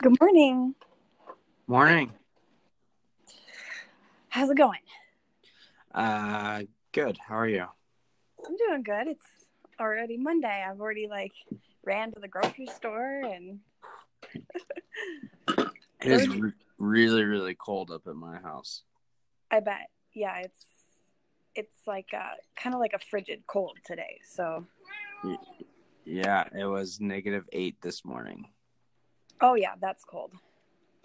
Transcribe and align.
Good 0.00 0.20
morning. 0.20 0.74
Morning. 1.68 2.12
How's 4.28 4.50
it 4.50 4.56
going? 4.56 4.80
Uh, 5.94 6.62
good. 6.92 7.18
How 7.18 7.36
are 7.38 7.48
you? 7.48 7.66
I'm 8.44 8.56
doing 8.56 8.82
good. 8.82 9.06
It's 9.06 9.26
already 9.80 10.16
Monday. 10.16 10.64
I've 10.68 10.80
already 10.80 11.06
like 11.08 11.32
ran 11.84 12.10
to 12.12 12.20
the 12.20 12.28
grocery 12.28 12.66
store 12.66 13.22
and 13.24 13.60
It 16.00 16.12
is 16.12 16.28
really, 16.78 17.24
really 17.24 17.54
cold 17.54 17.90
up 17.90 18.02
at 18.06 18.14
my 18.14 18.38
house. 18.38 18.82
I 19.50 19.60
bet. 19.60 19.90
Yeah, 20.14 20.38
it's 20.38 20.64
it's 21.54 21.86
like 21.86 22.08
uh 22.14 22.34
kind 22.56 22.74
of 22.74 22.80
like 22.80 22.92
a 22.92 22.98
frigid 22.98 23.42
cold 23.46 23.78
today. 23.84 24.20
So, 24.28 24.64
Yeah, 26.04 26.44
it 26.56 26.64
was 26.64 27.00
negative 27.00 27.44
eight 27.52 27.76
this 27.82 28.04
morning. 28.04 28.46
oh 29.40 29.54
yeah, 29.54 29.74
that's 29.80 30.04
cold. 30.04 30.32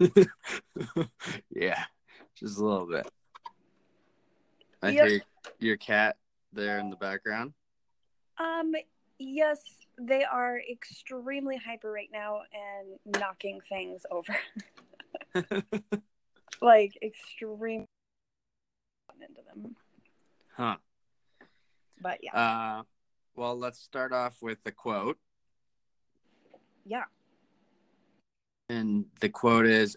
yeah, 1.50 1.84
just 2.36 2.58
a 2.58 2.64
little 2.64 2.86
bit. 2.86 3.08
I 4.82 4.90
Yep. 4.90 5.08
hear 5.08 5.20
your 5.58 5.76
cat 5.76 6.16
there 6.52 6.78
in 6.78 6.90
the 6.90 6.96
background. 6.96 7.54
Um 8.38 8.72
yes, 9.18 9.60
they 9.98 10.24
are 10.24 10.60
extremely 10.70 11.56
hyper 11.56 11.90
right 11.90 12.10
now 12.12 12.40
and 12.52 13.18
knocking 13.20 13.60
things 13.68 14.02
over. 14.10 14.36
like 16.60 16.98
extreme 17.02 17.86
into 19.20 19.40
them. 19.42 19.76
Huh. 20.56 20.76
But 22.00 22.18
yeah. 22.22 22.34
Uh, 22.34 22.82
well, 23.34 23.58
let's 23.58 23.80
start 23.80 24.12
off 24.12 24.42
with 24.42 24.62
the 24.64 24.72
quote. 24.72 25.18
yeah. 26.84 27.04
And 28.68 29.06
the 29.20 29.28
quote 29.28 29.66
is 29.66 29.96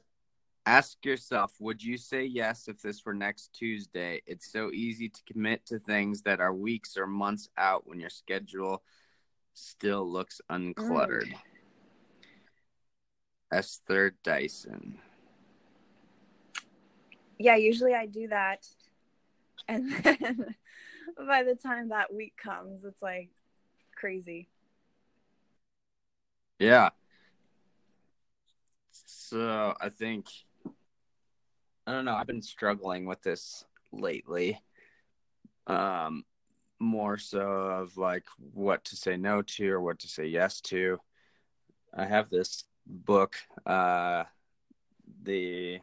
Ask 0.66 1.06
yourself, 1.06 1.54
would 1.62 1.82
you 1.82 1.96
say 1.96 2.26
yes 2.26 2.68
if 2.68 2.82
this 2.82 3.06
were 3.06 3.14
next 3.14 3.54
Tuesday? 3.54 4.22
It's 4.28 4.52
so 4.52 4.70
easy 4.74 5.08
to 5.08 5.22
commit 5.32 5.66
to 5.68 5.80
things 5.80 6.24
that 6.24 6.42
are 6.42 6.54
weeks 6.54 6.98
or 6.98 7.08
months 7.08 7.48
out 7.58 7.88
when 7.88 8.02
your 8.02 8.10
schedule 8.10 8.84
still 9.54 10.06
looks 10.06 10.42
uncluttered. 10.52 11.34
Esther 13.52 14.16
Dyson. 14.24 15.00
yeah, 17.40 17.56
usually 17.56 17.94
I 17.94 18.06
do 18.06 18.28
that. 18.30 18.68
And 19.68 19.92
then 20.04 20.56
by 21.18 21.44
the 21.44 21.56
time 21.56 21.90
that 21.90 22.14
week 22.14 22.34
comes, 22.42 22.84
it's 22.84 23.02
like 23.02 23.30
crazy. 23.96 24.48
Yeah. 26.60 26.90
So 28.92 29.76
I 29.80 29.90
think 29.90 30.26
I 31.86 31.92
don't 31.92 32.06
know, 32.06 32.16
I've 32.16 32.28
been 32.28 32.42
struggling 32.42 33.06
with 33.06 33.22
this 33.22 33.66
lately. 33.92 34.60
Um 35.68 36.24
more 36.80 37.18
so 37.18 37.40
of 37.40 37.98
like 37.98 38.26
what 38.54 38.86
to 38.86 38.96
say 38.96 39.18
no 39.18 39.42
to 39.42 39.72
or 39.72 39.82
what 39.82 40.00
to 40.00 40.08
say 40.08 40.28
yes 40.28 40.62
to. 40.62 41.00
I 41.94 42.06
have 42.06 42.30
this 42.30 42.66
book, 42.88 43.36
uh 43.66 44.24
the 45.24 45.80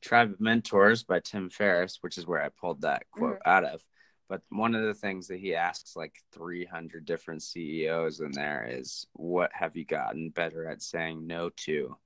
Tribe 0.00 0.32
of 0.32 0.40
Mentors 0.40 1.02
by 1.02 1.20
Tim 1.20 1.50
Ferriss, 1.50 1.98
which 2.00 2.16
is 2.16 2.26
where 2.26 2.42
I 2.42 2.48
pulled 2.48 2.82
that 2.82 3.10
quote 3.10 3.38
out 3.44 3.64
of. 3.64 3.84
But 4.28 4.42
one 4.50 4.74
of 4.74 4.82
the 4.82 4.94
things 4.94 5.28
that 5.28 5.38
he 5.38 5.54
asks 5.54 5.96
like 5.96 6.22
300 6.32 7.04
different 7.04 7.42
CEOs 7.42 8.20
in 8.20 8.32
there 8.32 8.66
is, 8.68 9.06
What 9.12 9.50
have 9.52 9.76
you 9.76 9.84
gotten 9.84 10.30
better 10.30 10.68
at 10.68 10.82
saying 10.82 11.26
no 11.26 11.50
to? 11.64 11.96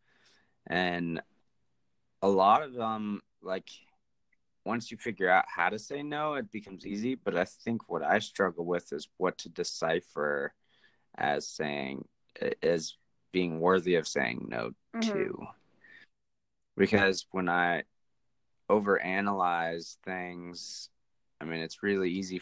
And 0.66 1.20
a 2.22 2.28
lot 2.28 2.62
of 2.62 2.74
them, 2.74 3.22
like, 3.42 3.68
once 4.64 4.90
you 4.90 4.98
figure 4.98 5.30
out 5.30 5.46
how 5.48 5.70
to 5.70 5.78
say 5.78 6.02
no, 6.02 6.34
it 6.34 6.50
becomes 6.50 6.86
easy. 6.86 7.14
But 7.14 7.36
I 7.36 7.44
think 7.44 7.88
what 7.88 8.02
I 8.02 8.18
struggle 8.18 8.66
with 8.66 8.92
is 8.92 9.08
what 9.16 9.38
to 9.38 9.48
decipher 9.48 10.52
as 11.16 11.48
saying, 11.48 12.06
as 12.62 12.94
being 13.32 13.60
worthy 13.60 13.94
of 13.94 14.08
saying 14.08 14.46
no 14.48 14.72
Mhm. 14.94 15.12
to. 15.12 15.48
Because 16.76 17.26
when 17.30 17.48
I 17.48 17.84
overanalyze 18.68 19.96
things, 20.04 20.90
I 21.40 21.44
mean, 21.44 21.60
it's 21.60 21.82
really 21.82 22.10
easy 22.10 22.40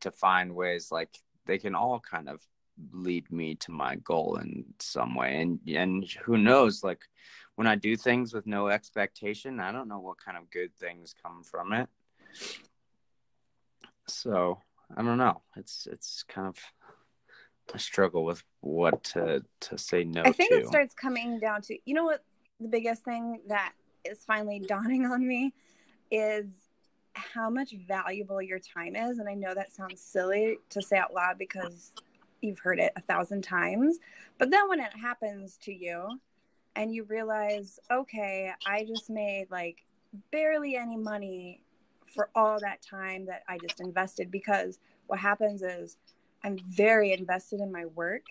to 0.00 0.10
find 0.10 0.54
ways 0.54 0.90
like 0.90 1.10
they 1.46 1.58
can 1.58 1.74
all 1.74 2.00
kind 2.00 2.28
of 2.28 2.44
lead 2.92 3.30
me 3.30 3.54
to 3.56 3.70
my 3.70 3.96
goal 3.96 4.36
in 4.36 4.64
some 4.78 5.14
way. 5.14 5.40
And 5.40 5.60
and 5.68 6.04
who 6.24 6.36
knows, 6.36 6.82
like 6.82 7.02
when 7.56 7.66
I 7.66 7.74
do 7.74 7.96
things 7.96 8.32
with 8.32 8.46
no 8.46 8.68
expectation, 8.68 9.60
I 9.60 9.72
don't 9.72 9.88
know 9.88 10.00
what 10.00 10.24
kind 10.24 10.36
of 10.36 10.50
good 10.50 10.74
things 10.74 11.14
come 11.22 11.42
from 11.42 11.72
it. 11.72 11.88
So 14.06 14.62
I 14.96 15.02
don't 15.02 15.18
know. 15.18 15.42
It's 15.56 15.86
it's 15.86 16.22
kind 16.24 16.48
of 16.48 16.56
I 17.74 17.78
struggle 17.78 18.24
with 18.24 18.42
what 18.60 19.04
to 19.04 19.44
to 19.60 19.78
say 19.78 20.04
no 20.04 20.22
I 20.24 20.32
think 20.32 20.50
to. 20.50 20.56
it 20.58 20.66
starts 20.66 20.94
coming 20.94 21.38
down 21.38 21.62
to 21.62 21.78
you 21.84 21.94
know 21.94 22.04
what 22.04 22.24
the 22.60 22.68
biggest 22.68 23.04
thing 23.04 23.40
that 23.48 23.72
is 24.04 24.24
finally 24.24 24.58
dawning 24.66 25.06
on 25.06 25.26
me 25.26 25.52
is 26.10 26.46
how 27.18 27.50
much 27.50 27.72
valuable 27.86 28.40
your 28.40 28.58
time 28.58 28.96
is. 28.96 29.18
And 29.18 29.28
I 29.28 29.34
know 29.34 29.54
that 29.54 29.72
sounds 29.72 30.00
silly 30.00 30.58
to 30.70 30.80
say 30.80 30.96
out 30.96 31.12
loud 31.12 31.38
because 31.38 31.92
you've 32.40 32.58
heard 32.60 32.78
it 32.78 32.92
a 32.96 33.00
thousand 33.00 33.42
times. 33.42 33.98
But 34.38 34.50
then 34.50 34.68
when 34.68 34.80
it 34.80 34.92
happens 34.94 35.58
to 35.62 35.74
you 35.74 36.20
and 36.76 36.94
you 36.94 37.04
realize, 37.04 37.80
okay, 37.90 38.52
I 38.66 38.84
just 38.84 39.10
made 39.10 39.46
like 39.50 39.84
barely 40.30 40.76
any 40.76 40.96
money 40.96 41.60
for 42.14 42.30
all 42.34 42.58
that 42.60 42.80
time 42.82 43.26
that 43.26 43.42
I 43.48 43.58
just 43.58 43.80
invested 43.80 44.30
because 44.30 44.78
what 45.08 45.18
happens 45.18 45.62
is 45.62 45.96
I'm 46.44 46.58
very 46.68 47.12
invested 47.12 47.60
in 47.60 47.72
my 47.72 47.86
work. 47.86 48.24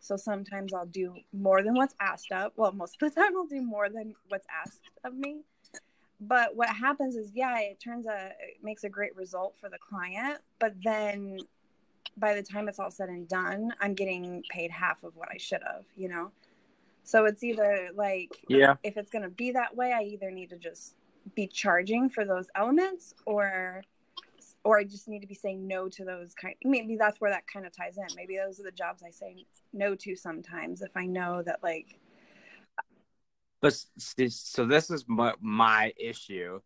So 0.00 0.16
sometimes 0.16 0.72
I'll 0.72 0.86
do 0.86 1.14
more 1.32 1.62
than 1.62 1.74
what's 1.74 1.94
asked 2.00 2.32
of. 2.32 2.52
Well, 2.56 2.72
most 2.72 3.00
of 3.02 3.14
the 3.14 3.20
time 3.20 3.36
I'll 3.36 3.46
do 3.46 3.60
more 3.62 3.88
than 3.88 4.14
what's 4.28 4.46
asked 4.64 4.80
of 5.04 5.14
me. 5.14 5.42
But 6.20 6.54
what 6.54 6.68
happens 6.68 7.16
is, 7.16 7.32
yeah, 7.34 7.58
it 7.60 7.80
turns 7.80 8.06
a 8.06 8.26
it 8.40 8.62
makes 8.62 8.84
a 8.84 8.88
great 8.88 9.16
result 9.16 9.54
for 9.60 9.68
the 9.70 9.78
client, 9.78 10.38
but 10.58 10.74
then 10.82 11.38
by 12.16 12.34
the 12.34 12.42
time 12.42 12.68
it's 12.68 12.78
all 12.78 12.90
said 12.90 13.08
and 13.08 13.26
done, 13.28 13.72
I'm 13.80 13.94
getting 13.94 14.42
paid 14.50 14.70
half 14.70 15.02
of 15.02 15.16
what 15.16 15.28
I 15.32 15.38
should 15.38 15.62
have, 15.62 15.84
you 15.96 16.08
know? 16.08 16.30
So 17.04 17.24
it's 17.24 17.42
either 17.42 17.88
like 17.94 18.30
Yeah. 18.48 18.74
if 18.82 18.96
it's 18.96 19.10
going 19.10 19.22
to 19.22 19.30
be 19.30 19.52
that 19.52 19.74
way, 19.74 19.92
I 19.92 20.02
either 20.02 20.30
need 20.30 20.50
to 20.50 20.56
just 20.56 20.94
be 21.34 21.46
charging 21.46 22.08
for 22.10 22.24
those 22.24 22.48
elements 22.54 23.14
or 23.26 23.82
or 24.64 24.78
I 24.78 24.84
just 24.84 25.08
need 25.08 25.20
to 25.20 25.26
be 25.26 25.34
saying 25.34 25.66
no 25.66 25.88
to 25.88 26.04
those 26.04 26.34
kind 26.34 26.54
maybe 26.64 26.96
that's 26.96 27.20
where 27.20 27.30
that 27.30 27.46
kind 27.46 27.66
of 27.66 27.74
ties 27.74 27.96
in. 27.96 28.06
Maybe 28.16 28.36
those 28.36 28.60
are 28.60 28.64
the 28.64 28.70
jobs 28.70 29.02
I 29.02 29.10
say 29.10 29.46
no 29.72 29.94
to 29.96 30.16
sometimes 30.16 30.82
if 30.82 30.96
I 30.96 31.06
know 31.06 31.42
that 31.42 31.60
like 31.62 31.98
But 33.60 33.74
so 33.98 34.66
this 34.66 34.90
is 34.90 35.04
my, 35.08 35.34
my 35.40 35.92
issue. 35.98 36.60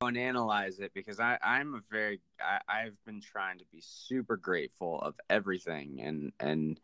And 0.00 0.16
analyze 0.16 0.78
it 0.78 0.92
because 0.94 1.18
I 1.18 1.38
I'm 1.42 1.74
a 1.74 1.80
very 1.90 2.20
I, 2.40 2.60
I've 2.68 3.04
been 3.04 3.20
trying 3.20 3.58
to 3.58 3.64
be 3.72 3.80
super 3.80 4.36
grateful 4.36 5.00
of 5.00 5.16
everything 5.28 6.00
and 6.00 6.32
and 6.38 6.78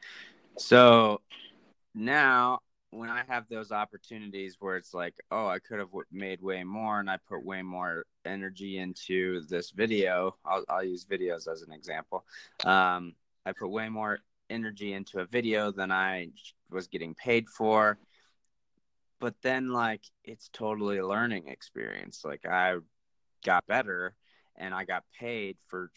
so 0.59 1.21
now 1.95 2.59
when 2.94 3.10
I 3.10 3.22
have 3.27 3.49
those 3.49 3.72
opportunities 3.72 4.56
where 4.60 4.77
it's 4.77 4.94
like 4.94 5.15
oh 5.31 5.47
I 5.49 5.59
could 5.59 5.78
have 5.78 5.89
w- 5.89 6.07
made 6.13 6.41
way 6.41 6.63
more 6.63 7.01
and 7.01 7.10
I 7.10 7.19
put 7.28 7.45
way 7.45 7.60
more 7.63 8.07
energy 8.24 8.78
into 8.78 9.41
this 9.48 9.71
video 9.71 10.36
I'll 10.45 10.65
I'll 10.69 10.84
use 10.84 11.04
videos 11.04 11.48
as 11.51 11.63
an 11.63 11.72
example. 11.72 12.24
Um 12.65 13.15
I 13.45 13.53
put 13.53 13.71
way 13.71 13.89
more 13.89 14.21
energy 14.48 14.92
into 14.92 15.19
a 15.19 15.27
video 15.27 15.72
than 15.72 15.91
I 15.91 16.28
was 16.71 16.86
getting 16.86 17.15
paid 17.15 17.48
for. 17.48 17.98
But 19.19 19.34
then 19.42 19.72
like 19.72 20.03
it's 20.22 20.48
totally 20.53 20.98
a 20.98 21.07
learning 21.07 21.48
experience. 21.48 22.24
Like 22.24 22.47
i 22.47 22.77
got 23.45 23.66
better 23.66 24.15
and 24.57 24.72
i 24.72 24.84
got 24.84 25.04
paid 25.21 25.57
for 25.69 25.91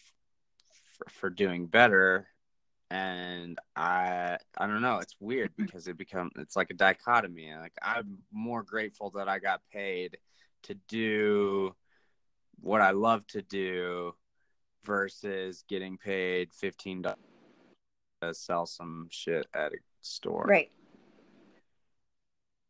for, 0.98 1.10
for 1.10 1.30
doing 1.30 1.66
better 1.66 2.28
and 2.90 3.60
i 3.76 4.38
i 4.58 4.68
don't 4.68 4.82
know 4.82 5.00
it's 5.00 5.16
weird 5.20 5.52
mm-hmm. 5.52 5.66
because 5.66 5.88
it 5.88 5.98
become 5.98 6.32
it's 6.38 6.56
like 6.56 6.70
a 6.70 6.74
dichotomy 6.74 7.54
like 7.60 7.74
i'm 7.82 8.20
more 8.32 8.64
grateful 8.64 9.10
that 9.10 9.28
i 9.28 9.40
got 9.40 9.62
paid 9.72 10.18
to 10.64 10.74
do 10.88 11.76
what 12.62 12.82
i 12.82 12.92
love 12.92 13.26
to 13.28 13.42
do 13.42 14.14
versus 14.86 15.66
getting 15.68 15.98
paid 15.98 16.50
$15 16.52 17.14
to 18.22 18.34
sell 18.34 18.66
some 18.66 19.08
shit 19.12 19.46
at 19.54 19.74
a 19.74 19.78
store 20.02 20.46
right. 20.48 20.72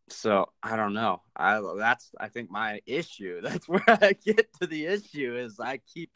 so 0.09 0.49
I 0.63 0.75
don't 0.75 0.93
know. 0.93 1.21
I 1.35 1.61
that's 1.77 2.09
I 2.19 2.27
think 2.29 2.49
my 2.49 2.81
issue. 2.85 3.39
That's 3.43 3.67
where 3.69 3.83
I 3.87 4.13
get 4.13 4.51
to 4.59 4.67
the 4.67 4.85
issue 4.85 5.37
is 5.37 5.59
I 5.59 5.77
keep 5.77 6.11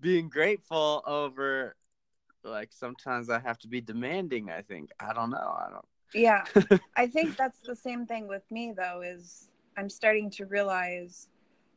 being 0.00 0.28
grateful 0.28 1.02
over 1.06 1.76
like 2.46 2.72
sometimes 2.72 3.30
I 3.30 3.38
have 3.40 3.58
to 3.60 3.68
be 3.68 3.80
demanding, 3.80 4.50
I 4.50 4.62
think. 4.62 4.90
I 5.00 5.12
don't 5.12 5.30
know. 5.30 5.36
I 5.36 5.68
don't 5.70 5.84
Yeah. 6.14 6.44
I 6.96 7.06
think 7.06 7.36
that's 7.36 7.60
the 7.60 7.76
same 7.76 8.06
thing 8.06 8.28
with 8.28 8.48
me 8.50 8.72
though 8.76 9.02
is 9.02 9.48
I'm 9.76 9.90
starting 9.90 10.30
to 10.32 10.46
realize 10.46 11.28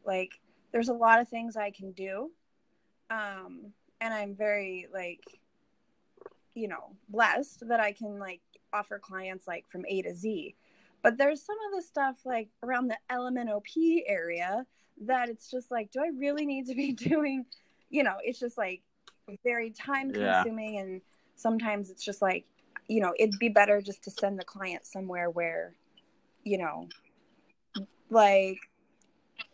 like 0.05 0.39
there's 0.71 0.89
a 0.89 0.93
lot 0.93 1.19
of 1.19 1.27
things 1.27 1.57
I 1.57 1.71
can 1.71 1.91
do. 1.91 2.31
Um 3.09 3.73
and 4.01 4.13
I'm 4.13 4.35
very 4.35 4.87
like 4.93 5.23
you 6.55 6.67
know, 6.67 6.95
blessed 7.07 7.67
that 7.69 7.79
I 7.79 7.91
can 7.91 8.19
like 8.19 8.41
offer 8.73 8.99
clients 8.99 9.47
like 9.47 9.65
from 9.69 9.85
A 9.87 10.01
to 10.01 10.13
Z. 10.13 10.55
But 11.01 11.17
there's 11.17 11.41
some 11.41 11.55
of 11.67 11.75
the 11.75 11.85
stuff 11.85 12.17
like 12.25 12.49
around 12.63 12.87
the 12.87 12.97
LMNOP 13.09 14.03
area 14.05 14.65
that 15.05 15.29
it's 15.29 15.49
just 15.49 15.71
like, 15.71 15.91
do 15.91 16.01
I 16.01 16.09
really 16.17 16.45
need 16.45 16.67
to 16.67 16.75
be 16.75 16.91
doing? 17.09 17.45
You 17.89 18.03
know, 18.03 18.17
it's 18.21 18.39
just 18.39 18.57
like 18.57 18.81
very 19.43 19.71
time 19.71 20.11
consuming. 20.11 20.75
Yeah. 20.75 20.81
And 20.81 21.01
sometimes 21.35 21.89
it's 21.89 22.03
just 22.03 22.21
like, 22.21 22.45
you 22.87 23.01
know, 23.01 23.13
it'd 23.19 23.39
be 23.39 23.49
better 23.49 23.81
just 23.81 24.03
to 24.03 24.11
send 24.11 24.39
the 24.39 24.43
client 24.43 24.85
somewhere 24.85 25.29
where, 25.29 25.75
you 26.43 26.57
know, 26.57 26.87
like 28.09 28.59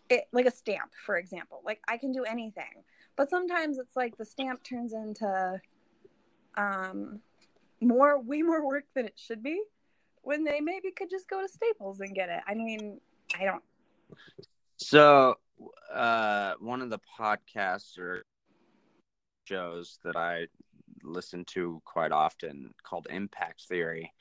it, 0.10 0.25
like 0.31 0.45
a 0.45 0.51
stamp, 0.51 0.92
for 1.06 1.18
example. 1.18 1.62
Like 1.66 1.81
I 1.88 1.98
can 1.98 2.12
do 2.12 2.24
anything, 2.24 2.83
but 3.16 3.30
sometimes 3.30 3.77
it's 3.77 3.95
like 3.95 4.18
the 4.18 4.25
stamp 4.25 4.63
turns 4.63 4.94
into 4.94 5.62
um, 6.56 7.19
more, 7.81 8.19
way 8.22 8.42
more 8.42 8.66
work 8.66 8.86
than 8.94 9.06
it 9.06 9.18
should 9.18 9.44
be 9.44 9.62
when 10.22 10.44
they 10.44 10.60
maybe 10.60 10.92
could 10.92 11.10
just 11.10 11.30
go 11.30 11.42
to 11.42 11.48
Staples 11.48 12.00
and 12.00 12.16
get 12.16 12.30
it. 12.30 12.42
I 12.48 12.56
mean, 12.56 13.00
I 13.39 13.45
don't. 13.45 13.63
So, 14.77 15.36
uh, 15.94 16.54
one 16.60 16.81
of 16.81 16.89
the 16.89 17.00
podcasts 17.19 17.98
or 17.98 18.25
shows 19.45 20.00
that 20.03 20.15
I 20.15 20.47
listen 21.03 21.45
to 21.45 21.81
quite 21.86 22.12
often 22.12 22.74
called 22.83 23.07
Impact 23.09 23.63
Theory. 23.68 24.12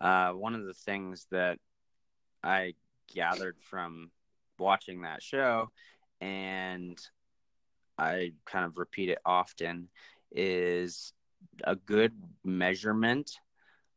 Uh, 0.00 0.32
one 0.32 0.54
of 0.54 0.64
the 0.64 0.74
things 0.74 1.26
that 1.30 1.58
I 2.42 2.74
gathered 3.14 3.56
from 3.60 4.10
watching 4.58 5.02
that 5.02 5.22
show, 5.22 5.70
and 6.20 6.98
I 7.98 8.32
kind 8.44 8.64
of 8.64 8.76
repeat 8.76 9.08
it 9.08 9.18
often, 9.24 9.88
is 10.32 11.12
a 11.64 11.76
good 11.76 12.12
measurement 12.44 13.30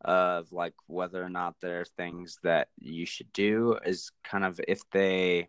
of 0.02 0.52
like 0.52 0.74
whether 0.88 1.24
or 1.24 1.30
not 1.30 1.56
there 1.62 1.82
are 1.82 1.86
things 1.86 2.38
that 2.44 2.68
you 2.78 3.06
should 3.06 3.32
do 3.34 3.78
is 3.86 4.12
kind 4.24 4.46
of 4.46 4.60
if 4.68 4.82
they 4.92 5.48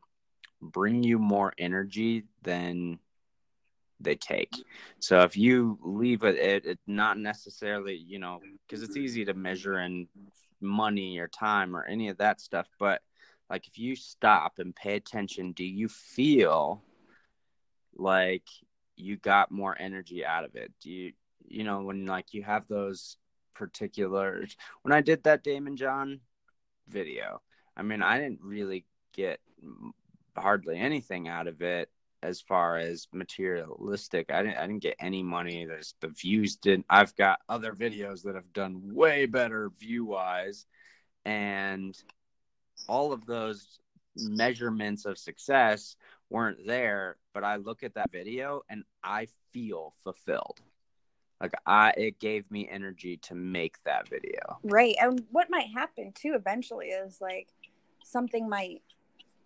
bring 0.62 1.02
you 1.02 1.18
more 1.18 1.52
energy 1.58 2.24
than 2.42 2.98
they 4.00 4.14
take. 4.14 4.52
So 5.00 5.20
if 5.20 5.36
you 5.36 5.78
leave 5.82 6.22
it, 6.22 6.36
it, 6.36 6.66
it 6.66 6.78
not 6.86 7.18
necessarily, 7.18 7.94
you 7.94 8.18
know, 8.18 8.40
because 8.66 8.82
it's 8.82 8.96
easy 8.96 9.24
to 9.24 9.34
measure 9.34 9.78
in 9.78 10.08
money 10.60 11.18
or 11.18 11.28
time 11.28 11.76
or 11.76 11.84
any 11.84 12.08
of 12.08 12.18
that 12.18 12.40
stuff, 12.40 12.68
but 12.78 13.02
like 13.48 13.66
if 13.66 13.78
you 13.78 13.96
stop 13.96 14.58
and 14.58 14.74
pay 14.74 14.96
attention, 14.96 15.52
do 15.52 15.64
you 15.64 15.88
feel 15.88 16.82
like 17.94 18.46
you 18.96 19.16
got 19.16 19.50
more 19.50 19.76
energy 19.78 20.24
out 20.24 20.44
of 20.44 20.56
it? 20.56 20.72
Do 20.82 20.90
you 20.90 21.12
you 21.48 21.64
know, 21.64 21.82
when 21.82 22.06
like 22.06 22.34
you 22.34 22.42
have 22.42 22.66
those 22.68 23.16
particular 23.54 24.46
when 24.82 24.92
I 24.92 25.00
did 25.00 25.24
that 25.24 25.44
Daymond 25.44 25.76
John 25.76 26.20
video, 26.88 27.40
I 27.76 27.82
mean, 27.82 28.02
I 28.02 28.18
didn't 28.18 28.40
really 28.42 28.84
get 29.14 29.40
hardly 30.36 30.78
anything 30.78 31.28
out 31.28 31.46
of 31.46 31.62
it 31.62 31.88
as 32.22 32.40
far 32.40 32.78
as 32.78 33.08
materialistic. 33.12 34.30
I 34.32 34.42
didn't 34.42 34.58
I 34.58 34.66
didn't 34.66 34.82
get 34.82 34.96
any 35.00 35.22
money. 35.22 35.64
There's 35.64 35.94
the 36.00 36.08
views 36.08 36.56
didn't 36.56 36.86
I've 36.88 37.14
got 37.16 37.40
other 37.48 37.72
videos 37.72 38.22
that 38.22 38.34
have 38.34 38.52
done 38.52 38.94
way 38.94 39.26
better 39.26 39.70
view 39.78 40.04
wise 40.06 40.66
and 41.24 41.96
all 42.88 43.12
of 43.12 43.26
those 43.26 43.80
measurements 44.16 45.04
of 45.04 45.18
success 45.18 45.96
weren't 46.30 46.66
there, 46.66 47.16
but 47.34 47.44
I 47.44 47.56
look 47.56 47.82
at 47.82 47.94
that 47.94 48.10
video 48.10 48.62
and 48.68 48.84
I 49.02 49.28
feel 49.52 49.94
fulfilled 50.04 50.60
like 51.40 51.52
i 51.66 51.90
it 51.96 52.18
gave 52.18 52.50
me 52.50 52.68
energy 52.70 53.16
to 53.18 53.34
make 53.34 53.82
that 53.84 54.08
video 54.08 54.58
right 54.62 54.96
and 55.00 55.22
what 55.30 55.50
might 55.50 55.68
happen 55.74 56.12
too 56.12 56.32
eventually 56.34 56.88
is 56.88 57.20
like 57.20 57.48
something 58.04 58.48
might 58.48 58.82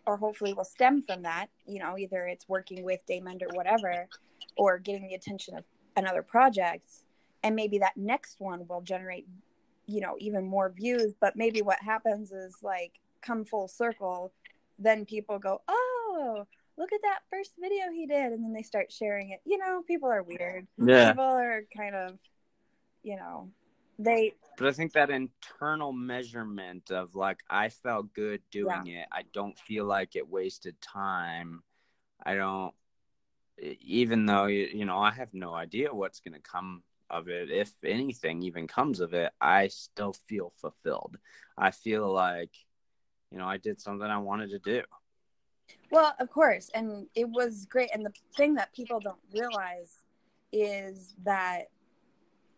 or 0.07 0.17
hopefully 0.17 0.53
will 0.53 0.65
stem 0.65 1.03
from 1.03 1.23
that 1.23 1.49
you 1.67 1.79
know 1.79 1.97
either 1.99 2.27
it's 2.27 2.49
working 2.49 2.83
with 2.85 3.01
Daymond 3.09 3.43
or 3.43 3.55
whatever 3.55 4.09
or 4.57 4.79
getting 4.79 5.09
the 5.09 5.15
attention 5.15 5.57
of 5.57 5.65
another 5.97 6.23
project. 6.23 6.91
And 7.43 7.57
maybe 7.57 7.79
that 7.79 7.97
next 7.97 8.37
one 8.41 8.67
will 8.69 8.83
generate 8.83 9.27
you 9.87 10.01
know 10.01 10.17
even 10.19 10.45
more 10.45 10.71
views. 10.71 11.15
But 11.21 11.37
maybe 11.37 11.63
what 11.63 11.79
happens 11.81 12.33
is 12.33 12.57
like 12.63 12.93
come 13.23 13.45
full 13.45 13.69
circle 13.69 14.33
then 14.83 15.05
people 15.05 15.39
go 15.39 15.61
oh 15.69 16.47
look 16.79 16.91
at 16.91 17.03
that 17.03 17.19
first 17.31 17.53
video 17.61 17.91
he 17.93 18.07
did. 18.07 18.33
And 18.33 18.45
then 18.45 18.53
they 18.53 18.63
start 18.63 18.93
sharing 18.93 19.31
it. 19.31 19.41
You 19.45 19.59
know 19.59 19.83
people 19.87 20.11
are 20.11 20.23
weird. 20.23 20.67
Yeah. 20.79 21.11
People 21.11 21.25
are 21.25 21.63
kind 21.77 21.95
of 21.95 22.19
you 23.03 23.17
know 23.17 23.51
they 24.03 24.35
but 24.57 24.69
i 24.69 24.73
think 24.73 24.93
that 24.93 25.11
internal 25.11 25.93
measurement 25.93 26.91
of 26.91 27.15
like 27.15 27.41
i 27.49 27.69
felt 27.69 28.13
good 28.13 28.41
doing 28.51 28.87
yeah. 28.87 29.03
it 29.03 29.09
i 29.13 29.23
don't 29.33 29.59
feel 29.59 29.85
like 29.85 30.17
it 30.17 30.29
wasted 30.29 30.81
time 30.81 31.63
i 32.25 32.35
don't 32.35 32.75
even 33.81 34.27
though 34.27 34.47
you 34.47 34.85
know 34.85 34.99
i 34.99 35.11
have 35.11 35.33
no 35.35 35.55
idea 35.55 35.93
what's 35.93 36.21
going 36.21 36.35
to 36.35 36.41
come 36.41 36.83
of 37.11 37.29
it 37.29 37.51
if 37.51 37.73
anything 37.85 38.43
even 38.43 38.67
comes 38.67 39.01
of 39.01 39.13
it 39.15 39.33
i 39.41 39.69
still 39.69 40.15
feel 40.29 40.53
fulfilled 40.57 41.19
i 41.59 41.71
feel 41.71 42.11
like 42.11 42.53
you 43.31 43.39
know 43.39 43.47
i 43.47 43.57
did 43.57 43.81
something 43.81 44.07
i 44.07 44.19
wanted 44.19 44.51
to 44.51 44.59
do 44.59 44.83
well, 45.91 46.15
of 46.21 46.31
course. 46.31 46.71
And 46.75 47.07
it 47.15 47.29
was 47.29 47.67
great. 47.67 47.91
And 47.93 48.05
the 48.05 48.13
thing 48.37 48.55
that 48.55 48.73
people 48.73 49.01
don't 49.01 49.19
realize 49.33 50.05
is 50.53 51.15
that 51.25 51.69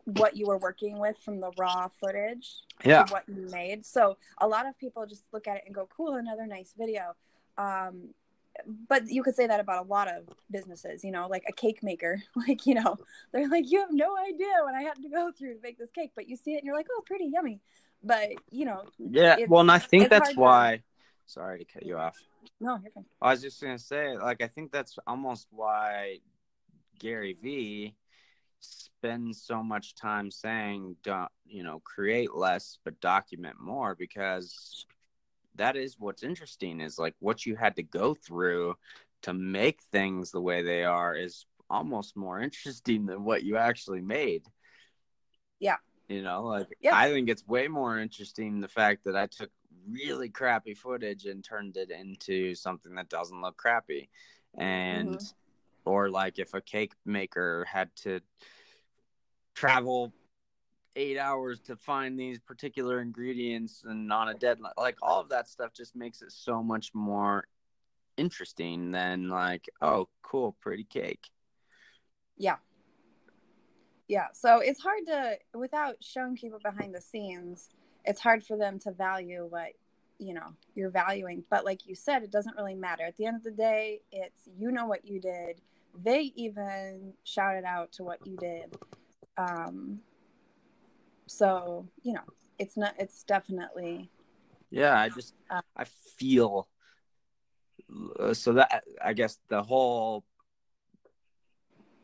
what 0.05 0.37
you 0.37 0.47
were 0.47 0.59
working 0.59 0.99
with 0.99 1.17
from 1.19 1.41
the 1.41 1.51
raw 1.57 1.89
footage 2.01 2.63
yeah. 2.85 3.05
what 3.11 3.25
you 3.29 3.49
made. 3.51 3.87
So 3.87 4.17
a 4.41 4.49
lot 4.49 4.67
of 4.67 4.77
people 4.79 5.07
just 5.07 5.25
look 5.33 5.47
at 5.47 5.59
it 5.59 5.63
and 5.67 5.75
go, 5.75 5.89
cool, 5.97 6.15
another 6.15 6.47
nice 6.47 6.75
video. 6.77 7.15
Um, 7.57 8.15
but 8.89 9.09
you 9.09 9.23
could 9.23 9.35
say 9.35 9.47
that 9.47 9.61
about 9.61 9.87
a 9.87 9.89
lot 9.89 10.09
of 10.09 10.29
businesses, 10.51 11.05
you 11.05 11.11
know, 11.11 11.27
like 11.27 11.45
a 11.49 11.53
cake 11.53 11.83
maker. 11.83 12.23
Like, 12.37 12.67
you 12.67 12.75
know, 12.75 12.97
they're 13.33 13.49
like, 13.49 13.71
you 13.71 13.81
have 13.81 13.93
no 13.93 14.17
idea 14.17 14.53
what 14.63 14.75
I 14.75 14.83
had 14.83 14.97
to 15.03 15.09
go 15.09 15.31
through 15.31 15.55
to 15.55 15.61
make 15.63 15.79
this 15.79 15.91
cake, 15.91 16.11
but 16.17 16.29
you 16.29 16.37
see 16.37 16.55
it 16.55 16.59
and 16.59 16.65
you're 16.65 16.75
like, 16.75 16.89
oh, 16.91 17.03
pretty 17.07 17.27
yummy. 17.27 17.61
But, 18.03 18.31
you 18.51 18.65
know, 18.65 18.85
yeah. 18.99 19.37
Well, 19.49 19.61
and 19.61 19.71
I 19.71 19.79
think 19.79 20.11
that's 20.11 20.35
why. 20.35 20.79
To... 20.79 20.83
Sorry 21.27 21.61
to 21.61 21.65
cut 21.65 21.87
you 21.87 21.97
off. 21.97 22.19
No, 22.61 22.79
you're 22.83 22.91
fine. 22.91 23.05
I 23.21 23.31
was 23.31 23.43
just 23.43 23.63
gonna 23.63 23.79
say, 23.79 24.17
like, 24.17 24.43
I 24.43 24.49
think 24.49 24.73
that's 24.73 24.99
almost 25.07 25.47
why 25.51 26.19
Gary 26.99 27.37
Vee 27.41 27.95
spends 28.65 29.43
so 29.43 29.63
much 29.63 29.95
time 29.95 30.31
saying, 30.31 30.97
"Don't 31.03 31.31
you 31.47 31.63
know, 31.63 31.81
create 31.81 32.35
less 32.35 32.79
but 32.85 33.01
document 33.01 33.61
more," 33.61 33.95
because 33.95 34.87
that 35.57 35.77
is 35.77 35.99
what's 35.99 36.23
interesting. 36.23 36.81
Is 36.81 36.99
like 36.99 37.15
what 37.19 37.45
you 37.47 37.57
had 37.57 37.77
to 37.77 37.83
go 37.83 38.15
through 38.15 38.77
to 39.23 39.33
make 39.33 39.83
things 39.83 40.31
the 40.31 40.41
way 40.41 40.63
they 40.63 40.85
are 40.85 41.15
is 41.15 41.47
almost 41.71 42.17
more 42.17 42.41
interesting 42.43 43.07
than 43.07 43.25
what 43.25 43.43
you 43.43 43.57
actually 43.57 44.01
made. 44.03 44.45
Yeah. 45.59 45.77
You 46.09 46.23
know, 46.23 46.45
like 46.45 46.69
yep. 46.81 46.95
I 46.95 47.11
think 47.11 47.29
it's 47.29 47.47
way 47.47 47.69
more 47.69 47.99
interesting 47.99 48.61
the 48.61 48.69
fact 48.69 49.05
that 49.05 49.17
I 49.17 49.27
took 49.27 49.51
really 49.91 50.29
crappy 50.29 50.75
footage 50.75 51.25
and 51.27 51.43
turned 51.43 51.77
it 51.77 51.91
into 51.91 52.55
something 52.55 52.95
that 52.97 53.09
doesn't 53.09 53.41
look 53.41 53.57
crappy. 53.57 54.11
And 54.59 55.17
mm-hmm. 55.17 55.25
Or 55.85 56.11
like 56.11 56.39
if 56.39 56.55
a 56.55 56.61
cake 56.61 56.93
maker 57.05 57.67
had 57.71 57.95
to 57.97 58.21
travel 59.55 60.13
eight 60.97 61.19
hours 61.19 61.61
to 61.61 61.77
find 61.77 62.19
these 62.19 62.39
particular 62.39 63.01
ingredients 63.01 63.85
and 63.87 64.13
on 64.13 64.29
a 64.29 64.35
deadline 64.35 64.73
like 64.77 64.97
all 65.01 65.21
of 65.21 65.29
that 65.31 65.49
stuff 65.49 65.73
just 65.73 65.97
makes 65.97 66.21
it 66.21 66.31
so 66.31 66.63
much 66.63 66.91
more 66.95 67.45
interesting 68.17 68.91
than 68.91 69.29
like 69.29 69.69
oh 69.81 70.09
cool 70.23 70.57
pretty 70.61 70.85
cake. 70.85 71.31
Yeah. 72.37 72.57
Yeah 74.09 74.29
so 74.33 74.59
it's 74.59 74.81
hard 74.81 75.07
to 75.07 75.39
without 75.55 75.97
showing 76.01 76.37
people 76.37 76.59
behind 76.63 76.95
the 76.95 77.01
scenes 77.01 77.71
it's 78.05 78.21
hard 78.21 78.45
for 78.45 78.57
them 78.57 78.79
to 78.81 78.93
value 78.93 79.47
what 79.49 79.73
you 80.19 80.35
know 80.35 80.53
you're 80.75 80.91
valuing. 80.91 81.45
But 81.51 81.65
like 81.65 81.87
you 81.87 81.95
said 81.95 82.23
it 82.23 82.31
doesn't 82.31 82.57
really 82.57 82.75
matter. 82.75 83.05
At 83.05 83.17
the 83.17 83.27
end 83.27 83.37
of 83.37 83.45
the 83.45 83.51
day 83.51 84.01
it's 84.11 84.49
you 84.59 84.71
know 84.71 84.87
what 84.87 85.05
you 85.05 85.21
did 85.21 85.61
they 85.95 86.33
even 86.37 87.15
shouted 87.25 87.65
out 87.65 87.93
to 87.93 88.03
what 88.05 88.27
you 88.27 88.37
did. 88.37 88.77
Um 89.37 90.01
so 91.27 91.87
you 92.03 92.13
know 92.13 92.25
it's 92.59 92.77
not 92.77 92.95
it's 92.99 93.23
definitely 93.25 94.11
Yeah, 94.71 94.99
I 94.99 95.09
just 95.09 95.35
Uh, 95.51 95.63
I 95.77 95.85
feel 96.19 96.69
uh, 98.19 98.35
so 98.35 98.55
that 98.55 98.85
I 99.05 99.13
guess 99.13 99.39
the 99.49 99.63
whole 99.63 100.25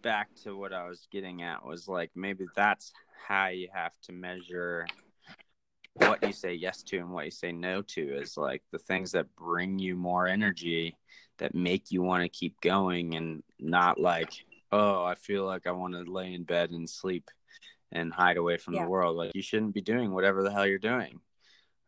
back 0.02 0.28
to 0.42 0.56
what 0.56 0.72
I 0.72 0.88
was 0.88 1.08
getting 1.10 1.42
at 1.42 1.64
was 1.64 1.88
like 1.88 2.10
maybe 2.14 2.46
that's 2.54 2.92
how 3.26 3.48
you 3.48 3.68
have 3.72 3.92
to 4.02 4.12
measure 4.12 4.86
what 5.94 6.24
you 6.24 6.32
say 6.32 6.54
yes 6.54 6.82
to 6.84 6.98
and 6.98 7.10
what 7.10 7.24
you 7.24 7.30
say 7.30 7.52
no 7.52 7.82
to 7.82 8.00
is 8.16 8.36
like 8.36 8.62
the 8.70 8.78
things 8.78 9.12
that 9.12 9.34
bring 9.36 9.78
you 9.78 9.96
more 9.96 10.26
energy 10.26 10.96
that 11.38 11.54
make 11.54 11.90
you 11.90 12.02
want 12.02 12.22
to 12.22 12.28
keep 12.28 12.60
going 12.60 13.14
and 13.14 13.42
not 13.58 13.98
like 14.00 14.32
oh 14.72 15.02
I 15.04 15.14
feel 15.14 15.44
like 15.46 15.66
I 15.66 15.70
want 15.72 15.94
to 15.94 16.10
lay 16.10 16.34
in 16.34 16.44
bed 16.44 16.70
and 16.70 16.88
sleep 16.88 17.30
and 17.90 18.12
hide 18.12 18.36
away 18.36 18.56
from 18.58 18.74
Yeah. 18.74 18.84
the 18.84 18.90
world 18.90 19.16
like 19.16 19.34
you 19.34 19.42
shouldn't 19.42 19.74
be 19.74 19.80
doing 19.80 20.12
whatever 20.12 20.42
the 20.42 20.50
hell 20.52 20.66
you're 20.66 20.78
doing 20.78 21.20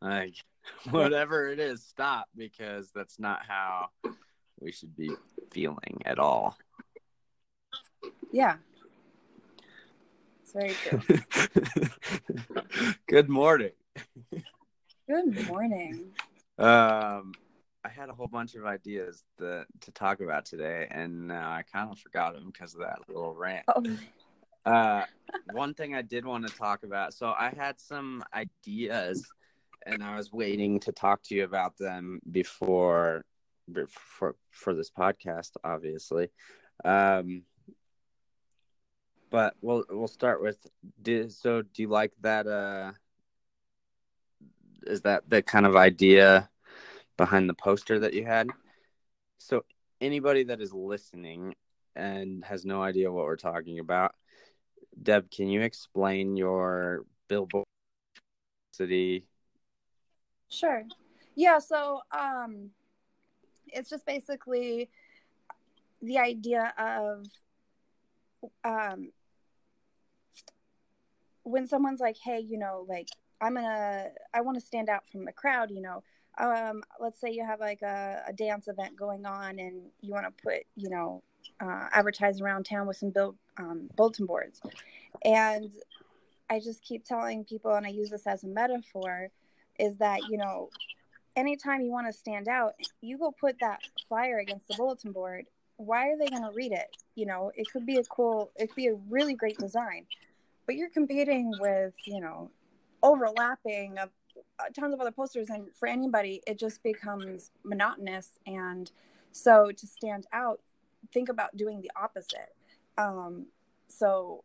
like 0.00 0.35
whatever 0.90 1.49
it 1.49 1.59
is 1.59 1.85
stop 1.85 2.26
because 2.37 2.90
that's 2.95 3.19
not 3.19 3.40
how 3.47 3.88
we 4.61 4.73
should 4.73 4.97
be 4.97 5.11
feeling 5.52 6.00
at 6.04 6.19
all 6.19 6.57
Yeah. 8.33 8.57
It's 10.42 10.52
very 10.52 10.75
true. 10.75 11.00
good 13.09 13.28
morning 13.28 13.71
Good 15.09 15.47
morning. 15.47 16.12
um 16.59 17.33
i 17.85 17.89
had 17.89 18.09
a 18.09 18.13
whole 18.13 18.29
bunch 18.29 18.55
of 18.55 18.65
ideas 18.67 19.25
that, 19.39 19.67
to 19.81 19.91
talk 19.93 20.21
about 20.21 20.45
today 20.45 20.87
and 20.91 21.31
uh, 21.33 21.35
i 21.35 21.63
kind 21.73 21.91
of 21.91 21.99
forgot 21.99 22.35
them 22.35 22.51
because 22.53 22.75
of 22.75 22.81
that 22.81 22.99
little 23.09 23.35
rant 23.35 23.65
Oh, 23.69 23.83
Uh, 24.65 25.05
one 25.53 25.75
thing 25.75 25.95
I 25.95 26.03
did 26.03 26.25
want 26.25 26.47
to 26.47 26.55
talk 26.55 26.83
about. 26.83 27.15
So 27.15 27.29
I 27.29 27.51
had 27.57 27.81
some 27.81 28.23
ideas, 28.35 29.27
and 29.87 30.03
I 30.05 30.17
was 30.17 30.31
waiting 30.33 30.81
to 30.81 30.93
talk 30.93 31.23
to 31.25 31.35
you 31.35 31.45
about 31.45 31.79
them 31.79 32.21
before, 32.31 33.25
for 33.89 34.37
for 34.51 34.75
this 34.75 34.91
podcast, 34.91 35.53
obviously. 35.65 36.29
Um, 36.85 37.45
but 39.31 39.55
we'll 39.63 39.85
we'll 39.89 40.09
start 40.09 40.43
with. 40.43 40.59
Do, 41.01 41.31
so, 41.31 41.63
do 41.63 41.83
you 41.83 41.89
like 41.89 42.13
that? 42.21 42.47
Uh, 42.47 42.93
is 44.87 45.03
that 45.03 45.29
the 45.29 45.43
kind 45.43 45.67
of 45.67 45.75
idea 45.75 46.51
behind 47.21 47.50
the 47.50 47.55
poster 47.55 47.99
that 47.99 48.15
you 48.15 48.25
had? 48.25 48.49
So, 49.37 49.62
anybody 50.00 50.43
that 50.45 50.62
is 50.62 50.73
listening 50.73 51.55
and 51.95 52.43
has 52.47 52.65
no 52.65 52.83
idea 52.83 53.12
what 53.12 53.27
we're 53.27 53.37
talking 53.37 53.79
about, 53.79 54.15
Deb, 55.03 55.31
can 55.31 55.49
you 55.49 55.61
explain 55.61 56.35
your 56.35 57.05
billboard 57.29 57.67
city? 58.73 59.27
Sure. 60.49 60.85
Yeah, 61.37 61.59
so 61.59 62.00
um 62.11 62.71
it's 63.67 63.91
just 63.91 64.07
basically 64.07 64.89
the 66.00 66.19
idea 66.19 66.73
of 66.79 67.27
um 68.65 69.12
when 71.43 71.67
someone's 71.67 72.00
like, 72.00 72.17
"Hey, 72.17 72.41
you 72.41 72.59
know, 72.59 72.87
like 72.89 73.09
I'm 73.43 73.55
going 73.55 73.67
to 73.67 74.11
I 74.33 74.41
want 74.41 74.59
to 74.59 74.65
stand 74.65 74.89
out 74.89 75.05
from 75.11 75.27
the 75.27 75.33
crowd, 75.33 75.71
you 75.71 75.83
know. 75.83 76.03
Um 76.40 76.82
let's 76.99 77.20
say 77.20 77.30
you 77.30 77.44
have 77.44 77.61
like 77.61 77.82
a, 77.82 78.23
a 78.26 78.32
dance 78.32 78.66
event 78.68 78.97
going 78.97 79.26
on 79.26 79.59
and 79.59 79.82
you 80.00 80.12
want 80.12 80.26
to 80.26 80.42
put, 80.42 80.62
you 80.75 80.88
know, 80.88 81.23
uh, 81.61 81.88
advertise 81.92 82.40
around 82.40 82.64
town 82.64 82.87
with 82.87 82.97
some 82.97 83.12
um, 83.59 83.90
bulletin 83.97 84.26
boards. 84.26 84.61
And 85.25 85.70
I 86.49 86.59
just 86.59 86.82
keep 86.82 87.04
telling 87.04 87.44
people, 87.44 87.75
and 87.75 87.87
I 87.87 87.90
use 87.90 88.11
this 88.11 88.26
as 88.26 88.44
a 88.44 88.49
metaphor, 88.49 89.28
is 89.78 89.97
that 89.99 90.20
you 90.28 90.38
know, 90.38 90.70
anytime 91.37 91.82
you 91.82 91.90
want 91.90 92.06
to 92.06 92.12
stand 92.12 92.49
out, 92.49 92.75
you 93.00 93.18
go 93.18 93.32
put 93.38 93.56
that 93.61 93.80
flyer 94.09 94.38
against 94.38 94.66
the 94.68 94.75
bulletin 94.75 95.12
board. 95.12 95.47
Why 95.76 96.09
are 96.09 96.18
they 96.18 96.26
going 96.26 96.42
to 96.42 96.52
read 96.54 96.73
it? 96.73 96.97
You 97.14 97.26
know, 97.26 97.52
it 97.54 97.66
could 97.73 97.87
be 97.87 97.97
a 97.97 98.04
cool, 98.04 98.50
it 98.56 98.68
could 98.68 98.76
be 98.76 98.88
a 98.88 98.94
really 99.09 99.35
great 99.35 99.59
design, 99.59 100.06
but 100.66 100.75
you're 100.75 100.90
competing 100.90 101.52
with 101.59 101.94
you 102.04 102.20
know, 102.20 102.50
overlapping 103.02 103.99
of 103.99 104.11
tons 104.75 104.95
of 104.95 105.00
other 105.00 105.11
posters, 105.11 105.49
and 105.50 105.67
for 105.75 105.88
anybody, 105.88 106.43
it 106.47 106.59
just 106.59 106.83
becomes 106.83 107.50
monotonous. 107.64 108.38
And 108.47 108.90
so, 109.33 109.71
to 109.71 109.87
stand 109.87 110.26
out, 110.33 110.61
think 111.12 111.29
about 111.29 111.57
doing 111.57 111.81
the 111.81 111.90
opposite. 111.97 112.55
Um, 112.99 113.47
so 113.88 114.45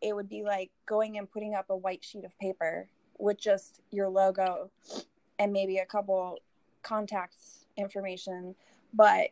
it 0.00 0.14
would 0.14 0.28
be 0.28 0.42
like 0.42 0.70
going 0.86 1.18
and 1.18 1.30
putting 1.30 1.54
up 1.54 1.66
a 1.70 1.76
white 1.76 2.04
sheet 2.04 2.24
of 2.24 2.38
paper 2.38 2.88
with 3.18 3.40
just 3.40 3.80
your 3.90 4.08
logo 4.08 4.70
and 5.38 5.52
maybe 5.52 5.78
a 5.78 5.86
couple 5.86 6.38
contacts 6.82 7.66
information. 7.76 8.54
But 8.92 9.30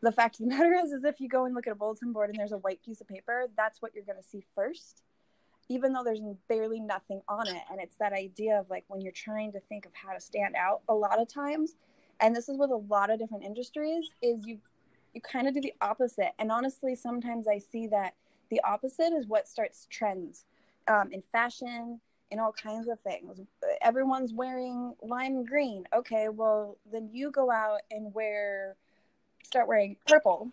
the 0.00 0.12
fact 0.12 0.40
of 0.40 0.48
the 0.48 0.54
matter 0.56 0.72
is, 0.74 0.92
is 0.92 1.04
if 1.04 1.20
you 1.20 1.28
go 1.28 1.44
and 1.44 1.54
look 1.54 1.66
at 1.66 1.72
a 1.72 1.76
bulletin 1.76 2.12
board 2.12 2.30
and 2.30 2.38
there's 2.38 2.52
a 2.52 2.58
white 2.58 2.82
piece 2.84 3.00
of 3.00 3.08
paper, 3.08 3.46
that's 3.56 3.80
what 3.80 3.94
you're 3.94 4.04
going 4.04 4.18
to 4.18 4.28
see 4.28 4.44
first, 4.54 5.02
even 5.68 5.92
though 5.92 6.02
there's 6.04 6.20
barely 6.48 6.80
nothing 6.80 7.20
on 7.28 7.46
it. 7.46 7.62
And 7.70 7.80
it's 7.80 7.96
that 7.96 8.12
idea 8.12 8.58
of 8.58 8.70
like 8.70 8.84
when 8.88 9.00
you're 9.00 9.12
trying 9.12 9.52
to 9.52 9.60
think 9.60 9.86
of 9.86 9.92
how 9.94 10.12
to 10.12 10.20
stand 10.20 10.54
out, 10.56 10.80
a 10.88 10.94
lot 10.94 11.20
of 11.20 11.28
times, 11.28 11.74
and 12.20 12.34
this 12.34 12.48
is 12.48 12.56
with 12.58 12.70
a 12.70 12.76
lot 12.76 13.10
of 13.10 13.18
different 13.18 13.44
industries, 13.44 14.06
is 14.22 14.46
you 14.46 14.58
you 15.14 15.20
kind 15.20 15.48
of 15.48 15.54
do 15.54 15.60
the 15.60 15.74
opposite. 15.80 16.32
And 16.38 16.52
honestly, 16.52 16.94
sometimes 16.94 17.48
I 17.48 17.58
see 17.58 17.86
that 17.88 18.14
the 18.50 18.60
opposite 18.62 19.12
is 19.12 19.26
what 19.26 19.48
starts 19.48 19.86
trends 19.90 20.44
um, 20.86 21.10
in 21.12 21.22
fashion, 21.32 22.00
in 22.30 22.38
all 22.38 22.52
kinds 22.52 22.88
of 22.88 23.00
things. 23.00 23.40
Everyone's 23.80 24.32
wearing 24.32 24.94
lime 25.02 25.44
green. 25.44 25.84
Okay, 25.94 26.28
well, 26.28 26.76
then 26.92 27.08
you 27.12 27.30
go 27.30 27.50
out 27.50 27.80
and 27.90 28.12
wear, 28.14 28.76
start 29.42 29.66
wearing 29.66 29.96
purple, 30.06 30.50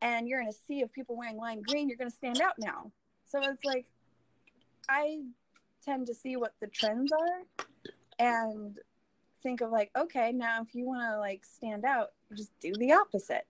and 0.00 0.28
you're 0.28 0.40
in 0.40 0.48
a 0.48 0.52
sea 0.52 0.82
of 0.82 0.92
people 0.92 1.16
wearing 1.16 1.36
lime 1.36 1.62
green. 1.62 1.88
You're 1.88 1.98
going 1.98 2.10
to 2.10 2.16
stand 2.16 2.40
out 2.40 2.54
now. 2.58 2.92
So 3.26 3.40
it's 3.40 3.64
like, 3.64 3.86
I 4.88 5.22
tend 5.84 6.06
to 6.08 6.14
see 6.14 6.36
what 6.36 6.54
the 6.60 6.66
trends 6.66 7.12
are 7.12 7.64
and 8.18 8.78
think 9.42 9.60
of 9.60 9.70
like, 9.70 9.90
okay, 9.96 10.32
now 10.32 10.62
if 10.62 10.74
you 10.74 10.86
want 10.86 11.02
to 11.02 11.18
like 11.18 11.44
stand 11.44 11.84
out, 11.84 12.12
just 12.34 12.50
do 12.60 12.72
the 12.74 12.92
opposite 12.92 13.46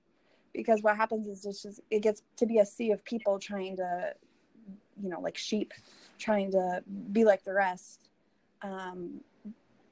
because 0.52 0.82
what 0.82 0.96
happens 0.96 1.26
is 1.26 1.44
it's 1.44 1.62
just 1.62 1.80
it 1.90 2.00
gets 2.00 2.22
to 2.36 2.46
be 2.46 2.58
a 2.58 2.66
sea 2.66 2.90
of 2.90 3.04
people 3.04 3.38
trying 3.38 3.76
to 3.76 4.14
you 5.02 5.08
know 5.08 5.20
like 5.20 5.36
sheep 5.36 5.72
trying 6.18 6.50
to 6.50 6.82
be 7.12 7.24
like 7.24 7.44
the 7.44 7.52
rest 7.52 8.08
um 8.62 9.20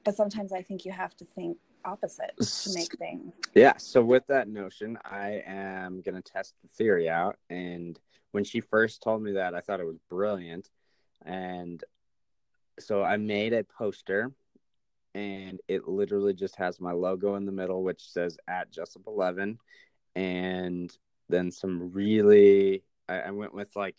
but 0.03 0.15
sometimes 0.15 0.51
i 0.51 0.61
think 0.63 0.83
you 0.83 0.91
have 0.91 1.15
to 1.15 1.23
think 1.35 1.55
opposite 1.85 2.31
to 2.37 2.73
make 2.73 2.91
things 2.97 3.31
Yeah. 3.55 3.77
So 3.77 4.03
with 4.03 4.27
that 4.27 4.49
notion, 4.49 4.97
I 5.05 5.41
am 5.45 6.01
gonna 6.01 6.21
test 6.21 6.55
the 6.61 6.67
theory 6.67 7.09
out. 7.09 7.37
And 7.49 7.97
when 8.31 8.43
she 8.43 8.59
first 8.59 9.01
told 9.01 9.23
me 9.23 9.31
that, 9.33 9.55
I 9.55 9.61
thought 9.61 9.79
it 9.79 9.85
was 9.85 9.97
brilliant. 10.09 10.69
And 11.23 11.83
so 12.79 13.03
I 13.03 13.17
made 13.17 13.53
a 13.53 13.63
poster, 13.63 14.31
and 15.13 15.59
it 15.67 15.87
literally 15.87 16.33
just 16.33 16.55
has 16.57 16.79
my 16.79 16.91
logo 16.91 17.35
in 17.35 17.45
the 17.45 17.51
middle, 17.51 17.83
which 17.83 18.11
says 18.11 18.37
at 18.47 18.71
Jessup 18.71 19.03
Eleven, 19.07 19.59
and 20.15 20.95
then 21.29 21.51
some 21.51 21.91
really 21.93 22.83
I, 23.07 23.21
I 23.21 23.31
went 23.31 23.53
with 23.53 23.75
like 23.75 23.95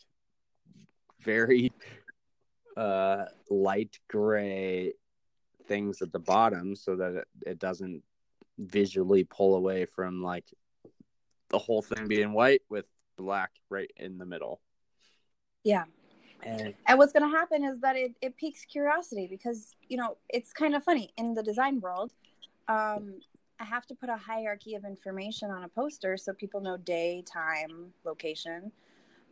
very 1.21 1.73
uh 2.77 3.25
light 3.51 3.99
gray 4.09 4.93
things 5.67 6.03
at 6.03 6.13
the 6.13 6.19
bottom 6.19 6.77
so 6.77 6.97
that 6.97 7.15
it, 7.15 7.29
it 7.47 7.59
doesn't 7.59 8.03
visually 8.59 9.25
pull 9.25 9.55
away 9.55 9.87
from 9.87 10.23
like 10.23 10.45
the 11.49 11.59
whole 11.59 11.83
thing 11.83 12.07
being 12.09 12.33
white 12.33 12.63
with 12.69 12.85
black 13.17 13.51
right 13.71 13.91
in 13.97 14.19
the 14.19 14.27
middle. 14.27 14.61
yeah 15.65 15.85
And 16.43 16.75
and 16.87 16.99
what's 16.99 17.13
going 17.13 17.31
to 17.31 17.37
happen 17.37 17.65
is 17.65 17.81
that 17.81 17.97
it, 17.97 18.13
it 18.21 18.37
piques 18.37 18.65
curiosity 18.65 19.27
because 19.29 19.75
you 19.89 19.97
know 19.97 20.17
it's 20.29 20.53
kind 20.53 20.75
of 20.75 20.85
funny. 20.85 21.13
In 21.17 21.35
the 21.35 21.43
design 21.43 21.81
world 21.81 22.13
um 22.69 23.21
i 23.61 23.65
have 23.65 23.87
to 23.87 23.95
put 23.95 24.09
a 24.09 24.17
hierarchy 24.17 24.75
of 24.75 24.85
information 24.85 25.51
on 25.51 25.63
a 25.63 25.69
poster 25.69 26.17
so 26.17 26.33
people 26.33 26.61
know 26.61 26.77
day 26.77 27.23
time 27.33 27.93
location. 28.05 28.73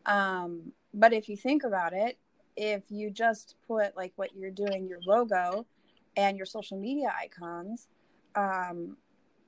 Um 0.07 0.73
but 0.93 1.13
if 1.13 1.29
you 1.29 1.37
think 1.37 1.65
about 1.65 1.93
it 1.93 2.19
if 2.57 2.85
you 2.91 3.11
just 3.11 3.57
put 3.67 3.97
like 3.97 4.13
what 4.17 4.37
you're 4.37 4.51
doing 4.51 4.87
your 4.87 5.01
logo 5.07 5.67
and 6.17 6.37
your 6.37 6.47
social 6.47 6.79
media 6.79 7.13
icons 7.21 7.89
um 8.37 8.97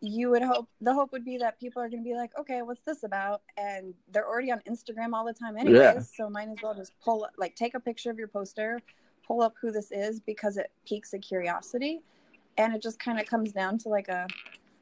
you 0.00 0.30
would 0.30 0.42
hope 0.42 0.68
the 0.80 0.92
hope 0.92 1.10
would 1.12 1.24
be 1.24 1.38
that 1.38 1.58
people 1.58 1.80
are 1.80 1.88
going 1.88 2.02
to 2.02 2.08
be 2.08 2.14
like 2.14 2.30
okay 2.38 2.62
what's 2.62 2.82
this 2.82 3.02
about 3.02 3.42
and 3.56 3.94
they're 4.12 4.26
already 4.28 4.52
on 4.52 4.60
instagram 4.68 5.12
all 5.14 5.24
the 5.24 5.32
time 5.32 5.56
anyways 5.56 5.80
Yeah. 5.80 6.00
so 6.00 6.28
might 6.28 6.48
as 6.48 6.58
well 6.62 6.74
just 6.74 6.92
pull 7.02 7.26
like 7.38 7.54
take 7.56 7.74
a 7.74 7.80
picture 7.80 8.10
of 8.10 8.18
your 8.18 8.28
poster 8.28 8.82
pull 9.26 9.40
up 9.42 9.54
who 9.60 9.72
this 9.72 9.90
is 9.90 10.20
because 10.20 10.56
it 10.58 10.70
piques 10.86 11.12
a 11.14 11.18
curiosity 11.18 12.00
and 12.58 12.74
it 12.74 12.82
just 12.82 12.98
kind 12.98 13.18
of 13.18 13.26
comes 13.26 13.52
down 13.52 13.78
to 13.78 13.88
like 13.88 14.08
a 14.08 14.28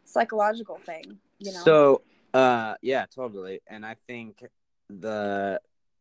psychological 0.04 0.78
thing 0.78 1.18
you 1.38 1.52
know 1.52 1.61
So, 1.61 2.02
uh, 2.33 2.75
yeah, 2.83 3.06
totally. 3.06 3.61
And 3.68 3.87
I 3.87 3.97
think 4.06 4.44
the, 4.90 5.61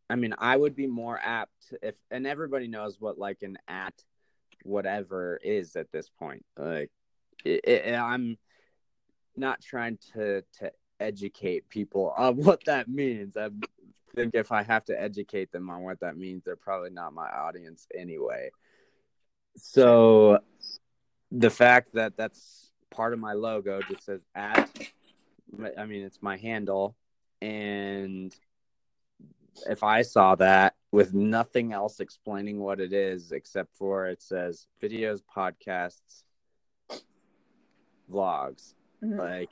I 0.09 0.15
mean, 0.15 0.33
I 0.37 0.57
would 0.57 0.75
be 0.75 0.87
more 0.87 1.19
apt 1.23 1.73
if, 1.81 1.95
and 2.11 2.25
everybody 2.27 2.67
knows 2.67 2.99
what 2.99 3.17
like 3.17 3.43
an 3.43 3.57
at 3.67 3.93
whatever 4.63 5.39
is 5.43 5.75
at 5.75 5.91
this 5.91 6.09
point. 6.09 6.43
Like, 6.57 6.91
it, 7.45 7.61
it, 7.65 7.93
I'm 7.95 8.37
not 9.35 9.61
trying 9.61 9.97
to 10.13 10.43
to 10.59 10.71
educate 10.99 11.69
people 11.69 12.13
on 12.17 12.37
what 12.43 12.63
that 12.65 12.87
means. 12.87 13.37
I 13.37 13.49
think 14.15 14.35
if 14.35 14.51
I 14.51 14.63
have 14.63 14.85
to 14.85 14.99
educate 14.99 15.51
them 15.51 15.69
on 15.69 15.81
what 15.81 15.99
that 16.01 16.17
means, 16.17 16.43
they're 16.43 16.55
probably 16.55 16.91
not 16.91 17.13
my 17.13 17.29
audience 17.29 17.87
anyway. 17.95 18.51
So 19.57 20.39
the 21.31 21.49
fact 21.49 21.93
that 21.93 22.15
that's 22.15 22.71
part 22.91 23.13
of 23.13 23.19
my 23.19 23.33
logo 23.33 23.81
just 23.89 24.05
says 24.05 24.21
at 24.35 24.69
I 25.77 25.85
mean 25.85 26.03
it's 26.03 26.21
my 26.21 26.37
handle 26.37 26.95
and 27.41 28.35
if 29.67 29.83
I 29.83 30.03
saw 30.03 30.35
that 30.35 30.75
with 30.91 31.13
nothing 31.13 31.73
else 31.73 31.99
explaining 31.99 32.59
what 32.59 32.79
it 32.79 32.93
is 32.93 33.31
except 33.31 33.75
for 33.75 34.07
it 34.07 34.21
says 34.21 34.67
videos, 34.81 35.21
podcasts, 35.35 36.23
vlogs. 38.11 38.73
Mm-hmm. 39.03 39.19
Like 39.19 39.49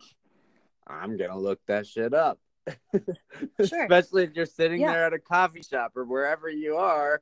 I'm 0.88 1.18
gonna 1.18 1.38
look 1.38 1.60
that 1.68 1.88
shit 1.88 2.14
up. 2.14 2.40
Sure. 3.66 3.84
Especially 3.84 4.24
if 4.24 4.32
you're 4.36 4.46
sitting 4.46 4.82
yeah. 4.82 4.92
there 4.92 5.06
at 5.06 5.14
a 5.14 5.20
coffee 5.20 5.62
shop 5.64 5.94
or 5.96 6.06
wherever 6.06 6.50
you 6.50 6.78
are, 6.78 7.22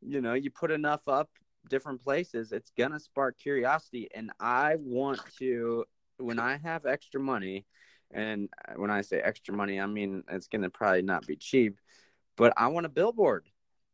you 0.00 0.20
know, 0.20 0.34
you 0.34 0.50
put 0.50 0.70
enough 0.70 1.06
up 1.06 1.28
different 1.68 2.02
places, 2.02 2.52
it's 2.52 2.70
gonna 2.76 3.00
spark 3.00 3.38
curiosity. 3.38 4.08
And 4.14 4.30
I 4.40 4.76
want 4.78 5.20
to 5.38 5.84
when 6.18 6.38
I 6.38 6.56
have 6.58 6.86
extra 6.86 7.20
money, 7.20 7.66
and 8.10 8.48
when 8.76 8.90
I 8.90 9.02
say 9.02 9.20
extra 9.20 9.54
money, 9.54 9.80
I 9.80 9.86
mean 9.86 10.24
it's 10.30 10.46
gonna 10.46 10.70
probably 10.70 11.02
not 11.02 11.26
be 11.26 11.36
cheap, 11.36 11.78
but 12.36 12.52
I 12.56 12.68
want 12.68 12.86
a 12.86 12.90
billboard 12.90 13.46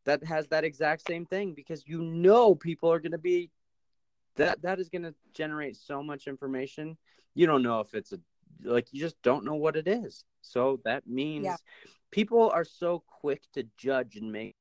that 0.05 0.25
has 0.25 0.49
that 0.49 0.64
exact 0.64 1.07
same 1.07 1.26
thing 1.26 1.55
because 1.55 1.87
you 1.87 2.02
know 2.02 2.55
people 2.55 2.93
are 2.93 3.00
gonna 3.00 3.19
be 3.19 3.50
that 4.37 4.62
that 4.62 4.81
is 4.81 4.89
gonna 4.89 5.15
generate 5.35 5.77
so 5.77 6.03
much 6.03 6.27
information. 6.27 6.97
You 7.35 7.47
don't 7.47 7.62
know 7.62 7.81
if 7.81 7.95
it's 7.95 8.12
a 8.12 8.21
like 8.62 8.89
you 8.93 9.01
just 9.01 9.21
don't 9.23 9.45
know 9.45 9.55
what 9.55 9.77
it 9.77 9.89
is. 9.89 10.25
So 10.43 10.81
that 10.85 11.07
means 11.07 11.45
yeah. 11.45 11.57
people 12.11 12.51
are 12.51 12.65
so 12.65 13.03
quick 13.07 13.43
to 13.55 13.65
judge 13.77 14.17
and 14.17 14.33
make 14.33 14.57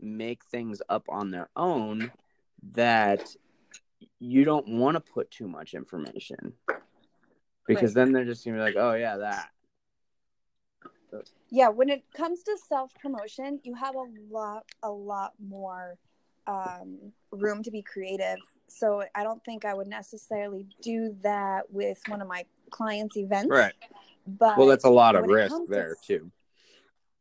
make 0.00 0.44
things 0.44 0.82
up 0.88 1.04
on 1.08 1.30
their 1.30 1.48
own 1.56 2.10
that 2.72 3.34
you 4.18 4.44
don't 4.44 4.68
want 4.68 4.96
to 4.96 5.00
put 5.00 5.30
too 5.30 5.48
much 5.48 5.74
information 5.74 6.52
because 7.66 7.94
right. 7.94 8.04
then 8.04 8.12
they're 8.12 8.24
just 8.24 8.44
gonna 8.44 8.56
be 8.56 8.62
like, 8.62 8.76
oh 8.76 8.94
yeah, 8.94 9.16
that. 9.18 9.50
Yeah, 11.48 11.68
when 11.68 11.88
it 11.88 12.02
comes 12.16 12.42
to 12.42 12.58
self 12.68 12.92
promotion, 13.00 13.60
you 13.62 13.74
have 13.74 13.94
a 13.94 14.04
lot, 14.28 14.64
a 14.82 14.90
lot 14.90 15.32
more 15.38 15.96
um, 16.46 17.12
room 17.30 17.62
to 17.62 17.70
be 17.70 17.82
creative. 17.82 18.38
So 18.74 19.04
I 19.14 19.22
don't 19.22 19.42
think 19.44 19.64
I 19.64 19.72
would 19.74 19.86
necessarily 19.86 20.66
do 20.82 21.14
that 21.22 21.70
with 21.70 22.00
one 22.08 22.20
of 22.20 22.28
my 22.28 22.44
clients' 22.70 23.16
events. 23.16 23.48
Right. 23.48 23.72
But 24.26 24.58
well, 24.58 24.66
that's 24.66 24.84
a 24.84 24.90
lot 24.90 25.14
of 25.14 25.26
risk 25.26 25.54
there 25.68 25.96
to, 26.06 26.18
too. 26.18 26.30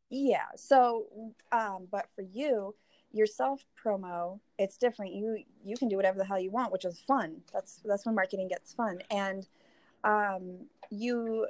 Yeah. 0.10 0.46
So, 0.56 1.06
um, 1.52 1.88
but 1.92 2.08
for 2.16 2.22
you, 2.22 2.76
your 3.12 3.28
self 3.28 3.64
promo, 3.84 4.40
it's 4.58 4.78
different. 4.78 5.14
You 5.14 5.44
you 5.64 5.76
can 5.78 5.90
do 5.90 5.96
whatever 5.96 6.18
the 6.18 6.26
hell 6.26 6.40
you 6.40 6.50
want, 6.50 6.72
which 6.72 6.86
is 6.86 7.00
fun. 7.08 7.42
That's 7.52 7.82
that's 7.86 8.06
when 8.06 8.16
marketing 8.16 8.48
gets 8.48 8.74
fun. 8.74 9.00
And 9.12 9.48
um, 10.04 10.66
you 10.90 11.48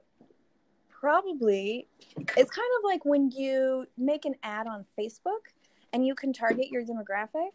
probably 0.90 1.88
it's 2.18 2.52
kind 2.52 2.70
of 2.78 2.84
like 2.84 3.06
when 3.06 3.32
you 3.32 3.86
make 3.98 4.26
an 4.26 4.36
ad 4.44 4.68
on 4.68 4.86
Facebook 4.98 5.52
and 5.94 6.06
you 6.06 6.16
can 6.16 6.34
target 6.34 6.70
your 6.70 6.84
demographic 6.84 7.52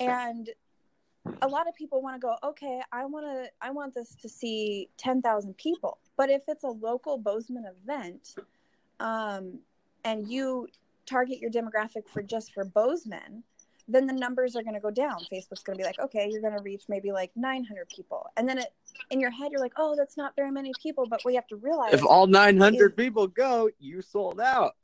and 0.00 0.50
a 1.42 1.48
lot 1.48 1.68
of 1.68 1.74
people 1.74 2.02
want 2.02 2.14
to 2.14 2.20
go 2.20 2.36
okay 2.42 2.80
i 2.92 3.04
want 3.04 3.24
to 3.24 3.48
i 3.60 3.70
want 3.70 3.94
this 3.94 4.14
to 4.14 4.28
see 4.28 4.88
10,000 4.98 5.56
people. 5.56 5.98
But 6.16 6.30
if 6.30 6.42
it's 6.48 6.64
a 6.64 6.68
local 6.68 7.18
bozeman 7.18 7.64
event 7.66 8.36
um, 9.00 9.58
and 10.04 10.26
you 10.30 10.68
target 11.04 11.38
your 11.38 11.50
demographic 11.50 12.08
for 12.08 12.22
just 12.22 12.52
for 12.52 12.64
bozeman 12.64 13.42
then 13.88 14.06
the 14.06 14.12
numbers 14.12 14.56
are 14.56 14.64
going 14.64 14.74
to 14.74 14.80
go 14.80 14.90
down. 14.90 15.18
Facebook's 15.32 15.62
going 15.62 15.78
to 15.78 15.82
be 15.82 15.84
like 15.84 15.98
okay 15.98 16.28
you're 16.30 16.40
going 16.40 16.56
to 16.56 16.62
reach 16.62 16.84
maybe 16.88 17.12
like 17.12 17.30
900 17.36 17.88
people. 17.88 18.26
And 18.36 18.48
then 18.48 18.58
it 18.58 18.72
in 19.10 19.20
your 19.20 19.30
head 19.30 19.52
you're 19.52 19.60
like 19.60 19.74
oh 19.76 19.94
that's 19.96 20.16
not 20.16 20.34
very 20.36 20.50
many 20.50 20.72
people 20.82 21.06
but 21.08 21.20
we 21.24 21.34
have 21.34 21.46
to 21.48 21.56
realize 21.56 21.92
if 21.92 22.04
all 22.04 22.26
900 22.26 22.92
is, 22.92 22.96
people 22.96 23.26
go 23.26 23.70
you 23.78 24.02
sold 24.02 24.40
out. 24.40 24.74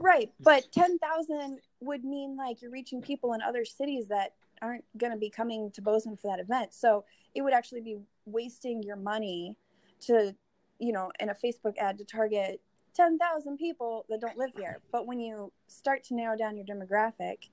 Right 0.00 0.30
but 0.40 0.70
10,000 0.72 1.60
would 1.80 2.04
mean 2.04 2.36
like 2.36 2.60
you're 2.60 2.70
reaching 2.70 3.00
people 3.00 3.32
in 3.34 3.42
other 3.42 3.64
cities 3.64 4.08
that 4.08 4.32
aren't 4.62 4.84
going 4.96 5.12
to 5.12 5.18
be 5.18 5.30
coming 5.30 5.70
to 5.72 5.82
Bozeman 5.82 6.16
for 6.16 6.28
that 6.28 6.40
event. 6.40 6.74
So 6.74 7.04
it 7.34 7.42
would 7.42 7.52
actually 7.52 7.82
be 7.82 7.98
wasting 8.26 8.82
your 8.82 8.96
money 8.96 9.56
to, 10.00 10.34
you 10.78 10.92
know, 10.92 11.10
in 11.20 11.30
a 11.30 11.34
Facebook 11.34 11.76
ad 11.78 11.98
to 11.98 12.04
target 12.04 12.60
10,000 12.94 13.56
people 13.56 14.04
that 14.08 14.20
don't 14.20 14.36
live 14.36 14.50
here. 14.56 14.80
But 14.90 15.06
when 15.06 15.20
you 15.20 15.52
start 15.66 16.04
to 16.04 16.14
narrow 16.14 16.36
down 16.36 16.56
your 16.56 16.66
demographic, 16.66 17.48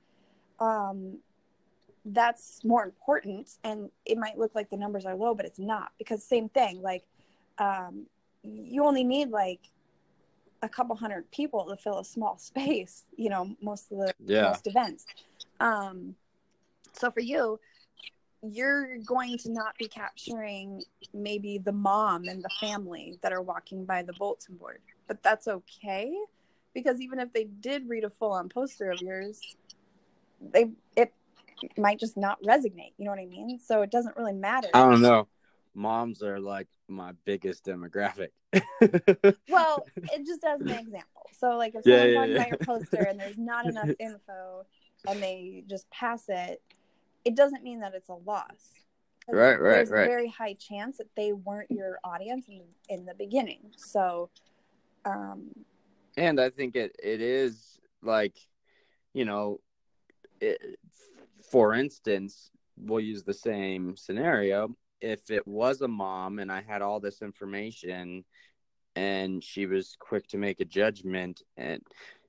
um, 0.59 1.19
that's 2.05 2.63
more 2.63 2.83
important. 2.83 3.49
And 3.63 3.89
it 4.05 4.17
might 4.17 4.37
look 4.37 4.53
like 4.55 4.69
the 4.69 4.77
numbers 4.77 5.05
are 5.05 5.15
low, 5.15 5.35
but 5.35 5.45
it's 5.45 5.59
not 5.59 5.91
because 5.97 6.23
same 6.23 6.49
thing, 6.49 6.81
like, 6.81 7.03
um, 7.57 8.05
you 8.43 8.85
only 8.85 9.03
need 9.03 9.29
like 9.29 9.59
a 10.61 10.69
couple 10.69 10.95
hundred 10.95 11.29
people 11.31 11.65
to 11.67 11.77
fill 11.77 11.99
a 11.99 12.05
small 12.05 12.37
space, 12.39 13.03
you 13.15 13.29
know, 13.29 13.55
most 13.61 13.91
of 13.91 13.99
the 13.99 14.13
yeah. 14.25 14.49
most 14.49 14.67
events. 14.67 15.05
Um, 15.59 16.15
so 16.97 17.12
for 17.12 17.19
you, 17.19 17.60
you're 18.41 18.97
going 18.99 19.38
to 19.39 19.51
not 19.51 19.77
be 19.77 19.88
capturing 19.88 20.84
maybe 21.13 21.58
the 21.58 21.71
mom 21.71 22.25
and 22.25 22.43
the 22.43 22.49
family 22.60 23.17
that 23.21 23.34
are 23.34 23.41
walking 23.41 23.86
by 23.86 24.03
the 24.03 24.13
bulletin 24.13 24.55
board, 24.55 24.79
but 25.08 25.21
that's 25.23 25.47
okay 25.47 26.13
because 26.73 27.01
even 27.01 27.19
if 27.19 27.34
they 27.34 27.45
did 27.45 27.89
read 27.89 28.03
a 28.03 28.10
full 28.10 28.34
on 28.34 28.49
poster 28.49 28.91
of 28.91 29.01
yours, 29.01 29.39
they 30.39 30.69
it 30.95 31.12
might 31.77 31.99
just 31.99 32.17
not 32.17 32.41
resonate. 32.43 32.93
You 32.97 33.05
know 33.05 33.12
what 33.12 33.19
I 33.19 33.25
mean? 33.25 33.58
So 33.60 33.81
it 33.81 33.89
doesn't 33.89 34.15
really 34.17 34.34
matter. 34.34 34.69
I 34.73 34.81
don't 34.81 35.01
know. 35.01 35.27
Moms 35.73 36.21
are 36.21 36.39
like 36.39 36.67
my 36.88 37.13
biggest 37.25 37.65
demographic. 37.65 38.29
well, 39.49 39.86
it 39.95 40.25
just 40.25 40.43
as 40.43 40.62
an 40.62 40.69
example. 40.69 41.23
So 41.38 41.58
like 41.58 41.75
if 41.75 41.84
someone's 41.84 41.86
yeah, 41.86 42.23
yeah, 42.23 42.25
yeah. 42.25 42.36
about 42.36 42.49
your 42.49 42.58
poster 42.60 43.03
and 43.03 43.19
there's 43.19 43.38
not 43.38 43.65
enough 43.65 43.89
info 43.99 44.65
and 45.08 45.21
they 45.21 45.63
just 45.67 45.89
pass 45.89 46.25
it, 46.29 46.62
it 47.25 47.35
doesn't 47.35 47.63
mean 47.63 47.79
that 47.81 47.93
it's 47.93 48.09
a 48.09 48.13
loss. 48.13 48.85
Right, 49.27 49.59
right, 49.59 49.77
There's 49.77 49.89
right. 49.89 50.03
a 50.03 50.07
very 50.07 50.29
high 50.29 50.53
chance 50.53 50.97
that 50.97 51.07
they 51.17 51.33
weren't 51.33 51.71
your 51.71 51.97
audience 52.03 52.47
in, 52.47 52.61
in 52.89 53.05
the 53.05 53.15
beginning. 53.15 53.71
So, 53.75 54.29
um, 55.03 55.49
and 56.15 56.39
I 56.39 56.51
think 56.51 56.75
it 56.75 56.95
it 57.03 57.21
is 57.21 57.79
like, 58.03 58.38
you 59.13 59.25
know, 59.25 59.59
it, 60.39 60.77
for 61.51 61.73
instance, 61.73 62.51
we'll 62.77 62.99
use 62.99 63.23
the 63.23 63.33
same 63.33 63.95
scenario. 63.95 64.75
If 65.01 65.31
it 65.31 65.47
was 65.47 65.81
a 65.81 65.88
mom 65.88 66.39
and 66.39 66.51
I 66.51 66.61
had 66.61 66.81
all 66.81 66.99
this 66.99 67.21
information 67.21 68.23
and 68.95 69.43
she 69.43 69.65
was 69.65 69.97
quick 69.99 70.27
to 70.29 70.38
make 70.38 70.59
a 70.59 70.65
judgment 70.65 71.41
and 71.57 71.81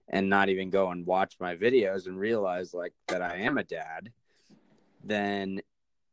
and 0.09 0.29
not 0.29 0.49
even 0.49 0.71
go 0.71 0.91
and 0.91 1.05
watch 1.05 1.37
my 1.41 1.57
videos 1.57 2.07
and 2.07 2.19
realize 2.19 2.73
like 2.73 2.93
that 3.09 3.23
I 3.23 3.39
am 3.39 3.59
a 3.59 3.65
dad, 3.65 4.13
then 5.05 5.61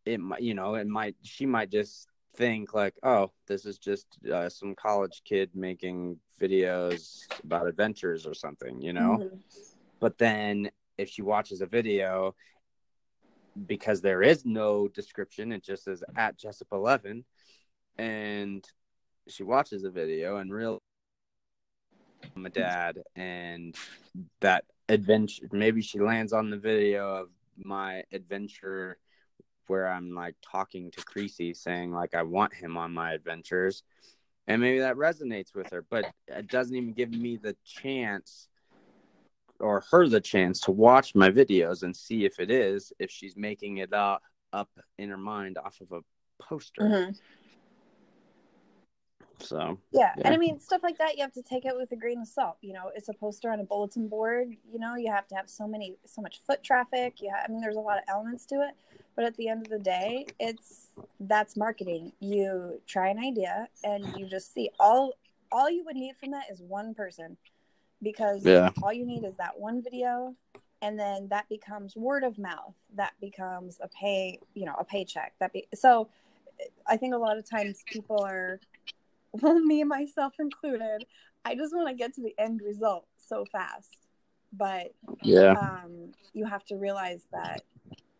it 0.06 0.20
might 0.20 0.42
you 0.42 0.54
know 0.54 0.76
it 0.76 0.88
might 0.88 1.16
she 1.24 1.46
might 1.46 1.70
just 1.70 2.08
think 2.36 2.74
like 2.74 2.96
oh 3.04 3.32
this 3.48 3.66
is 3.66 3.78
just 3.78 4.08
uh, 4.32 4.50
some 4.50 4.76
college 4.76 5.22
kid 5.24 5.50
making 5.54 6.18
videos 6.42 7.22
about 7.44 7.68
adventures 7.68 8.26
or 8.26 8.34
something 8.34 8.82
you 8.82 8.92
know 8.92 9.18
mm-hmm. 9.20 9.38
but 10.00 10.18
then 10.18 10.70
if 10.98 11.10
she 11.10 11.22
watches 11.22 11.62
a 11.62 11.66
video 11.66 12.36
because 13.68 14.02
there 14.02 14.24
is 14.24 14.46
no 14.46 14.88
description 14.88 15.52
it 15.52 15.64
just 15.64 15.84
says 15.84 16.04
at 16.16 16.38
jessup 16.38 16.68
11 16.72 17.24
and 17.98 18.66
she 19.28 19.44
watches 19.44 19.84
a 19.84 19.92
video 19.92 20.38
and 20.38 20.52
real 20.52 20.82
I'm 22.36 22.44
dad 22.52 23.00
and 23.16 23.76
that 24.42 24.66
adventure 24.90 25.48
maybe 25.52 25.82
she 25.82 26.00
lands 26.00 26.34
on 26.34 26.50
the 26.50 26.58
video 26.58 27.16
of 27.16 27.30
my 27.58 28.04
adventure 28.12 28.98
where 29.68 29.88
I'm 29.88 30.14
like 30.14 30.36
talking 30.42 30.92
to 30.92 31.04
Creasy 31.04 31.54
saying 31.54 31.92
like 31.92 32.16
I 32.16 32.24
want 32.24 32.54
him 32.54 32.78
on 32.78 32.94
my 32.94 33.14
adventures. 33.14 33.84
And 34.48 34.62
maybe 34.62 34.80
that 34.80 34.98
resonates 34.98 35.56
with 35.56 35.70
her, 35.72 35.86
but 35.90 36.12
it 36.28 36.48
doesn't 36.48 36.76
even 36.76 36.92
give 36.92 37.12
me 37.12 37.38
the 37.38 37.56
chance 37.66 38.50
or 39.60 39.86
her 39.92 40.08
the 40.10 40.20
chance 40.20 40.60
to 40.62 40.72
watch 40.72 41.16
my 41.16 41.30
videos 41.30 41.84
and 41.84 41.96
see 41.96 42.26
if 42.26 42.40
it 42.40 42.52
is, 42.52 42.92
if 43.00 43.10
she's 43.10 43.38
making 43.38 43.78
it 43.78 43.94
up, 43.94 44.22
up 44.52 44.70
in 44.98 45.10
her 45.10 45.18
mind 45.18 45.58
off 45.58 45.80
of 45.80 45.92
a 45.94 46.02
poster. 46.44 46.82
Mm-hmm. 46.82 47.12
So 49.40 49.78
yeah. 49.92 50.14
yeah. 50.18 50.24
and 50.26 50.34
I 50.34 50.38
mean 50.38 50.60
stuff 50.60 50.82
like 50.84 50.98
that. 50.98 51.18
You 51.18 51.24
have 51.24 51.34
to 51.34 51.42
take 51.42 51.66
it 51.66 51.76
with 51.76 51.92
a 51.92 51.96
grain 51.96 52.22
of 52.22 52.28
salt. 52.28 52.58
You 52.62 52.74
know, 52.74 52.92
it's 52.96 53.10
a 53.10 53.14
poster 53.14 53.52
on 53.52 53.60
a 53.60 53.64
bulletin 53.64 54.08
board. 54.08 54.56
You 54.72 54.80
know, 54.80 54.96
you 54.96 55.12
have 55.12 55.28
to 55.30 55.36
have 55.36 55.50
so 55.50 55.68
many, 55.68 55.96
so 56.06 56.22
much 56.22 56.42
foot 56.46 56.64
traffic. 56.64 57.16
Yeah, 57.22 57.44
I 57.44 57.52
mean, 57.52 57.62
there's 57.62 57.76
a 57.76 57.82
lot 57.82 57.98
of 57.98 58.04
elements 58.08 58.46
to 58.48 58.56
it. 58.56 58.76
But 59.16 59.26
at 59.26 59.36
the 59.38 59.48
end 59.48 59.66
of 59.66 59.72
the 59.72 59.80
day, 59.80 60.26
it's 60.40 60.88
that's 61.20 61.56
marketing. 61.56 62.12
You 62.20 62.82
try 62.88 63.10
an 63.10 63.20
idea 63.20 63.68
and 63.84 64.06
you 64.18 64.28
just 64.28 64.54
see 64.54 64.70
all 64.80 65.14
all 65.52 65.70
you 65.70 65.86
would 65.86 65.96
need 65.96 66.16
from 66.18 66.32
that 66.32 66.46
is 66.52 66.62
one 66.62 66.94
person 66.96 67.38
because 68.02 68.44
Yeah. 68.46 68.72
all 68.82 68.92
you 68.92 69.06
need 69.06 69.24
is 69.24 69.36
that 69.38 69.60
one 69.60 69.82
video 69.82 70.36
and 70.82 71.00
then 71.00 71.28
that 71.30 71.48
becomes 71.48 71.96
word 71.96 72.24
of 72.24 72.38
mouth 72.38 72.74
that 72.96 73.14
becomes 73.22 73.80
a 73.82 73.88
pay 73.88 74.40
you 74.54 74.66
know 74.66 74.76
a 74.78 74.84
paycheck 74.84 75.34
that 75.40 75.54
be 75.54 75.68
so 75.74 76.10
i 76.88 76.98
think 76.98 77.14
a 77.14 77.18
lot 77.18 77.38
of 77.38 77.50
times 77.50 77.84
people 77.86 78.24
are 78.24 78.60
well 79.34 79.60
me 79.60 79.84
myself 79.84 80.34
included 80.40 81.06
i 81.46 81.56
just 81.56 81.76
want 81.76 81.88
to 81.88 81.94
get 81.94 82.14
to 82.14 82.22
the 82.22 82.34
end 82.38 82.62
result 82.64 83.06
so 83.18 83.46
fast 83.52 83.98
but 84.54 84.94
Yeah. 85.24 85.54
um 85.54 86.12
you 86.34 86.46
have 86.46 86.64
to 86.66 86.76
realize 86.76 87.26
that 87.32 87.62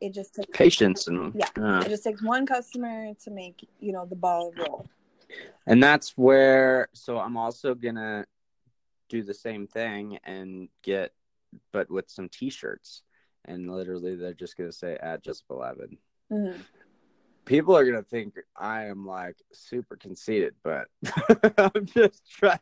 it 0.02 0.14
just 0.14 0.34
takes 0.36 0.50
Patience 0.58 1.08
and 1.08 1.34
Yeah. 1.36 1.50
uh, 1.62 1.82
it 1.86 1.90
just 1.90 2.04
takes 2.04 2.22
one 2.22 2.46
customer 2.46 3.14
to 3.24 3.32
make 3.32 3.68
you 3.80 3.94
know 3.94 4.06
the 4.06 4.16
ball 4.16 4.54
roll 4.58 4.88
and 5.68 5.82
that's 5.82 6.18
where 6.18 6.90
so 6.94 7.20
i'm 7.20 7.38
also 7.38 7.76
gonna 7.76 8.26
do 9.10 9.22
the 9.24 9.34
same 9.34 9.68
thing 9.68 10.18
and 10.24 10.70
get 10.82 11.14
but 11.72 11.90
with 11.92 12.10
some 12.10 12.28
t-shirts 12.30 13.04
and 13.46 13.70
literally 13.72 14.16
they're 14.16 14.34
just 14.34 14.58
gonna 14.58 14.72
say 14.72 14.98
at 15.02 15.24
just 15.24 15.48
beloved 15.48 15.96
Mhm. 16.32 16.66
People 17.46 17.76
are 17.76 17.86
gonna 17.86 18.04
think 18.04 18.36
i 18.56 18.86
am 18.86 19.06
like 19.06 19.36
super 19.52 19.96
conceited 19.96 20.54
but 20.64 20.88
i'm 21.58 21.86
just 21.86 22.30
trying 22.30 22.60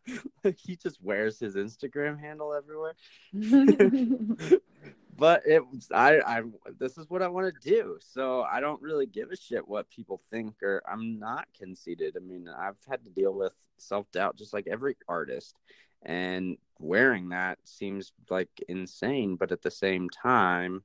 he 0.58 0.76
just 0.76 1.02
wears 1.02 1.40
his 1.40 1.56
instagram 1.56 2.20
handle 2.20 2.54
everywhere 2.54 2.96
but 5.18 5.44
it 5.46 5.62
I 5.94 6.20
I 6.26 6.42
this 6.80 6.98
is 6.98 7.08
what 7.08 7.22
I 7.22 7.28
want 7.28 7.54
to 7.54 7.70
do. 7.70 7.98
So 8.00 8.42
I 8.42 8.60
don't 8.60 8.82
really 8.82 9.06
give 9.06 9.32
a 9.32 9.36
shit 9.36 9.68
what 9.68 9.88
people 9.92 10.20
think 10.32 10.56
or 10.64 10.82
I'm 10.92 11.20
not 11.20 11.48
conceited. 11.56 12.18
I 12.18 12.22
mean, 12.22 12.48
I've 12.50 12.78
had 12.90 13.04
to 13.04 13.12
deal 13.12 13.34
with 13.34 13.54
self-doubt 13.78 14.36
just 14.36 14.52
like 14.52 14.68
every 14.68 14.98
artist 15.08 15.56
and 16.04 16.58
wearing 16.80 17.30
that 17.30 17.60
seems 17.66 18.12
like 18.32 18.50
insane, 18.68 19.36
but 19.36 19.52
at 19.52 19.62
the 19.62 19.70
same 19.70 20.10
time 20.10 20.84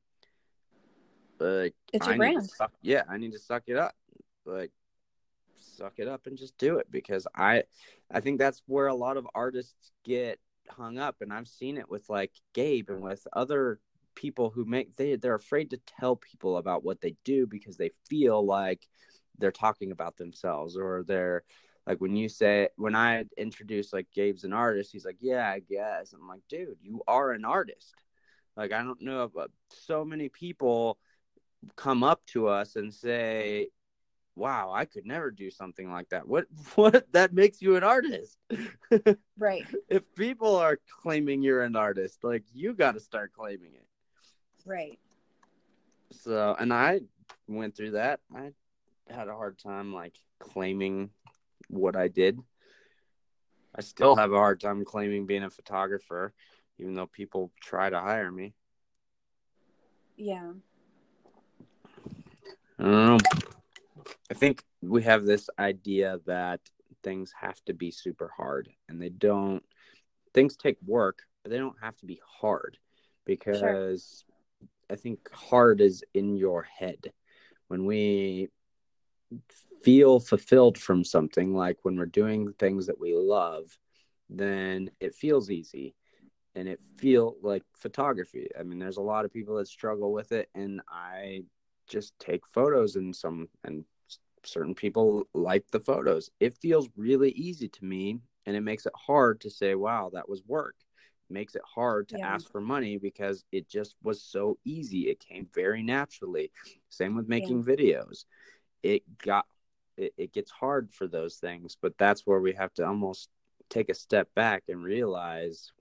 like 1.40 1.74
It's 1.92 2.06
your 2.06 2.14
I 2.14 2.16
brand. 2.16 2.50
suck, 2.50 2.72
yeah, 2.82 3.02
I 3.08 3.16
need 3.18 3.32
to 3.32 3.38
suck 3.38 3.64
it 3.66 3.76
up. 3.76 3.94
Like 4.44 4.70
suck 5.58 5.94
it 5.98 6.08
up 6.08 6.26
and 6.26 6.38
just 6.38 6.56
do 6.58 6.78
it 6.78 6.86
because 6.90 7.26
I 7.34 7.64
I 8.10 8.20
think 8.20 8.38
that's 8.38 8.62
where 8.66 8.86
a 8.86 8.94
lot 8.94 9.16
of 9.16 9.26
artists 9.34 9.90
get 10.04 10.38
hung 10.68 10.98
up 10.98 11.16
and 11.20 11.32
I've 11.32 11.48
seen 11.48 11.76
it 11.76 11.88
with 11.88 12.08
like 12.08 12.32
Gabe 12.54 12.90
and 12.90 13.02
with 13.02 13.26
other 13.32 13.80
people 14.14 14.50
who 14.50 14.64
make 14.64 14.96
they 14.96 15.16
they're 15.16 15.34
afraid 15.34 15.70
to 15.70 15.80
tell 16.00 16.16
people 16.16 16.56
about 16.56 16.84
what 16.84 17.00
they 17.00 17.16
do 17.24 17.46
because 17.46 17.76
they 17.76 17.90
feel 18.08 18.44
like 18.44 18.86
they're 19.38 19.52
talking 19.52 19.92
about 19.92 20.16
themselves 20.16 20.76
or 20.76 21.04
they're 21.06 21.44
like 21.86 22.00
when 22.00 22.16
you 22.16 22.28
say 22.28 22.68
when 22.76 22.96
I 22.96 23.24
introduce 23.36 23.92
like 23.92 24.06
Gabe's 24.14 24.44
an 24.44 24.52
artist, 24.52 24.92
he's 24.92 25.04
like, 25.04 25.18
Yeah, 25.20 25.48
I 25.48 25.60
guess. 25.60 26.12
I'm 26.12 26.26
like, 26.26 26.42
dude, 26.48 26.78
you 26.82 27.02
are 27.06 27.32
an 27.32 27.44
artist. 27.44 27.94
Like 28.56 28.72
I 28.72 28.82
don't 28.82 29.02
know 29.02 29.30
but 29.32 29.50
so 29.70 30.04
many 30.04 30.28
people 30.28 30.98
come 31.74 32.02
up 32.02 32.24
to 32.26 32.48
us 32.48 32.76
and 32.76 32.92
say, 32.92 33.68
Wow, 34.34 34.70
I 34.74 34.84
could 34.84 35.06
never 35.06 35.30
do 35.30 35.50
something 35.50 35.90
like 35.90 36.10
that. 36.10 36.28
What 36.28 36.46
what 36.74 37.10
that 37.12 37.32
makes 37.32 37.62
you 37.62 37.76
an 37.76 37.84
artist? 37.84 38.38
right 39.38 39.64
if 39.88 40.02
people 40.14 40.56
are 40.56 40.78
claiming 41.02 41.42
you're 41.42 41.62
an 41.62 41.76
artist, 41.76 42.22
like 42.22 42.44
you 42.52 42.74
got 42.74 42.92
to 42.92 43.00
start 43.00 43.32
claiming 43.32 43.72
it. 43.74 43.86
right 44.64 44.98
So, 46.12 46.54
and 46.58 46.72
I 46.72 47.00
went 47.48 47.76
through 47.76 47.92
that. 47.92 48.20
I 48.34 48.52
had 49.08 49.28
a 49.28 49.34
hard 49.34 49.58
time 49.58 49.92
like 49.92 50.14
claiming 50.38 51.10
what 51.68 51.96
I 51.96 52.08
did. 52.08 52.38
I 53.74 53.80
still 53.80 54.12
oh. 54.12 54.16
have 54.16 54.32
a 54.32 54.36
hard 54.36 54.60
time 54.60 54.84
claiming 54.84 55.26
being 55.26 55.44
a 55.44 55.50
photographer, 55.50 56.32
even 56.78 56.94
though 56.94 57.06
people 57.06 57.52
try 57.60 57.90
to 57.90 58.00
hire 58.00 58.30
me. 58.30 58.54
yeah 60.16 60.52
I. 62.78 63.18
I 64.30 64.34
think 64.34 64.62
we 64.82 65.02
have 65.02 65.24
this 65.24 65.48
idea 65.58 66.20
that 66.26 66.60
things 67.02 67.32
have 67.40 67.62
to 67.66 67.74
be 67.74 67.90
super 67.90 68.30
hard, 68.36 68.68
and 68.88 69.00
they 69.00 69.08
don't. 69.08 69.62
Things 70.34 70.56
take 70.56 70.76
work, 70.84 71.22
but 71.42 71.50
they 71.50 71.58
don't 71.58 71.80
have 71.80 71.96
to 71.98 72.06
be 72.06 72.20
hard 72.26 72.78
because 73.24 74.24
I 74.90 74.96
think 74.96 75.30
hard 75.32 75.80
is 75.80 76.04
in 76.14 76.36
your 76.36 76.62
head. 76.62 77.12
When 77.68 77.86
we 77.86 78.48
feel 79.82 80.20
fulfilled 80.20 80.78
from 80.78 81.04
something, 81.04 81.54
like 81.54 81.78
when 81.82 81.96
we're 81.96 82.06
doing 82.06 82.52
things 82.52 82.86
that 82.86 83.00
we 83.00 83.14
love, 83.14 83.78
then 84.28 84.90
it 85.00 85.14
feels 85.14 85.50
easy 85.50 85.94
and 86.54 86.68
it 86.68 86.80
feel 86.96 87.36
like 87.42 87.62
photography. 87.76 88.48
I 88.58 88.62
mean, 88.62 88.78
there's 88.78 88.96
a 88.96 89.02
lot 89.02 89.24
of 89.24 89.32
people 89.32 89.56
that 89.56 89.68
struggle 89.68 90.12
with 90.12 90.32
it, 90.32 90.48
and 90.54 90.80
I 90.88 91.44
just 91.86 92.18
take 92.18 92.46
photos 92.46 92.96
and 92.96 93.14
some 93.14 93.48
and 93.64 93.84
certain 94.44 94.74
people 94.74 95.26
like 95.34 95.68
the 95.70 95.80
photos. 95.80 96.30
It 96.40 96.56
feels 96.58 96.88
really 96.96 97.30
easy 97.32 97.68
to 97.68 97.84
me 97.84 98.20
and 98.46 98.56
it 98.56 98.60
makes 98.60 98.86
it 98.86 98.92
hard 98.94 99.40
to 99.40 99.50
say, 99.50 99.74
wow, 99.74 100.10
that 100.12 100.28
was 100.28 100.42
work. 100.46 100.76
It 101.28 101.32
makes 101.32 101.56
it 101.56 101.62
hard 101.64 102.08
to 102.10 102.18
Yeah. 102.18 102.34
ask 102.34 102.50
for 102.50 102.60
money 102.60 102.96
because 102.96 103.44
it 103.50 103.68
just 103.68 103.96
was 104.02 104.22
so 104.22 104.58
easy. 104.64 105.08
It 105.08 105.18
came 105.20 105.48
very 105.52 105.82
naturally. 105.82 106.52
Same 106.88 107.16
with 107.16 107.28
making 107.28 107.64
videos. 107.64 108.24
It 108.82 109.02
got 109.18 109.46
it, 109.96 110.12
it 110.16 110.32
gets 110.32 110.50
hard 110.50 110.92
for 110.92 111.08
those 111.08 111.36
things, 111.36 111.76
but 111.80 111.96
that's 111.98 112.26
where 112.26 112.40
we 112.40 112.52
have 112.52 112.72
to 112.74 112.86
almost 112.86 113.30
take 113.70 113.88
a 113.88 113.94
step 113.94 114.28
back 114.34 114.64
and 114.68 114.82
realize 114.84 115.72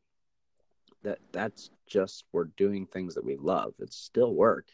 that 1.04 1.20
that's 1.32 1.70
just 1.86 2.24
we're 2.32 2.46
doing 2.46 2.88
things 2.88 3.14
that 3.16 3.26
we 3.26 3.36
love. 3.36 3.74
It's 3.80 3.98
still 3.98 4.34
work. 4.34 4.68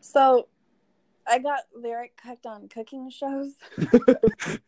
So 0.00 0.48
I 1.26 1.38
got 1.38 1.60
very 1.74 2.12
hooked 2.22 2.46
on 2.46 2.68
cooking 2.68 3.10
shows. 3.10 3.54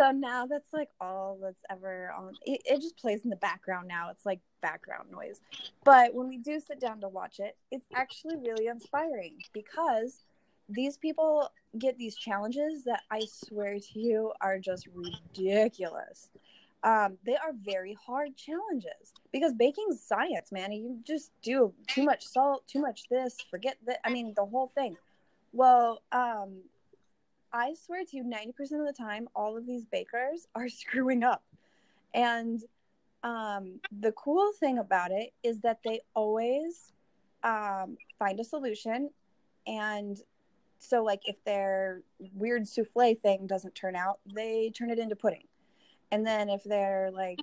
So 0.00 0.12
now 0.12 0.46
that's 0.46 0.72
like 0.72 0.88
all 0.98 1.38
that's 1.42 1.62
ever 1.68 2.10
on. 2.16 2.32
It, 2.46 2.62
it 2.64 2.80
just 2.80 2.96
plays 2.96 3.22
in 3.24 3.28
the 3.28 3.36
background 3.36 3.86
now. 3.86 4.08
It's 4.10 4.24
like 4.24 4.40
background 4.62 5.10
noise. 5.10 5.42
But 5.84 6.14
when 6.14 6.26
we 6.26 6.38
do 6.38 6.58
sit 6.58 6.80
down 6.80 7.02
to 7.02 7.08
watch 7.08 7.38
it, 7.38 7.54
it's 7.70 7.84
actually 7.94 8.36
really 8.38 8.68
inspiring 8.68 9.36
because 9.52 10.24
these 10.70 10.96
people 10.96 11.50
get 11.78 11.98
these 11.98 12.16
challenges 12.16 12.84
that 12.84 13.02
I 13.10 13.20
swear 13.26 13.78
to 13.78 13.98
you 14.00 14.32
are 14.40 14.58
just 14.58 14.88
ridiculous. 14.94 16.30
Um, 16.82 17.18
they 17.26 17.36
are 17.36 17.52
very 17.62 17.96
hard 18.06 18.36
challenges 18.36 19.12
because 19.32 19.52
baking's 19.52 20.00
science, 20.02 20.50
man. 20.50 20.72
You 20.72 20.98
just 21.04 21.30
do 21.42 21.74
too 21.86 22.04
much 22.04 22.26
salt, 22.26 22.66
too 22.66 22.80
much 22.80 23.08
this, 23.08 23.36
forget 23.50 23.76
that. 23.86 24.00
I 24.04 24.10
mean, 24.10 24.32
the 24.34 24.46
whole 24.46 24.68
thing. 24.74 24.96
Well, 25.52 26.02
um, 26.12 26.62
I 27.52 27.74
swear 27.74 28.04
to 28.04 28.16
you, 28.16 28.24
90% 28.24 28.48
of 28.80 28.86
the 28.86 28.94
time, 28.96 29.28
all 29.34 29.56
of 29.56 29.66
these 29.66 29.84
bakers 29.84 30.46
are 30.54 30.68
screwing 30.68 31.22
up. 31.22 31.42
And 32.14 32.62
um, 33.22 33.80
the 34.00 34.12
cool 34.12 34.52
thing 34.58 34.78
about 34.78 35.10
it 35.10 35.32
is 35.42 35.60
that 35.60 35.80
they 35.84 36.00
always 36.14 36.92
um, 37.42 37.98
find 38.18 38.40
a 38.40 38.44
solution. 38.44 39.10
And 39.66 40.18
so, 40.78 41.04
like, 41.04 41.22
if 41.26 41.42
their 41.44 42.00
weird 42.34 42.66
souffle 42.66 43.14
thing 43.22 43.46
doesn't 43.46 43.74
turn 43.74 43.94
out, 43.94 44.20
they 44.34 44.72
turn 44.74 44.90
it 44.90 44.98
into 44.98 45.14
pudding. 45.14 45.44
And 46.12 46.26
then 46.26 46.48
if 46.48 46.64
their 46.64 47.10
like 47.12 47.38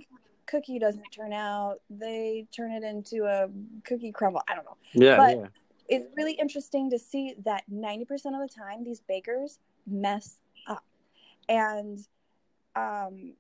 cookie 0.46 0.80
doesn't 0.80 1.10
turn 1.12 1.34
out, 1.34 1.80
they 1.90 2.48
turn 2.56 2.72
it 2.72 2.84
into 2.84 3.26
a 3.26 3.50
cookie 3.84 4.12
crumble. 4.12 4.42
I 4.48 4.56
don't 4.56 4.66
know 4.66 4.78
Yeah, 4.94 5.18
But- 5.18 5.38
yeah. 5.38 5.48
it's 5.88 6.08
really 6.18 6.34
interesting 6.34 6.90
to 6.92 7.00
see 7.00 7.36
that 7.46 7.64
90% 7.72 8.02
of 8.12 8.48
the 8.48 8.54
time 8.54 8.84
these 8.84 9.02
bakers 9.02 9.60
mess 9.86 10.38
up 10.68 10.84
and 11.48 12.00
um, 12.76 13.34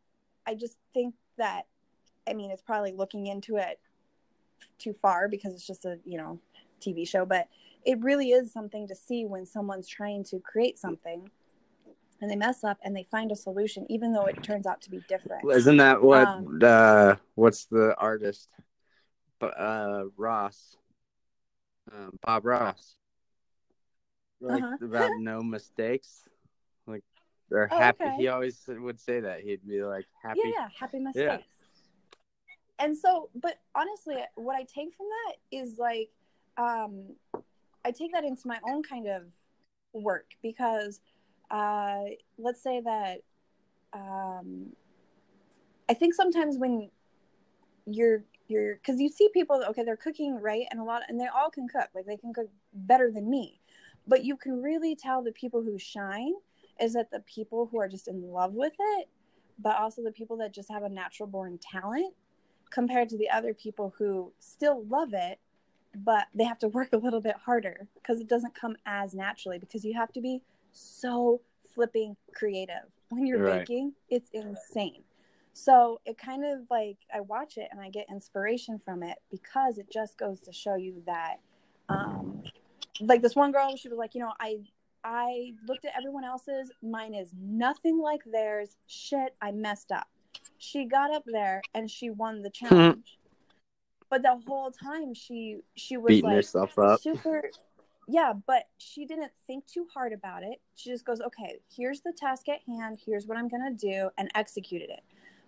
i 0.45 0.55
just 0.55 0.77
think 0.93 1.13
that 1.37 1.63
i 2.25 2.33
mean 2.33 2.49
it's 2.51 2.61
probably 2.61 2.93
looking 2.93 3.27
into 3.27 3.57
it 3.57 3.79
too 4.79 4.93
far 4.93 5.27
because 5.27 5.53
it's 5.53 5.67
just 5.67 5.83
a 5.83 5.99
you 6.05 6.17
know 6.17 6.39
tv 6.81 7.05
show 7.05 7.25
but 7.25 7.49
it 7.85 7.99
really 8.01 8.31
is 8.31 8.51
something 8.53 8.87
to 8.87 8.95
see 8.95 9.25
when 9.25 9.45
someone's 9.45 9.89
trying 9.89 10.23
to 10.23 10.39
create 10.39 10.79
something 10.79 11.29
and 12.21 12.29
they 12.31 12.35
mess 12.35 12.63
up 12.63 12.77
and 12.83 12.95
they 12.95 13.03
find 13.03 13.31
a 13.31 13.35
solution 13.35 13.85
even 13.89 14.11
though 14.11 14.25
it 14.25 14.41
turns 14.43 14.65
out 14.65 14.81
to 14.81 14.89
be 14.89 15.01
different. 15.07 15.49
Isn't 15.51 15.77
that 15.77 16.01
what 16.01 16.27
Um, 16.27 16.63
uh 16.63 17.15
what's 17.35 17.65
the 17.65 17.95
artist 17.97 18.49
uh 19.41 20.03
Ross 20.17 20.75
um, 21.93 22.17
Bob 22.25 22.45
Ross? 22.45 22.95
Like 24.41 24.63
Uh-huh. 24.63 24.77
about 24.85 25.11
no 25.17 25.41
mistakes? 25.43 26.23
Like 26.85 27.03
they're 27.49 27.67
Oh, 27.71 27.77
happy. 27.77 28.05
okay. 28.05 28.17
he 28.17 28.27
always 28.27 28.61
would 28.67 28.99
say 28.99 29.21
that. 29.21 29.41
He'd 29.41 29.67
be 29.67 29.83
like 29.83 30.05
happy. 30.23 30.39
Yeah, 30.43 30.51
yeah, 30.61 30.67
happy 30.79 30.99
mistakes. 30.99 31.47
And 32.79 32.95
so, 32.95 33.29
but 33.33 33.59
honestly, 33.73 34.17
what 34.35 34.55
I 34.55 34.59
take 34.63 34.95
from 34.95 35.07
that 35.25 35.35
is 35.51 35.77
like, 35.79 36.09
um, 36.57 37.15
I 37.83 37.91
take 37.91 38.11
that 38.13 38.23
into 38.23 38.47
my 38.47 38.59
own 38.67 38.83
kind 38.83 39.07
of 39.07 39.23
work 39.93 40.27
because 40.43 41.01
uh, 41.49 42.01
let's 42.37 42.61
say 42.61 42.81
that 42.81 43.19
um, 43.93 44.67
I 45.89 45.93
think 45.93 46.13
sometimes 46.13 46.57
when 46.57 46.89
you're 47.85 48.23
you're 48.47 48.75
because 48.75 48.99
you 48.99 49.09
see 49.09 49.29
people 49.33 49.63
okay 49.69 49.83
they're 49.83 49.95
cooking 49.97 50.39
right 50.41 50.65
and 50.71 50.79
a 50.79 50.83
lot 50.83 51.03
and 51.07 51.19
they 51.19 51.27
all 51.27 51.49
can 51.49 51.67
cook 51.67 51.89
like 51.95 52.05
they 52.05 52.17
can 52.17 52.33
cook 52.33 52.49
better 52.73 53.11
than 53.11 53.29
me. 53.29 53.59
But 54.07 54.23
you 54.23 54.37
can 54.37 54.61
really 54.61 54.95
tell 54.95 55.23
the 55.23 55.33
people 55.33 55.61
who 55.63 55.77
shine 55.77 56.33
is 56.79 56.93
that 56.93 57.11
the 57.11 57.19
people 57.21 57.67
who 57.71 57.79
are 57.79 57.87
just 57.87 58.07
in 58.07 58.31
love 58.31 58.53
with 58.53 58.73
it 58.79 59.07
but 59.59 59.75
also 59.77 60.03
the 60.03 60.11
people 60.11 60.37
that 60.37 60.53
just 60.53 60.71
have 60.71 60.83
a 60.83 60.89
natural 60.89 61.27
born 61.27 61.59
talent 61.59 62.13
compared 62.69 63.09
to 63.09 63.17
the 63.17 63.29
other 63.29 63.53
people 63.53 63.93
who 63.97 64.31
still 64.39 64.85
love 64.85 65.13
it 65.13 65.39
but 65.95 66.27
they 66.35 66.43
have 66.43 66.59
to 66.59 66.67
work 66.67 66.89
a 66.93 66.97
little 66.97 67.21
bit 67.21 67.35
harder 67.45 67.87
because 67.95 68.19
it 68.19 68.27
doesn't 68.27 68.53
come 68.53 68.75
as 68.85 69.13
naturally 69.13 69.57
because 69.57 69.83
you 69.83 69.93
have 69.93 70.11
to 70.11 70.21
be 70.21 70.41
so 70.71 71.41
flipping 71.73 72.15
creative. 72.33 72.75
When 73.09 73.25
you're 73.25 73.39
right. 73.39 73.59
baking 73.59 73.93
it's 74.09 74.29
insane. 74.31 75.03
So 75.53 75.99
it 76.05 76.17
kind 76.17 76.45
of 76.45 76.61
like 76.69 76.97
i 77.13 77.19
watch 77.21 77.57
it 77.57 77.67
and 77.71 77.81
i 77.81 77.89
get 77.89 78.05
inspiration 78.11 78.77
from 78.77 79.01
it 79.01 79.17
because 79.31 79.77
it 79.77 79.89
just 79.91 80.17
goes 80.17 80.39
to 80.41 80.51
show 80.53 80.75
you 80.75 81.01
that 81.05 81.37
um 81.89 82.43
like 83.01 83.21
this 83.21 83.35
one 83.35 83.51
girl 83.51 83.75
she 83.75 83.89
was 83.89 83.97
like 83.97 84.13
you 84.13 84.21
know 84.21 84.33
i 84.39 84.57
i 85.03 85.53
looked 85.67 85.85
at 85.85 85.93
everyone 85.97 86.23
else's. 86.23 86.71
Mine 86.83 87.13
is 87.13 87.31
nothing 87.39 87.99
like 87.99 88.21
theirs. 88.31 88.77
Shit 88.87 89.35
i 89.41 89.51
messed 89.51 89.91
up. 89.91 90.07
She 90.57 90.85
got 90.85 91.13
up 91.13 91.23
there 91.25 91.61
and 91.73 91.89
she 91.89 92.09
won 92.09 92.41
the 92.41 92.49
challenge. 92.53 93.17
But 94.09 94.21
the 94.21 94.39
whole 94.47 94.71
time 94.71 95.13
she 95.13 95.57
she 95.75 95.97
was 95.97 96.09
beating 96.09 96.29
like 96.29 96.35
herself 96.37 96.77
up. 96.79 97.01
super 97.01 97.43
yeah 98.07 98.33
but 98.45 98.63
she 98.77 99.05
didn't 99.05 99.31
think 99.45 99.65
too 99.67 99.85
hard 99.93 100.13
about 100.13 100.43
it. 100.43 100.61
She 100.75 100.89
just 100.89 101.05
goes 101.05 101.21
okay 101.21 101.59
here's 101.75 102.01
the 102.01 102.13
task 102.15 102.49
at 102.49 102.59
hand. 102.67 102.97
Here's 103.05 103.27
what 103.27 103.37
i'm 103.37 103.47
gonna 103.47 103.73
do 103.73 104.09
and 104.17 104.29
executed 104.35 104.89
it. 104.89 105.01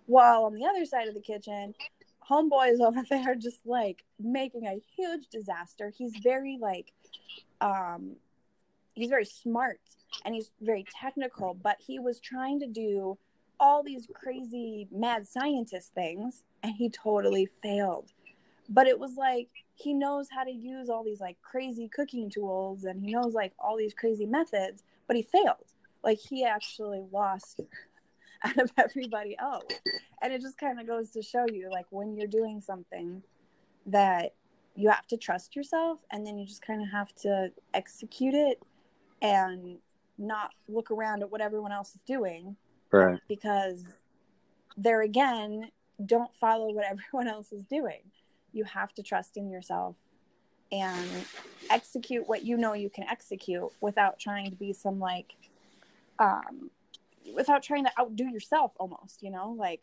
While 0.06 0.44
on 0.44 0.54
the 0.54 0.64
other 0.64 0.84
side 0.84 1.08
of 1.08 1.14
the 1.14 1.20
kitchen 1.20 1.74
homeboy 2.28 2.72
is 2.72 2.80
over 2.80 3.02
there 3.10 3.34
just 3.34 3.66
like 3.66 4.04
making 4.18 4.66
a 4.66 4.80
huge 4.96 5.28
disaster. 5.28 5.92
He's 5.96 6.14
very 6.22 6.58
like 6.60 6.92
um 7.60 8.16
he's 8.94 9.10
very 9.10 9.24
smart 9.24 9.80
and 10.24 10.34
he's 10.34 10.50
very 10.60 10.84
technical 11.00 11.54
but 11.54 11.76
he 11.78 11.98
was 11.98 12.20
trying 12.20 12.60
to 12.60 12.66
do 12.66 13.16
all 13.58 13.82
these 13.82 14.08
crazy 14.14 14.88
mad 14.90 15.26
scientist 15.26 15.92
things 15.94 16.42
and 16.62 16.74
he 16.74 16.88
totally 16.88 17.46
failed. 17.62 18.12
But 18.68 18.86
it 18.86 18.98
was 18.98 19.16
like 19.16 19.48
he 19.80 19.94
knows 19.94 20.28
how 20.30 20.44
to 20.44 20.50
use 20.50 20.88
all 20.90 21.02
these 21.04 21.20
like 21.20 21.40
crazy 21.42 21.88
cooking 21.88 22.28
tools 22.30 22.84
and 22.84 23.00
he 23.00 23.12
knows 23.12 23.34
like 23.34 23.52
all 23.58 23.76
these 23.76 23.94
crazy 23.94 24.26
methods 24.26 24.82
but 25.10 25.16
he 25.16 25.22
failed. 25.22 25.72
Like 26.04 26.20
he 26.20 26.44
actually 26.44 27.02
lost 27.12 27.62
out 28.44 28.58
of 28.58 28.70
everybody 28.78 29.36
else. 29.36 29.64
And 30.22 30.32
it 30.32 30.40
just 30.40 30.56
kind 30.56 30.78
of 30.78 30.86
goes 30.86 31.10
to 31.10 31.20
show 31.20 31.46
you 31.52 31.68
like 31.68 31.86
when 31.90 32.16
you're 32.16 32.28
doing 32.28 32.60
something 32.60 33.20
that 33.86 34.34
you 34.76 34.88
have 34.88 35.08
to 35.08 35.16
trust 35.16 35.56
yourself 35.56 35.98
and 36.12 36.24
then 36.24 36.38
you 36.38 36.46
just 36.46 36.64
kind 36.64 36.80
of 36.80 36.88
have 36.90 37.12
to 37.22 37.50
execute 37.74 38.34
it 38.34 38.62
and 39.20 39.78
not 40.16 40.52
look 40.68 40.92
around 40.92 41.22
at 41.22 41.30
what 41.32 41.40
everyone 41.40 41.72
else 41.72 41.96
is 41.96 42.00
doing 42.06 42.54
right. 42.92 43.18
because 43.26 43.82
there 44.76 45.02
again 45.02 45.70
don't 46.06 46.32
follow 46.36 46.72
what 46.72 46.84
everyone 46.88 47.26
else 47.26 47.50
is 47.50 47.64
doing 47.64 48.02
you 48.52 48.64
have 48.64 48.92
to 48.94 49.02
trust 49.02 49.36
in 49.36 49.50
yourself 49.50 49.96
and 50.72 51.26
execute 51.70 52.28
what 52.28 52.44
you 52.44 52.56
know 52.56 52.72
you 52.72 52.90
can 52.90 53.04
execute 53.04 53.70
without 53.80 54.18
trying 54.18 54.50
to 54.50 54.56
be 54.56 54.72
some 54.72 54.98
like 54.98 55.34
um 56.18 56.70
without 57.34 57.62
trying 57.62 57.84
to 57.84 57.90
outdo 57.98 58.24
yourself 58.24 58.72
almost 58.78 59.22
you 59.22 59.30
know 59.30 59.54
like 59.58 59.80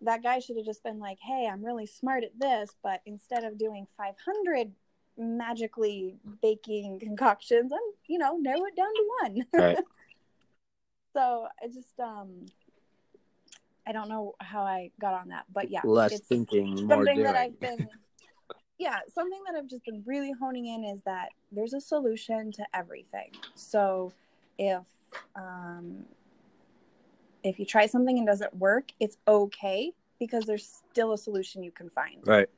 that 0.00 0.22
guy 0.22 0.38
should 0.38 0.56
have 0.56 0.66
just 0.66 0.82
been 0.82 0.98
like 0.98 1.18
hey 1.20 1.48
i'm 1.50 1.64
really 1.64 1.86
smart 1.86 2.24
at 2.24 2.38
this 2.38 2.70
but 2.82 3.00
instead 3.06 3.44
of 3.44 3.58
doing 3.58 3.86
500 3.96 4.72
magically 5.18 6.16
baking 6.42 6.98
concoctions 7.00 7.72
i'm 7.72 7.78
you 8.06 8.18
know 8.18 8.36
narrow 8.36 8.64
it 8.64 8.76
down 8.76 8.94
to 8.94 9.04
one 9.22 9.46
right. 9.54 9.78
so 11.14 11.46
i 11.62 11.66
just 11.66 11.98
um 11.98 12.46
I 13.86 13.92
don't 13.92 14.08
know 14.08 14.34
how 14.40 14.62
I 14.62 14.90
got 15.00 15.14
on 15.14 15.28
that, 15.28 15.44
but 15.52 15.70
yeah, 15.70 15.80
less 15.84 16.12
it's 16.12 16.26
thinking, 16.26 16.74
more 16.74 16.96
something 16.96 17.16
doing. 17.16 17.22
that 17.22 17.36
I've 17.36 17.58
been, 17.60 17.88
yeah, 18.78 18.98
something 19.14 19.40
that 19.46 19.56
I've 19.56 19.68
just 19.68 19.84
been 19.84 20.02
really 20.04 20.32
honing 20.32 20.66
in 20.66 20.84
is 20.84 21.02
that 21.02 21.28
there's 21.52 21.72
a 21.72 21.80
solution 21.80 22.50
to 22.52 22.66
everything. 22.74 23.30
So 23.54 24.12
if 24.58 24.82
um, 25.36 26.04
if 27.44 27.60
you 27.60 27.64
try 27.64 27.86
something 27.86 28.18
and 28.18 28.26
doesn't 28.26 28.54
work, 28.56 28.90
it's 28.98 29.18
okay 29.28 29.92
because 30.18 30.44
there's 30.44 30.82
still 30.90 31.12
a 31.12 31.18
solution 31.18 31.62
you 31.62 31.70
can 31.70 31.88
find. 31.88 32.16
Right. 32.26 32.48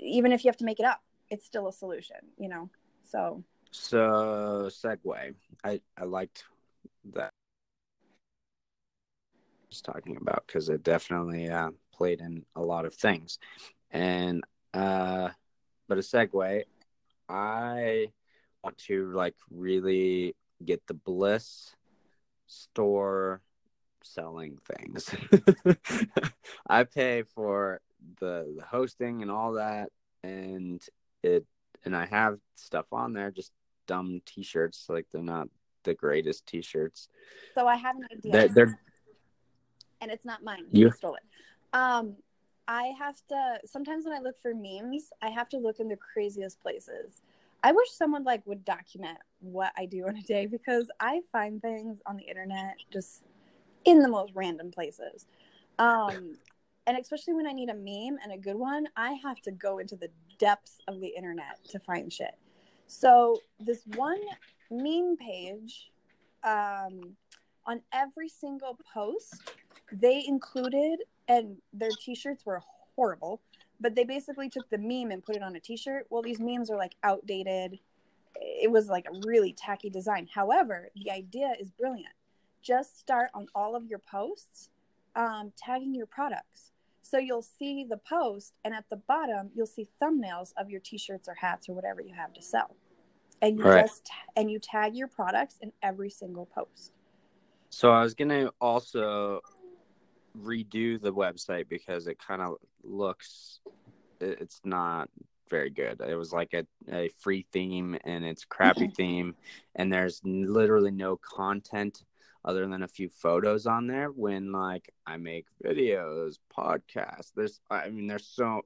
Even 0.00 0.32
if 0.32 0.44
you 0.44 0.48
have 0.48 0.56
to 0.56 0.64
make 0.64 0.80
it 0.80 0.86
up, 0.86 1.02
it's 1.30 1.46
still 1.46 1.68
a 1.68 1.72
solution. 1.72 2.16
You 2.36 2.48
know. 2.48 2.70
So. 3.04 3.44
So 3.70 4.70
segue. 4.72 5.34
I 5.62 5.80
I 5.96 6.04
liked 6.04 6.44
that 7.14 7.32
was 9.68 9.80
talking 9.80 10.16
about 10.16 10.44
because 10.46 10.68
it 10.68 10.82
definitely 10.82 11.48
uh, 11.48 11.70
played 11.92 12.20
in 12.20 12.44
a 12.56 12.62
lot 12.62 12.84
of 12.84 12.94
things. 12.94 13.38
And 13.90 14.42
uh, 14.74 15.30
but 15.88 15.98
a 15.98 16.02
segue, 16.02 16.62
I 17.28 18.06
want 18.62 18.78
to 18.78 19.12
like 19.12 19.34
really 19.50 20.34
get 20.64 20.86
the 20.86 20.94
Bliss 20.94 21.74
store 22.46 23.40
selling 24.02 24.58
things. 24.76 25.14
I 26.66 26.84
pay 26.84 27.22
for 27.22 27.80
the, 28.20 28.54
the 28.56 28.64
hosting 28.64 29.22
and 29.22 29.30
all 29.30 29.54
that, 29.54 29.90
and 30.22 30.82
it 31.22 31.46
and 31.84 31.96
I 31.96 32.06
have 32.06 32.38
stuff 32.56 32.86
on 32.92 33.12
there, 33.12 33.30
just 33.30 33.52
dumb 33.86 34.20
T-shirts, 34.26 34.86
like 34.88 35.06
they're 35.12 35.22
not 35.22 35.48
the 35.84 35.94
greatest 35.94 36.46
T-shirts. 36.46 37.08
So 37.54 37.66
I 37.66 37.76
have 37.76 37.96
an 37.96 38.06
idea. 38.12 38.32
They're, 38.32 38.48
they're 38.48 38.80
and 40.00 40.10
it's 40.10 40.24
not 40.24 40.42
mine. 40.42 40.64
You 40.70 40.90
stole 40.90 41.14
it. 41.14 41.22
Um, 41.72 42.16
I 42.66 42.92
have 42.98 43.16
to 43.28 43.58
sometimes 43.64 44.04
when 44.04 44.14
I 44.14 44.20
look 44.20 44.40
for 44.40 44.52
memes, 44.54 45.10
I 45.22 45.30
have 45.30 45.48
to 45.50 45.58
look 45.58 45.80
in 45.80 45.88
the 45.88 45.96
craziest 45.96 46.60
places. 46.60 47.22
I 47.62 47.72
wish 47.72 47.90
someone 47.90 48.24
like 48.24 48.46
would 48.46 48.64
document 48.64 49.18
what 49.40 49.72
I 49.76 49.86
do 49.86 50.06
in 50.06 50.16
a 50.16 50.22
day 50.22 50.46
because 50.46 50.90
I 51.00 51.22
find 51.32 51.60
things 51.60 52.00
on 52.06 52.16
the 52.16 52.24
internet 52.24 52.76
just 52.92 53.24
in 53.84 54.00
the 54.00 54.08
most 54.08 54.32
random 54.34 54.70
places. 54.70 55.26
Um, 55.78 56.36
and 56.86 56.96
especially 56.98 57.34
when 57.34 57.46
I 57.46 57.52
need 57.52 57.68
a 57.68 57.74
meme 57.74 58.18
and 58.22 58.32
a 58.32 58.38
good 58.38 58.56
one, 58.56 58.86
I 58.96 59.12
have 59.22 59.40
to 59.42 59.50
go 59.50 59.78
into 59.78 59.96
the 59.96 60.08
depths 60.38 60.78
of 60.88 61.00
the 61.00 61.08
internet 61.08 61.62
to 61.70 61.78
find 61.78 62.12
shit. 62.12 62.34
So 62.86 63.40
this 63.60 63.82
one 63.96 64.20
meme 64.70 65.16
page, 65.16 65.90
um, 66.44 67.16
on 67.66 67.82
every 67.92 68.28
single 68.28 68.78
post, 68.94 69.52
they 69.92 70.24
included, 70.26 71.00
and 71.28 71.56
their 71.72 71.90
t-shirts 71.90 72.44
were 72.44 72.62
horrible, 72.96 73.40
but 73.80 73.94
they 73.94 74.04
basically 74.04 74.48
took 74.48 74.68
the 74.70 74.78
meme 74.78 75.10
and 75.10 75.24
put 75.24 75.36
it 75.36 75.42
on 75.42 75.54
a 75.56 75.60
t-shirt. 75.60 76.06
Well, 76.10 76.22
these 76.22 76.40
memes 76.40 76.70
are 76.70 76.76
like 76.76 76.96
outdated. 77.02 77.78
It 78.34 78.70
was 78.70 78.88
like 78.88 79.06
a 79.06 79.20
really 79.26 79.52
tacky 79.52 79.90
design. 79.90 80.28
However, 80.32 80.88
the 80.96 81.10
idea 81.10 81.52
is 81.58 81.70
brilliant. 81.70 82.14
Just 82.62 82.98
start 82.98 83.30
on 83.34 83.46
all 83.54 83.76
of 83.76 83.86
your 83.86 84.00
posts 84.00 84.70
um, 85.16 85.52
tagging 85.56 85.94
your 85.94 86.06
products. 86.06 86.72
So 87.02 87.18
you'll 87.18 87.42
see 87.42 87.84
the 87.88 87.96
post, 87.96 88.54
and 88.64 88.74
at 88.74 88.84
the 88.90 88.96
bottom, 88.96 89.50
you'll 89.54 89.66
see 89.66 89.88
thumbnails 90.02 90.52
of 90.58 90.68
your 90.68 90.80
t-shirts 90.80 91.28
or 91.28 91.34
hats 91.34 91.68
or 91.68 91.74
whatever 91.74 92.02
you 92.02 92.14
have 92.14 92.34
to 92.34 92.42
sell. 92.42 92.76
And 93.40 93.58
you 93.58 93.64
right. 93.64 93.86
just 93.86 94.10
and 94.36 94.50
you 94.50 94.58
tag 94.58 94.96
your 94.96 95.08
products 95.08 95.56
in 95.62 95.72
every 95.82 96.10
single 96.10 96.46
post. 96.46 96.92
So 97.70 97.92
I 97.92 98.02
was 98.02 98.14
gonna 98.14 98.50
also 98.60 99.40
redo 100.38 101.00
the 101.00 101.12
website 101.12 101.68
because 101.68 102.06
it 102.06 102.18
kind 102.18 102.42
of 102.42 102.56
looks 102.82 103.60
it's 104.20 104.60
not 104.64 105.08
very 105.48 105.70
good. 105.70 106.00
It 106.00 106.16
was 106.16 106.32
like 106.32 106.52
a, 106.54 106.66
a 106.92 107.08
free 107.18 107.46
theme 107.52 107.96
and 108.04 108.24
it's 108.24 108.44
crappy 108.44 108.88
theme 108.96 109.34
and 109.76 109.92
there's 109.92 110.20
literally 110.24 110.90
no 110.90 111.16
content 111.16 112.02
other 112.44 112.66
than 112.66 112.82
a 112.82 112.88
few 112.88 113.08
photos 113.08 113.66
on 113.66 113.86
there 113.86 114.08
when 114.08 114.52
like 114.52 114.92
I 115.06 115.16
make 115.16 115.46
videos, 115.64 116.38
podcasts. 116.56 117.32
There's 117.34 117.60
I 117.70 117.90
mean 117.90 118.06
there's 118.06 118.26
so 118.26 118.62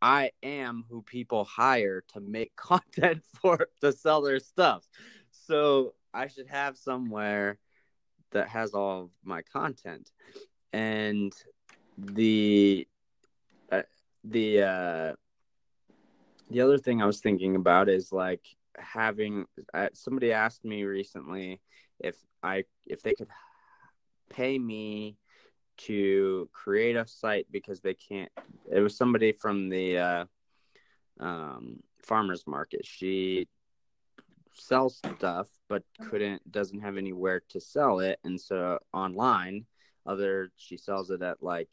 I 0.00 0.30
am 0.42 0.84
who 0.88 1.02
people 1.02 1.44
hire 1.44 2.04
to 2.12 2.20
make 2.20 2.54
content 2.56 3.22
for 3.40 3.68
to 3.80 3.92
sell 3.92 4.22
their 4.22 4.40
stuff. 4.40 4.86
So 5.30 5.94
I 6.14 6.28
should 6.28 6.48
have 6.48 6.76
somewhere 6.76 7.58
that 8.30 8.48
has 8.48 8.74
all 8.74 9.04
of 9.04 9.10
my 9.24 9.42
content 9.42 10.10
and 10.72 11.32
the 11.96 12.86
uh, 13.70 13.82
the 14.24 14.62
uh 14.62 15.12
the 16.50 16.60
other 16.60 16.78
thing 16.78 17.02
I 17.02 17.06
was 17.06 17.20
thinking 17.20 17.56
about 17.56 17.88
is 17.88 18.12
like 18.12 18.44
having 18.76 19.46
uh, 19.74 19.88
somebody 19.92 20.32
asked 20.32 20.64
me 20.64 20.84
recently 20.84 21.60
if 21.98 22.16
I 22.42 22.64
if 22.86 23.02
they 23.02 23.14
could 23.14 23.28
pay 24.30 24.58
me 24.58 25.16
to 25.78 26.48
create 26.52 26.96
a 26.96 27.06
site 27.06 27.46
because 27.50 27.80
they 27.80 27.94
can't 27.94 28.30
it 28.70 28.80
was 28.80 28.96
somebody 28.96 29.32
from 29.32 29.68
the 29.68 29.98
uh, 29.98 30.24
um, 31.20 31.80
farmers 32.02 32.44
market. 32.46 32.84
She 32.84 33.48
sells 34.54 34.96
stuff 34.96 35.48
but 35.68 35.82
couldn't 36.00 36.50
doesn't 36.50 36.80
have 36.80 36.96
anywhere 36.96 37.42
to 37.50 37.60
sell 37.60 38.00
it. 38.00 38.18
And 38.24 38.40
so 38.40 38.78
online 38.92 39.66
other 40.06 40.50
she 40.56 40.76
sells 40.76 41.10
it 41.10 41.22
at 41.22 41.42
like 41.42 41.70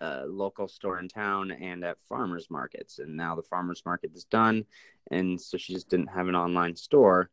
a 0.00 0.24
local 0.26 0.66
store 0.68 0.98
in 0.98 1.08
town 1.08 1.50
and 1.52 1.84
at 1.84 1.96
farmers 2.08 2.48
markets 2.50 2.98
and 2.98 3.16
now 3.16 3.34
the 3.34 3.42
farmers 3.42 3.82
market 3.86 4.10
is 4.14 4.24
done 4.24 4.64
and 5.10 5.40
so 5.40 5.56
she 5.56 5.72
just 5.72 5.88
didn't 5.88 6.08
have 6.08 6.28
an 6.28 6.34
online 6.34 6.74
store 6.74 7.30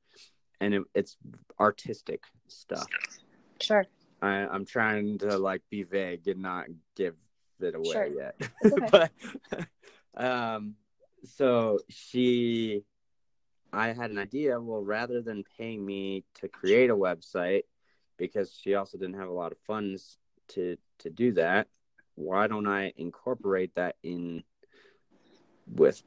and 0.59 0.73
it, 0.75 0.83
it's 0.93 1.17
artistic 1.59 2.23
stuff 2.47 2.87
Sure. 3.59 3.85
I, 4.21 4.45
i'm 4.47 4.65
trying 4.65 5.17
to 5.19 5.37
like 5.37 5.61
be 5.69 5.83
vague 5.83 6.27
and 6.27 6.41
not 6.41 6.65
give 6.95 7.15
it 7.59 7.75
away 7.75 7.93
Sure. 7.93 8.05
yet 8.05 8.35
okay. 8.65 8.87
but 8.91 9.11
um 10.15 10.75
so 11.23 11.79
she 11.89 12.83
i 13.73 13.91
had 13.91 14.11
an 14.11 14.17
idea 14.17 14.59
well 14.59 14.83
rather 14.83 15.21
than 15.21 15.43
paying 15.57 15.83
me 15.85 16.23
to 16.35 16.47
create 16.47 16.89
a 16.89 16.95
website 16.95 17.63
because 18.21 18.53
she 18.53 18.75
also 18.75 18.99
didn't 18.99 19.19
have 19.19 19.29
a 19.29 19.33
lot 19.33 19.51
of 19.51 19.57
funds 19.65 20.19
to 20.47 20.77
to 20.99 21.09
do 21.09 21.33
that. 21.33 21.67
Why 22.13 22.45
don't 22.45 22.67
i 22.67 22.93
incorporate 22.95 23.73
that 23.75 23.95
in 24.03 24.43
with 25.67 26.01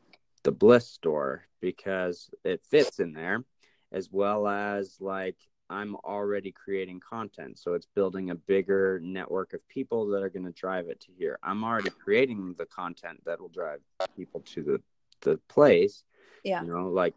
the 0.44 0.52
bliss 0.52 0.86
store? 0.88 1.42
Because 1.60 2.30
it 2.44 2.62
fits 2.70 3.00
in 3.00 3.12
there 3.12 3.44
as 3.90 4.10
well 4.12 4.46
as 4.46 4.96
like 5.00 5.36
i'm 5.68 5.96
already 5.96 6.52
creating 6.52 7.00
content. 7.00 7.58
So 7.58 7.74
it's 7.74 7.88
building 7.96 8.30
a 8.30 8.36
bigger 8.36 9.00
network 9.02 9.52
of 9.52 9.66
people 9.68 10.06
that 10.08 10.22
are 10.22 10.30
going 10.30 10.46
to 10.46 10.52
drive 10.52 10.88
it 10.88 11.00
to 11.00 11.08
here. 11.18 11.38
I'm 11.42 11.64
already 11.64 11.90
creating 11.90 12.54
the 12.56 12.66
content 12.66 13.22
that 13.26 13.40
will 13.40 13.48
drive 13.48 13.80
people 14.16 14.40
to 14.54 14.62
the 14.62 14.80
the 15.22 15.38
place. 15.48 16.04
Yeah. 16.44 16.62
you 16.62 16.68
know 16.68 16.88
like 16.90 17.16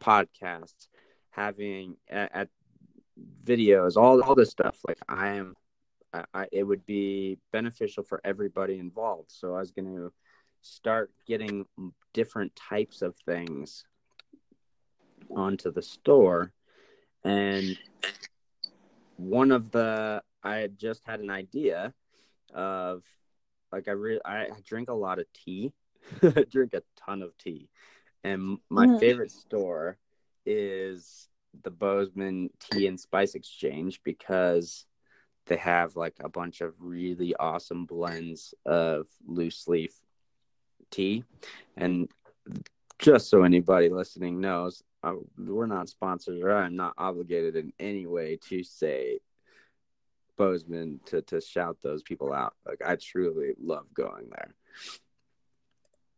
podcasts 0.00 0.88
having 1.30 1.96
at, 2.08 2.34
at 2.34 2.48
videos 3.44 3.96
all 3.96 4.22
all 4.22 4.34
this 4.34 4.50
stuff 4.50 4.78
like 4.86 4.98
i 5.08 5.28
am 5.28 5.54
I, 6.12 6.24
I 6.34 6.46
it 6.52 6.64
would 6.64 6.84
be 6.86 7.38
beneficial 7.52 8.02
for 8.02 8.20
everybody 8.24 8.78
involved. 8.78 9.30
So 9.32 9.54
i 9.54 9.60
was 9.60 9.70
going 9.70 9.86
to 9.86 10.12
start 10.62 11.10
getting 11.26 11.64
different 12.12 12.54
types 12.56 13.02
of 13.02 13.14
things 13.24 13.84
onto 15.34 15.70
the 15.72 15.82
store. 15.82 16.52
And 17.24 17.76
one 19.16 19.50
of 19.50 19.70
the 19.70 20.22
i 20.42 20.56
had 20.56 20.78
just 20.78 21.02
had 21.04 21.20
an 21.20 21.30
idea 21.30 21.92
of 22.54 23.02
like 23.72 23.88
i 23.88 23.92
re- 23.92 24.20
i 24.24 24.48
drink 24.64 24.88
a 24.90 24.94
lot 24.94 25.18
of 25.18 25.26
tea 25.32 25.72
drink 26.50 26.74
a 26.74 26.82
ton 26.96 27.22
of 27.22 27.36
tea. 27.38 27.68
And 28.22 28.58
my 28.70 28.86
Mhm. 28.86 28.98
favorite 29.00 29.30
store 29.30 29.98
is 30.44 31.28
the 31.62 31.70
bozeman 31.70 32.50
tea 32.60 32.86
and 32.86 32.98
spice 32.98 33.34
exchange 33.34 34.00
because 34.04 34.86
they 35.46 35.56
have 35.56 35.96
like 35.96 36.14
a 36.20 36.28
bunch 36.28 36.60
of 36.60 36.74
really 36.78 37.34
awesome 37.36 37.84
blends 37.86 38.54
of 38.64 39.06
loose 39.26 39.68
leaf 39.68 39.94
tea. 40.90 41.24
And 41.76 42.08
just 42.98 43.28
so 43.28 43.42
anybody 43.42 43.88
listening 43.88 44.40
knows 44.40 44.82
uh, 45.02 45.14
we're 45.38 45.66
not 45.66 45.88
sponsored 45.88 46.42
or 46.42 46.52
i'm 46.52 46.76
not 46.76 46.94
obligated 46.96 47.56
in 47.56 47.72
any 47.78 48.06
way 48.06 48.38
to 48.48 48.64
say 48.64 49.18
bozeman 50.36 51.00
to, 51.06 51.22
to 51.22 51.40
shout 51.40 51.78
those 51.82 52.02
people 52.02 52.32
out. 52.32 52.54
Like 52.66 52.80
i 52.84 52.96
truly 52.96 53.54
love 53.62 53.86
going 53.94 54.28
there. 54.30 54.54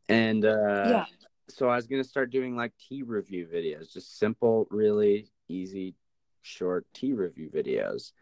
And 0.09 0.45
uh 0.45 0.85
yeah. 0.87 1.05
So 1.49 1.69
I 1.69 1.77
was 1.77 1.87
gonna 1.87 2.05
start 2.05 2.31
doing 2.31 2.57
like 2.57 2.73
tea 2.89 3.03
review 3.03 3.47
videos, 3.53 3.93
just 3.93 4.19
simple, 4.19 4.67
really 4.71 5.31
easy, 5.49 5.95
short 6.43 6.87
tea 6.95 7.13
review 7.13 7.51
videos, 7.53 8.13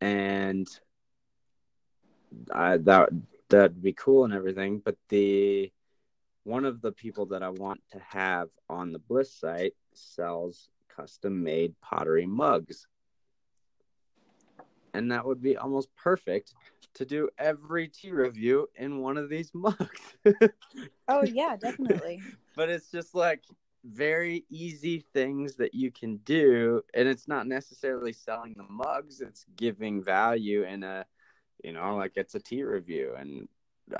and 0.00 0.66
I 2.52 2.76
that 2.78 3.10
that'd 3.48 3.82
be 3.82 3.92
cool 3.92 4.24
and 4.24 4.34
everything. 4.34 4.80
But 4.84 4.96
the 5.08 5.72
one 6.44 6.64
of 6.64 6.80
the 6.80 6.92
people 6.92 7.26
that 7.26 7.42
I 7.42 7.48
want 7.50 7.80
to 7.92 7.98
have 8.08 8.48
on 8.68 8.92
the 8.92 8.98
Bliss 8.98 9.32
site 9.32 9.74
sells 9.94 10.68
custom 10.88 11.42
made 11.42 11.74
pottery 11.80 12.26
mugs, 12.26 12.86
and 14.96 15.12
that 15.12 15.24
would 15.24 15.42
be 15.42 15.56
almost 15.56 15.94
perfect 15.96 16.54
to 16.94 17.04
do 17.04 17.28
every 17.38 17.88
tea 17.88 18.10
review 18.10 18.68
in 18.76 19.00
one 19.00 19.16
of 19.16 19.28
these 19.28 19.50
mugs. 19.54 20.16
Oh 21.08 21.22
yeah, 21.22 21.56
definitely. 21.56 22.22
but 22.56 22.68
it's 22.70 22.90
just 22.90 23.14
like 23.14 23.44
very 23.84 24.44
easy 24.50 25.04
things 25.12 25.54
that 25.56 25.72
you 25.72 25.92
can 25.92 26.16
do 26.18 26.82
and 26.94 27.06
it's 27.06 27.28
not 27.28 27.46
necessarily 27.46 28.12
selling 28.12 28.52
the 28.56 28.64
mugs 28.68 29.20
it's 29.20 29.46
giving 29.56 30.02
value 30.02 30.64
in 30.64 30.82
a 30.82 31.04
you 31.62 31.72
know 31.72 31.94
like 31.94 32.10
it's 32.16 32.34
a 32.34 32.40
tea 32.40 32.64
review 32.64 33.14
and 33.16 33.46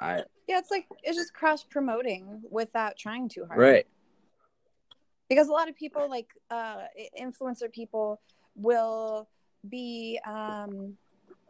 i 0.01 0.25
Yeah, 0.49 0.59
it's 0.59 0.73
like 0.73 0.87
it's 1.05 1.17
just 1.17 1.33
cross 1.33 1.63
promoting 1.63 2.43
without 2.51 2.97
trying 2.99 3.29
too 3.29 3.45
hard. 3.47 3.61
right 3.61 3.87
because 5.29 5.47
a 5.47 5.53
lot 5.53 5.69
of 5.69 5.77
people 5.77 6.11
like 6.11 6.31
uh 6.51 6.83
influencer 7.21 7.71
people 7.71 8.21
will 8.57 9.29
be 9.71 10.19
um 10.27 10.97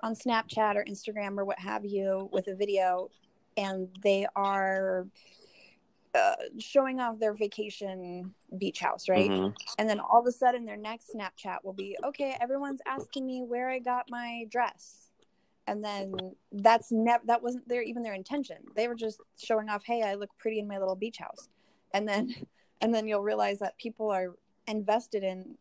on 0.02 0.14
snapchat 0.14 0.76
or 0.76 0.84
instagram 0.84 1.38
or 1.38 1.44
what 1.44 1.58
have 1.58 1.84
you 1.84 2.28
with 2.32 2.48
a 2.48 2.54
video 2.54 3.08
and 3.56 3.88
they 4.02 4.26
are 4.36 5.06
uh, 6.14 6.34
showing 6.58 6.98
off 6.98 7.18
their 7.18 7.34
vacation 7.34 8.32
beach 8.58 8.80
house 8.80 9.08
right? 9.08 9.30
Mhm. 9.30 9.54
and 9.78 9.88
then 9.88 10.00
all 10.00 10.20
of 10.20 10.26
a 10.26 10.32
sudden 10.32 10.64
their 10.64 10.76
next 10.76 11.10
snapchat 11.14 11.58
will 11.62 11.74
be 11.74 11.96
okay 12.04 12.36
everyone's 12.40 12.80
asking 12.86 13.26
me 13.26 13.42
where 13.42 13.68
i 13.68 13.78
got 13.78 14.10
my 14.10 14.46
dress. 14.50 15.02
And 15.68 15.84
then 15.84 16.14
that's 16.52 16.92
never 16.92 17.24
that 17.26 17.42
wasn't 17.42 17.68
their 17.68 17.82
even 17.82 18.04
their 18.04 18.14
intention. 18.14 18.58
They 18.76 18.86
were 18.86 18.94
just 18.94 19.20
showing 19.36 19.68
off 19.68 19.82
hey 19.84 20.00
i 20.02 20.14
look 20.14 20.30
pretty 20.38 20.60
in 20.60 20.68
my 20.68 20.78
little 20.78 20.94
beach 20.94 21.18
house. 21.18 21.48
And 21.92 22.06
then 22.08 22.32
and 22.80 22.94
then 22.94 23.08
you'll 23.08 23.22
realize 23.22 23.58
that 23.58 23.76
people 23.76 24.10
are 24.10 24.36
invested 24.68 25.24
in 25.24 25.58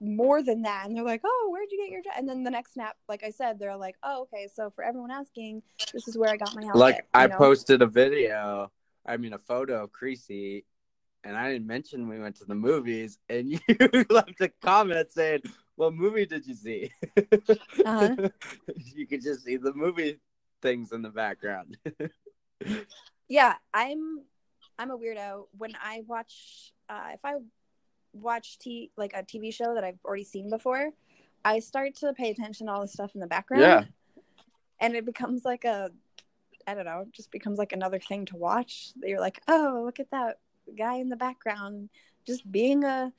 more 0.00 0.42
than 0.42 0.62
that 0.62 0.86
and 0.86 0.96
they're 0.96 1.04
like 1.04 1.22
oh 1.24 1.48
where'd 1.50 1.70
you 1.72 1.78
get 1.78 1.90
your 1.90 2.00
and 2.16 2.28
then 2.28 2.44
the 2.44 2.50
next 2.50 2.74
snap 2.74 2.96
like 3.08 3.24
i 3.24 3.30
said 3.30 3.58
they're 3.58 3.76
like 3.76 3.96
oh 4.04 4.22
okay 4.22 4.46
so 4.52 4.70
for 4.70 4.84
everyone 4.84 5.10
asking 5.10 5.60
this 5.92 6.06
is 6.06 6.16
where 6.16 6.30
i 6.30 6.36
got 6.36 6.54
my 6.54 6.62
outfit 6.62 6.76
like 6.76 7.06
i 7.14 7.26
know? 7.26 7.36
posted 7.36 7.82
a 7.82 7.86
video 7.86 8.70
i 9.06 9.16
mean 9.16 9.32
a 9.32 9.38
photo 9.38 9.82
of 9.82 9.92
creasy 9.92 10.64
and 11.24 11.36
i 11.36 11.50
didn't 11.50 11.66
mention 11.66 12.08
we 12.08 12.20
went 12.20 12.36
to 12.36 12.44
the 12.44 12.54
movies 12.54 13.18
and 13.28 13.50
you 13.68 14.06
left 14.08 14.40
a 14.40 14.48
comment 14.62 15.10
saying 15.12 15.40
what 15.74 15.92
movie 15.92 16.26
did 16.26 16.46
you 16.46 16.54
see 16.54 16.92
Uh-huh. 17.84 18.14
you 18.94 19.06
could 19.06 19.22
just 19.22 19.44
see 19.44 19.56
the 19.56 19.74
movie 19.74 20.18
things 20.62 20.92
in 20.92 21.02
the 21.02 21.10
background 21.10 21.76
yeah 23.28 23.54
i'm 23.74 24.22
i'm 24.78 24.90
a 24.92 24.96
weirdo 24.96 25.46
when 25.56 25.72
i 25.82 26.02
watch 26.06 26.72
uh 26.88 27.08
if 27.14 27.20
i 27.24 27.34
watch 28.12 28.58
t 28.58 28.90
like 28.96 29.12
a 29.14 29.22
tv 29.22 29.52
show 29.52 29.74
that 29.74 29.84
i've 29.84 29.98
already 30.04 30.24
seen 30.24 30.48
before 30.50 30.90
i 31.44 31.58
start 31.58 31.94
to 31.94 32.12
pay 32.14 32.30
attention 32.30 32.66
to 32.66 32.72
all 32.72 32.80
the 32.80 32.88
stuff 32.88 33.14
in 33.14 33.20
the 33.20 33.26
background 33.26 33.62
Yeah. 33.62 33.84
and 34.80 34.94
it 34.96 35.04
becomes 35.04 35.44
like 35.44 35.64
a 35.64 35.90
i 36.66 36.74
don't 36.74 36.84
know 36.86 37.06
just 37.12 37.30
becomes 37.30 37.58
like 37.58 37.72
another 37.72 37.98
thing 37.98 38.24
to 38.26 38.36
watch 38.36 38.92
you're 39.02 39.20
like 39.20 39.40
oh 39.48 39.82
look 39.84 40.00
at 40.00 40.10
that 40.10 40.38
guy 40.76 40.96
in 40.96 41.08
the 41.08 41.16
background 41.16 41.88
just 42.26 42.50
being 42.50 42.84
a 42.84 43.12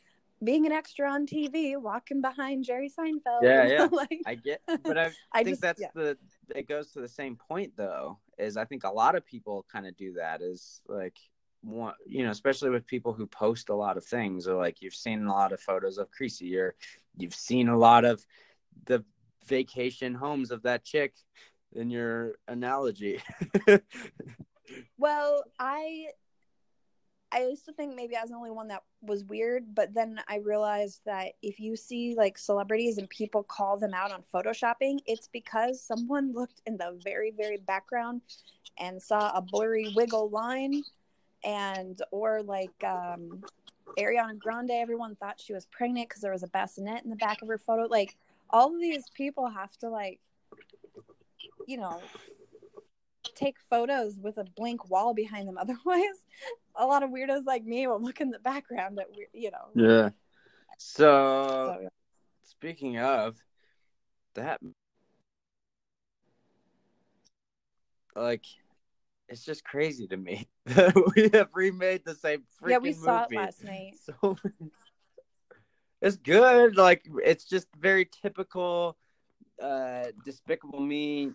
being 0.43 0.65
an 0.65 0.71
extra 0.71 1.09
on 1.11 1.25
tv 1.25 1.75
walking 1.79 2.21
behind 2.21 2.63
jerry 2.63 2.89
seinfeld 2.89 3.41
Yeah, 3.41 3.65
yeah. 3.67 3.87
like 3.91 4.21
I 4.25 4.35
get, 4.35 4.61
but 4.83 4.97
I, 4.97 5.11
I 5.33 5.43
think 5.43 5.49
just- 5.49 5.61
that's 5.61 5.81
yeah. 5.81 5.87
the. 5.93 6.17
It 6.55 6.67
goes 6.67 6.91
to 6.93 7.01
the 7.01 7.07
same 7.07 7.35
point 7.35 7.73
though. 7.75 8.17
Is 8.37 8.55
I 8.57 8.65
think 8.65 8.83
a 8.85 8.89
lot 8.89 9.15
of 9.15 9.25
people 9.25 9.65
kind 9.71 9.85
of 9.85 9.95
do 9.97 10.13
that. 10.13 10.41
Is 10.41 10.81
like, 10.87 11.17
you 11.63 12.23
know, 12.23 12.31
especially 12.31 12.69
with 12.69 12.87
people 12.87 13.13
who 13.13 13.27
post 13.27 13.69
a 13.69 13.75
lot 13.75 13.97
of 13.97 14.05
things, 14.05 14.47
or 14.47 14.55
like 14.55 14.81
you've 14.81 14.93
seen 14.93 15.25
a 15.25 15.31
lot 15.31 15.51
of 15.51 15.59
photos 15.59 15.97
of 15.97 16.11
Creasy, 16.11 16.57
or 16.57 16.75
you've 17.17 17.35
seen 17.35 17.69
a 17.69 17.77
lot 17.77 18.05
of 18.05 18.25
the 18.85 19.03
vacation 19.45 20.13
homes 20.13 20.51
of 20.51 20.63
that 20.63 20.83
chick 20.85 21.15
in 21.73 21.89
your 21.89 22.35
analogy. 22.47 23.21
Well, 24.97 25.43
I 25.59 26.09
I 27.31 27.43
used 27.43 27.65
to 27.65 27.73
think 27.73 27.95
maybe 27.95 28.15
I 28.15 28.21
was 28.21 28.31
the 28.31 28.35
only 28.35 28.51
one 28.51 28.69
that 28.69 28.83
was 29.01 29.23
weird, 29.23 29.75
but 29.75 29.93
then 29.93 30.19
I 30.27 30.37
realized 30.37 31.01
that 31.05 31.33
if 31.41 31.59
you 31.59 31.75
see 31.75 32.15
like 32.15 32.37
celebrities 32.37 32.97
and 32.97 33.09
people 33.09 33.43
call 33.43 33.77
them 33.77 33.93
out 33.93 34.11
on 34.11 34.23
photoshopping, 34.33 34.99
it's 35.05 35.27
because 35.27 35.81
someone 35.81 36.33
looked 36.33 36.61
in 36.65 36.77
the 36.77 36.99
very 37.03 37.31
very 37.31 37.57
background 37.57 38.21
and 38.77 39.01
saw 39.01 39.31
a 39.35 39.41
blurry 39.41 39.91
wiggle 39.95 40.29
line 40.29 40.83
and 41.43 42.01
or 42.11 42.41
like 42.43 42.83
um 42.83 43.43
Ariana 43.97 44.37
Grande, 44.37 44.71
everyone 44.71 45.15
thought 45.15 45.39
she 45.39 45.53
was 45.53 45.65
pregnant 45.65 46.09
because 46.09 46.21
there 46.21 46.31
was 46.31 46.43
a 46.43 46.47
bassinet 46.47 47.03
in 47.03 47.09
the 47.09 47.15
back 47.15 47.41
of 47.41 47.47
her 47.47 47.57
photo. 47.57 47.83
Like 47.83 48.15
all 48.49 48.73
of 48.73 48.79
these 48.79 49.09
people 49.13 49.49
have 49.49 49.75
to 49.77 49.89
like, 49.89 50.19
you 51.67 51.77
know, 51.77 52.01
take 53.35 53.55
photos 53.69 54.17
with 54.17 54.37
a 54.37 54.43
blank 54.43 54.89
wall 54.89 55.13
behind 55.13 55.47
them. 55.47 55.57
Otherwise, 55.59 56.25
a 56.75 56.85
lot 56.85 57.03
of 57.03 57.09
weirdos 57.09 57.45
like 57.45 57.65
me 57.65 57.87
will 57.87 58.01
look 58.01 58.21
in 58.21 58.29
the 58.29 58.39
background 58.39 58.99
at 58.99 59.07
you 59.33 59.51
know. 59.51 59.69
Yeah. 59.75 60.09
So, 60.77 61.75
so 61.81 61.89
speaking 62.43 62.99
of 62.99 63.37
that, 64.35 64.61
like, 68.15 68.45
it's 69.29 69.45
just 69.45 69.63
crazy 69.63 70.07
to 70.07 70.17
me 70.17 70.47
that 70.65 70.93
we 71.15 71.29
have 71.33 71.49
remade 71.53 72.03
the 72.05 72.15
same 72.15 72.43
freaking 72.61 72.69
Yeah, 72.71 72.77
we 72.79 72.93
saw 72.93 73.21
movie. 73.21 73.35
it 73.35 73.39
last 73.39 73.63
night. 73.63 73.95
So 74.21 74.37
it's 76.01 76.17
good. 76.17 76.77
Like, 76.77 77.05
it's 77.23 77.45
just 77.45 77.67
very 77.79 78.09
typical, 78.21 78.97
uh, 79.61 80.05
Despicable 80.25 80.79
Me 80.79 81.31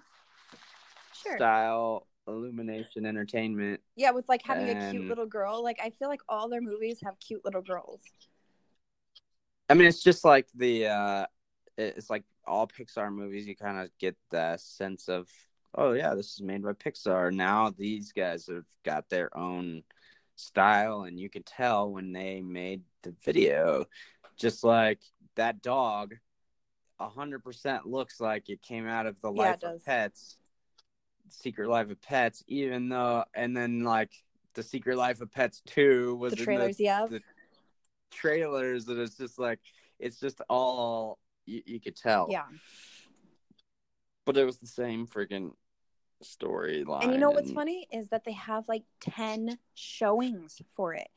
Sure. 1.22 1.36
style 1.36 2.06
illumination 2.26 3.06
entertainment. 3.06 3.80
Yeah, 3.96 4.10
with 4.10 4.28
like 4.28 4.42
having 4.44 4.68
a 4.70 4.90
cute 4.90 5.08
little 5.08 5.26
girl. 5.26 5.62
Like 5.62 5.78
I 5.82 5.90
feel 5.90 6.08
like 6.08 6.20
all 6.28 6.48
their 6.48 6.60
movies 6.60 6.98
have 7.04 7.18
cute 7.20 7.44
little 7.44 7.62
girls. 7.62 8.00
I 9.70 9.74
mean, 9.74 9.86
it's 9.86 10.02
just 10.02 10.24
like 10.24 10.48
the 10.54 10.86
uh 10.88 11.26
it's 11.76 12.10
like 12.10 12.24
all 12.46 12.66
Pixar 12.66 13.12
movies. 13.12 13.46
You 13.46 13.56
kind 13.56 13.78
of 13.78 13.90
get 13.98 14.16
the 14.30 14.56
sense 14.56 15.08
of, 15.08 15.28
oh 15.74 15.92
yeah, 15.92 16.14
this 16.14 16.34
is 16.34 16.42
made 16.42 16.62
by 16.62 16.72
Pixar. 16.72 17.32
Now 17.32 17.70
these 17.70 18.12
guys 18.12 18.46
have 18.46 18.64
got 18.84 19.08
their 19.08 19.36
own 19.36 19.82
style, 20.36 21.02
and 21.02 21.18
you 21.18 21.28
can 21.28 21.42
tell 21.42 21.90
when 21.90 22.12
they 22.12 22.40
made 22.40 22.82
the 23.02 23.14
video, 23.24 23.84
just 24.36 24.64
like 24.64 25.00
that 25.36 25.62
dog, 25.62 26.14
a 26.98 27.08
hundred 27.08 27.42
percent 27.44 27.86
looks 27.86 28.20
like 28.20 28.48
it 28.48 28.62
came 28.62 28.86
out 28.86 29.06
of 29.06 29.16
the 29.20 29.32
Yeah, 29.32 29.42
Life 29.42 29.62
of 29.64 29.84
Pets, 29.84 30.36
Secret 31.28 31.68
Life 31.68 31.90
of 31.90 32.00
Pets. 32.00 32.44
Even 32.46 32.88
though, 32.88 33.24
and 33.34 33.56
then 33.56 33.82
like 33.82 34.12
the 34.54 34.62
Secret 34.62 34.96
Life 34.96 35.20
of 35.20 35.32
Pets 35.32 35.62
two 35.66 36.16
was 36.16 36.34
The 36.34 36.44
trailers, 36.44 36.80
yeah. 36.80 37.06
the 37.08 37.20
trailers 38.10 38.86
and 38.88 39.00
it's 39.00 39.16
just 39.16 39.38
like 39.38 39.58
it's 39.98 40.20
just 40.20 40.40
all 40.48 41.18
you, 41.46 41.62
you 41.66 41.80
could 41.80 41.96
tell 41.96 42.28
Yeah. 42.30 42.44
but 44.24 44.36
it 44.36 44.44
was 44.44 44.58
the 44.58 44.68
same 44.68 45.06
freaking 45.06 45.50
storyline 46.24 47.04
And 47.04 47.12
you 47.12 47.18
know 47.18 47.30
what's 47.30 47.48
and- 47.48 47.54
funny 47.56 47.86
is 47.92 48.08
that 48.08 48.24
they 48.24 48.32
have 48.32 48.68
like 48.68 48.82
10 49.00 49.58
showings 49.74 50.60
for 50.76 50.94
it 50.94 51.08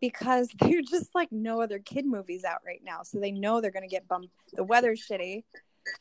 because 0.00 0.48
they're 0.60 0.82
just 0.82 1.14
like 1.14 1.30
no 1.32 1.60
other 1.60 1.78
kid 1.78 2.06
movies 2.06 2.44
out 2.44 2.58
right 2.66 2.82
now. 2.84 3.02
So 3.02 3.18
they 3.20 3.30
know 3.32 3.60
they're 3.60 3.70
going 3.70 3.88
to 3.88 3.94
get 3.94 4.08
bumped. 4.08 4.30
The 4.52 4.64
weather's 4.64 5.06
shitty. 5.08 5.44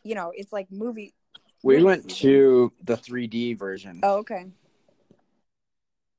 You 0.04 0.16
know, 0.16 0.32
it's 0.36 0.52
like 0.54 0.72
movie. 0.72 1.14
we 1.64 1.84
went 1.84 2.10
to 2.18 2.72
the 2.84 2.96
3d 2.96 3.58
version 3.60 4.00
Oh, 4.04 4.18
okay. 4.20 4.46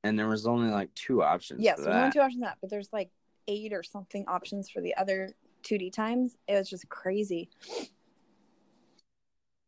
and 0.03 0.17
there 0.19 0.27
was 0.27 0.45
only 0.45 0.69
like 0.69 0.93
two 0.93 1.23
options 1.23 1.61
Yes, 1.63 1.77
for 1.79 1.85
we 1.85 1.91
that. 1.91 2.01
went 2.01 2.13
two 2.13 2.19
options 2.21 2.41
that, 2.43 2.57
but 2.61 2.69
there's 2.69 2.89
like 2.93 3.09
eight 3.47 3.73
or 3.73 3.81
something 3.83 4.23
options 4.27 4.69
for 4.69 4.81
the 4.81 4.95
other 4.97 5.31
2D 5.63 5.91
times. 5.93 6.35
It 6.47 6.53
was 6.55 6.69
just 6.69 6.87
crazy. 6.89 7.49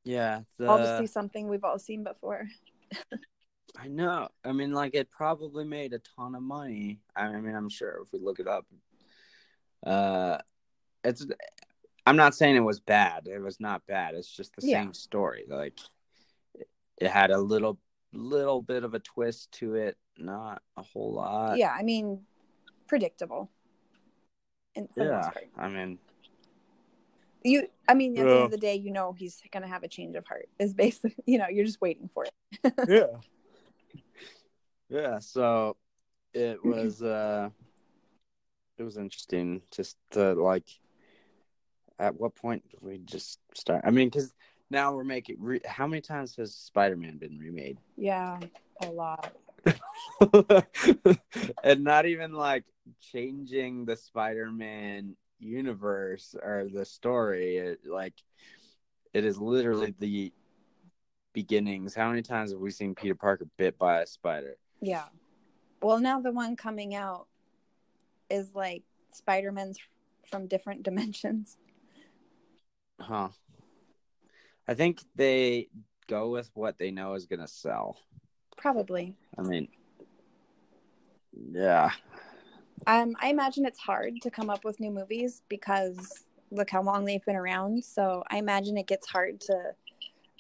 yeah 0.04 0.42
the, 0.58 1.00
see 1.00 1.08
something 1.08 1.48
we've 1.50 1.64
all 1.64 1.80
seen 1.80 2.04
before. 2.04 2.48
I 3.78 3.88
know. 3.88 4.30
I 4.44 4.52
mean 4.52 4.74
like 4.74 4.96
it 4.96 5.10
probably 5.12 5.66
made 5.66 5.94
a 5.94 6.00
ton 6.16 6.36
of 6.36 6.42
money. 6.42 7.00
I 7.16 7.30
mean 7.32 7.56
i'm 7.56 7.70
sure 7.70 8.02
if 8.04 8.12
we 8.14 8.20
look 8.20 8.40
it 8.40 8.48
up. 8.48 8.66
Uh 9.86 10.38
it's 11.04 11.26
i'm 12.06 12.16
not 12.18 12.36
saying 12.36 12.56
it 12.56 12.62
was 12.62 12.80
bad. 12.80 13.28
It 13.28 13.40
was 13.42 13.60
not 13.60 13.86
bad. 13.88 14.16
It's 14.16 14.32
just 14.32 14.56
the 14.56 14.66
Yeah. 14.66 14.82
same 14.82 14.94
story. 14.94 15.46
Like 15.48 15.78
it 16.98 17.10
had 17.10 17.32
a 17.32 17.38
little 17.40 17.78
little 18.14 18.62
bit 18.62 18.84
of 18.84 18.94
a 18.94 19.00
twist 19.00 19.52
to 19.60 19.76
it. 19.76 19.98
Not 20.18 20.62
a 20.76 20.82
whole 20.82 21.14
lot. 21.14 21.58
Yeah, 21.58 21.72
I 21.72 21.84
mean, 21.84 22.22
predictable. 22.88 23.52
And 24.76 24.88
for 24.94 25.04
the 25.06 25.12
most 25.12 25.30
yeah 25.36 25.64
i 25.64 25.68
mean 25.70 25.98
You, 27.48 27.68
I 27.88 27.94
mean, 27.94 28.18
at 28.18 28.26
the 28.26 28.36
end 28.36 28.46
of 28.46 28.52
the 28.52 28.58
day, 28.58 28.76
you 28.76 28.92
know 28.92 29.14
he's 29.14 29.42
gonna 29.52 29.68
have 29.68 29.84
a 29.84 29.88
change 29.88 30.16
of 30.16 30.26
heart. 30.28 30.50
Is 30.60 30.74
basically, 30.74 31.16
you 31.26 31.38
know, 31.38 31.48
you're 31.48 31.66
just 31.66 31.82
waiting 31.82 32.10
for 32.14 32.26
it. 32.26 32.34
yeah 32.88 33.20
yeah 34.90 35.20
so 35.20 35.76
it 36.34 36.64
was 36.64 37.02
uh 37.02 37.50
it 38.78 38.84
was 38.84 38.98
interesting 38.98 39.62
just 39.72 39.98
to 40.12 40.34
like 40.34 40.68
at 42.00 42.18
what 42.20 42.36
point 42.36 42.64
did 42.70 42.80
we 42.82 43.00
just 43.00 43.40
start 43.54 43.82
i 43.86 43.92
mean 43.92 44.08
because 44.08 44.34
now 44.70 44.94
we're 44.94 45.04
making 45.04 45.36
re- 45.40 45.62
how 45.66 45.88
many 45.88 46.02
times 46.02 46.36
has 46.36 46.54
spider-man 46.56 47.18
been 47.18 47.38
remade 47.40 47.78
Yeah, 47.96 48.40
a 48.82 48.88
lot. 48.88 49.34
and 51.64 51.84
not 51.84 52.06
even 52.06 52.34
like 52.34 52.64
changing 53.02 53.86
the 53.86 53.96
spider-man 53.96 55.16
universe 55.40 56.36
or 56.42 56.68
the 56.72 56.86
story 56.86 57.58
it, 57.58 57.80
like 57.86 58.14
it 59.14 59.24
is 59.26 59.38
literally 59.38 59.94
the 60.00 60.34
beginnings 61.34 61.94
how 61.94 62.10
many 62.10 62.22
times 62.22 62.52
have 62.52 62.60
we 62.60 62.72
seen 62.72 62.96
peter 62.96 63.16
parker 63.16 63.46
bit 63.58 63.78
by 63.78 64.02
a 64.02 64.06
spider 64.08 64.58
Yeah. 64.82 65.06
Well, 65.82 66.00
now 66.00 66.20
the 66.20 66.32
one 66.32 66.56
coming 66.56 66.96
out 66.96 67.28
is 68.30 68.54
like 68.54 68.84
Spider 69.14 69.52
Man's 69.52 69.80
from 70.30 70.48
different 70.48 70.84
dimensions. 70.88 71.58
Huh. 73.00 73.30
I 74.68 74.74
think 74.74 75.02
they 75.16 75.70
go 76.08 76.30
with 76.30 76.50
what 76.54 76.78
they 76.78 76.92
know 76.92 77.14
is 77.14 77.26
going 77.26 77.40
to 77.40 77.48
sell. 77.48 77.98
Probably. 78.58 79.16
I 79.38 79.44
mean, 79.44 79.68
yeah. 81.52 81.92
Um, 82.86 83.16
I 83.20 83.30
imagine 83.30 83.66
it's 83.66 83.80
hard 83.80 84.22
to 84.22 84.30
come 84.30 84.50
up 84.50 84.64
with 84.64 84.80
new 84.80 84.92
movies 84.92 85.42
because 85.50 86.26
look 86.52 86.70
how 86.70 86.82
long 86.82 87.06
they've 87.06 87.24
been 87.26 87.36
around. 87.36 87.84
So 87.84 88.24
I 88.30 88.38
imagine 88.38 88.78
it 88.78 88.88
gets 88.88 89.08
hard 89.08 89.42
to 89.42 89.74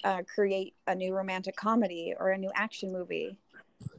uh, 0.03 0.21
create 0.33 0.73
a 0.87 0.95
new 0.95 1.13
romantic 1.13 1.55
comedy 1.55 2.13
or 2.17 2.29
a 2.29 2.37
new 2.37 2.51
action 2.55 2.91
movie. 2.91 3.37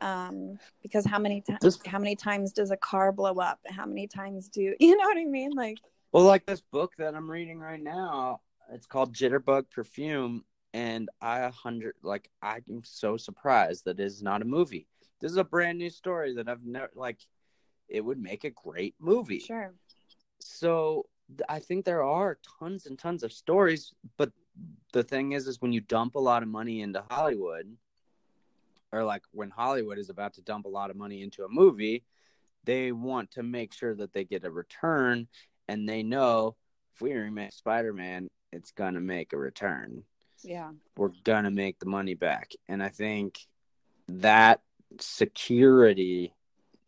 Um, 0.00 0.58
because 0.82 1.04
how 1.04 1.18
many 1.18 1.40
times 1.40 1.60
This- 1.60 1.80
how 1.86 1.98
many 1.98 2.16
times 2.16 2.52
does 2.52 2.70
a 2.70 2.76
car 2.76 3.12
blow 3.12 3.34
up? 3.34 3.60
How 3.68 3.86
many 3.86 4.06
times 4.06 4.48
do 4.48 4.74
you 4.80 4.96
know 4.96 5.04
what 5.04 5.18
I 5.18 5.24
mean? 5.24 5.52
Like 5.52 5.78
Well, 6.12 6.24
like 6.24 6.46
this 6.46 6.60
book 6.60 6.94
that 6.98 7.14
I'm 7.14 7.30
reading 7.30 7.58
right 7.58 7.82
now, 7.82 8.40
it's 8.72 8.86
called 8.86 9.12
Jitterbug 9.14 9.70
Perfume, 9.70 10.44
and 10.72 11.10
I 11.20 11.40
a 11.40 11.50
hundred 11.50 11.94
like 12.02 12.30
I'm 12.42 12.82
so 12.84 13.16
surprised 13.16 13.84
that 13.84 14.00
it 14.00 14.04
is 14.04 14.22
not 14.22 14.42
a 14.42 14.46
movie. 14.46 14.86
This 15.20 15.32
is 15.32 15.38
a 15.38 15.44
brand 15.44 15.78
new 15.78 15.90
story 15.90 16.34
that 16.34 16.48
I've 16.48 16.64
never 16.64 16.90
like. 16.94 17.18
It 17.88 18.04
would 18.04 18.18
make 18.20 18.44
a 18.44 18.50
great 18.50 18.94
movie. 18.98 19.40
sure. 19.40 19.74
so 20.40 21.06
i 21.48 21.58
think 21.58 21.84
there 21.84 22.02
are 22.02 22.38
tons 22.58 22.86
and 22.86 22.98
tons 22.98 23.22
of 23.22 23.32
stories 23.32 23.92
but 24.16 24.32
the 24.92 25.02
thing 25.02 25.32
is 25.32 25.46
is 25.46 25.60
when 25.60 25.72
you 25.72 25.80
dump 25.80 26.14
a 26.14 26.18
lot 26.18 26.42
of 26.42 26.48
money 26.48 26.80
into 26.80 27.02
hollywood 27.10 27.76
or 28.92 29.04
like 29.04 29.22
when 29.32 29.50
hollywood 29.50 29.98
is 29.98 30.08
about 30.10 30.32
to 30.34 30.40
dump 30.42 30.64
a 30.64 30.68
lot 30.68 30.90
of 30.90 30.96
money 30.96 31.22
into 31.22 31.44
a 31.44 31.48
movie 31.48 32.04
they 32.64 32.92
want 32.92 33.30
to 33.32 33.42
make 33.42 33.72
sure 33.72 33.94
that 33.94 34.12
they 34.12 34.24
get 34.24 34.44
a 34.44 34.50
return 34.50 35.26
and 35.68 35.88
they 35.88 36.02
know 36.02 36.56
if 36.94 37.00
we 37.00 37.12
remake 37.12 37.52
spider-man 37.52 38.28
it's 38.52 38.70
gonna 38.72 39.00
make 39.00 39.32
a 39.32 39.36
return 39.38 40.02
Yeah. 40.42 40.70
we're 40.96 41.12
gonna 41.24 41.50
make 41.50 41.78
the 41.78 41.86
money 41.86 42.14
back 42.14 42.52
and 42.68 42.82
i 42.82 42.88
think 42.88 43.46
that 44.08 44.62
security 45.00 46.32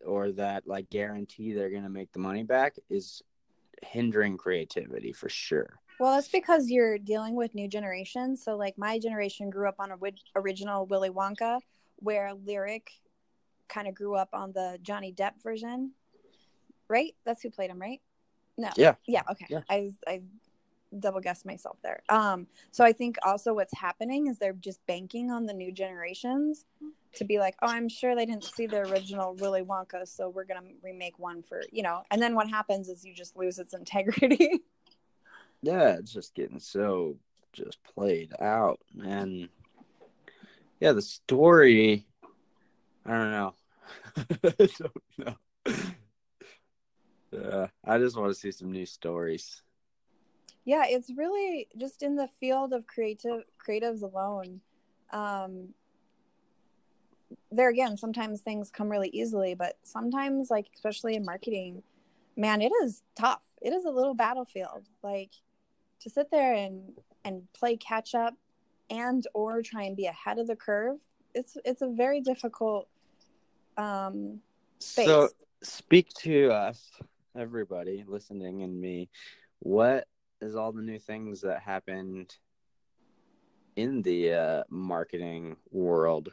or 0.05 0.32
that 0.32 0.66
like 0.66 0.88
guarantee 0.90 1.53
they're 1.53 1.70
gonna 1.70 1.88
make 1.88 2.12
the 2.12 2.18
money 2.18 2.42
back 2.42 2.76
is 2.88 3.22
hindering 3.82 4.36
creativity 4.36 5.12
for 5.12 5.28
sure 5.28 5.80
Well, 5.98 6.14
that's 6.14 6.28
because 6.28 6.70
you're 6.70 6.98
dealing 6.98 7.34
with 7.34 7.55
new 7.55 7.68
generations. 7.68 8.42
So, 8.42 8.57
like, 8.57 8.78
my 8.78 8.98
generation 8.98 9.51
grew 9.51 9.68
up 9.68 9.76
on 9.78 9.90
a 9.92 9.96
original 10.34 10.86
Willy 10.86 11.11
Wonka, 11.11 11.61
where 11.96 12.32
Lyric 12.32 12.90
kind 13.68 13.86
of 13.86 13.94
grew 13.94 14.16
up 14.16 14.30
on 14.32 14.53
the 14.53 14.78
Johnny 14.82 15.12
Depp 15.12 15.42
version, 15.42 15.92
right? 16.88 17.14
That's 17.24 17.42
who 17.42 17.51
played 17.51 17.70
him, 17.70 17.78
right? 17.78 18.01
No. 18.59 18.70
Yeah. 18.76 18.94
Yeah. 19.07 19.22
Okay. 19.30 19.46
Yeah. 19.48 19.61
I 19.68 19.90
I 20.07 20.22
double 20.99 21.20
guessed 21.20 21.47
myself 21.47 21.78
there. 21.82 22.03
Um. 22.09 22.47
So 22.70 22.84
I 22.84 22.93
think 22.93 23.16
also 23.24 23.55
what's 23.55 23.76
happening 23.76 24.26
is 24.26 24.38
they're 24.38 24.53
just 24.53 24.84
banking 24.86 25.30
on 25.30 25.47
the 25.47 25.53
new 25.53 25.72
generations 25.72 26.64
to 27.14 27.24
be 27.24 27.38
like, 27.38 27.57
oh, 27.62 27.68
I'm 27.68 27.88
sure 27.88 28.14
they 28.14 28.26
didn't 28.26 28.45
see 28.45 28.66
the 28.66 28.78
original 28.80 29.34
Willy 29.34 29.62
Wonka, 29.62 30.07
so 30.07 30.28
we're 30.28 30.45
gonna 30.45 30.62
remake 30.82 31.18
one 31.18 31.43
for 31.43 31.62
you 31.72 31.82
know. 31.82 32.03
And 32.11 32.20
then 32.20 32.34
what 32.34 32.49
happens 32.49 32.88
is 32.88 33.05
you 33.05 33.14
just 33.14 33.36
lose 33.36 33.59
its 33.59 33.74
integrity. 33.80 34.61
yeah 35.62 35.97
it's 35.99 36.12
just 36.12 36.34
getting 36.34 36.59
so 36.59 37.16
just 37.53 37.78
played 37.95 38.32
out 38.41 38.80
and 39.03 39.49
yeah 40.78 40.93
the 40.93 41.03
story 41.03 42.07
i 43.05 43.11
don't 43.11 43.30
know 43.32 43.53
i 44.59 44.68
don't 44.78 45.18
know 45.18 45.34
Yeah, 47.32 47.68
I 47.84 47.99
just 47.99 48.16
want 48.16 48.32
to 48.32 48.38
see 48.38 48.51
some 48.51 48.72
new 48.72 48.86
stories. 48.86 49.62
Yeah, 50.64 50.84
it's 50.86 51.11
really 51.16 51.68
just 51.76 52.02
in 52.02 52.16
the 52.16 52.28
field 52.38 52.72
of 52.72 52.86
creative 52.86 53.44
creatives 53.66 54.02
alone. 54.02 54.61
Um, 55.12 55.70
there 57.50 57.68
again, 57.68 57.96
sometimes 57.96 58.40
things 58.40 58.70
come 58.70 58.88
really 58.88 59.08
easily, 59.08 59.54
but 59.54 59.76
sometimes, 59.82 60.50
like 60.50 60.66
especially 60.74 61.14
in 61.14 61.24
marketing, 61.24 61.82
man, 62.36 62.61
it 62.61 62.72
is 62.82 63.02
tough. 63.14 63.40
It 63.61 63.72
is 63.72 63.84
a 63.84 63.90
little 63.90 64.14
battlefield. 64.14 64.86
Like 65.02 65.32
to 66.00 66.11
sit 66.11 66.30
there 66.30 66.54
and 66.54 66.92
and 67.24 67.42
play 67.52 67.76
catch 67.76 68.14
up 68.14 68.34
and 68.88 69.26
or 69.34 69.62
try 69.62 69.84
and 69.84 69.96
be 69.96 70.06
ahead 70.06 70.38
of 70.38 70.46
the 70.46 70.56
curve. 70.56 70.98
It's 71.34 71.56
it's 71.64 71.82
a 71.82 71.88
very 71.88 72.20
difficult 72.20 72.88
um 73.76 74.40
space. 74.78 75.06
So 75.06 75.28
speak 75.62 76.08
to 76.20 76.50
us, 76.50 76.90
everybody 77.36 78.04
listening 78.06 78.62
and 78.62 78.80
me. 78.80 79.08
What 79.61 80.06
is 80.43 80.57
all 80.57 80.72
the 80.72 80.82
new 80.82 80.99
things 80.99 81.41
that 81.43 81.61
happened 81.61 82.34
in 83.76 84.03
the 84.03 84.32
uh, 84.32 84.62
marketing 84.68 85.57
world? 85.70 86.30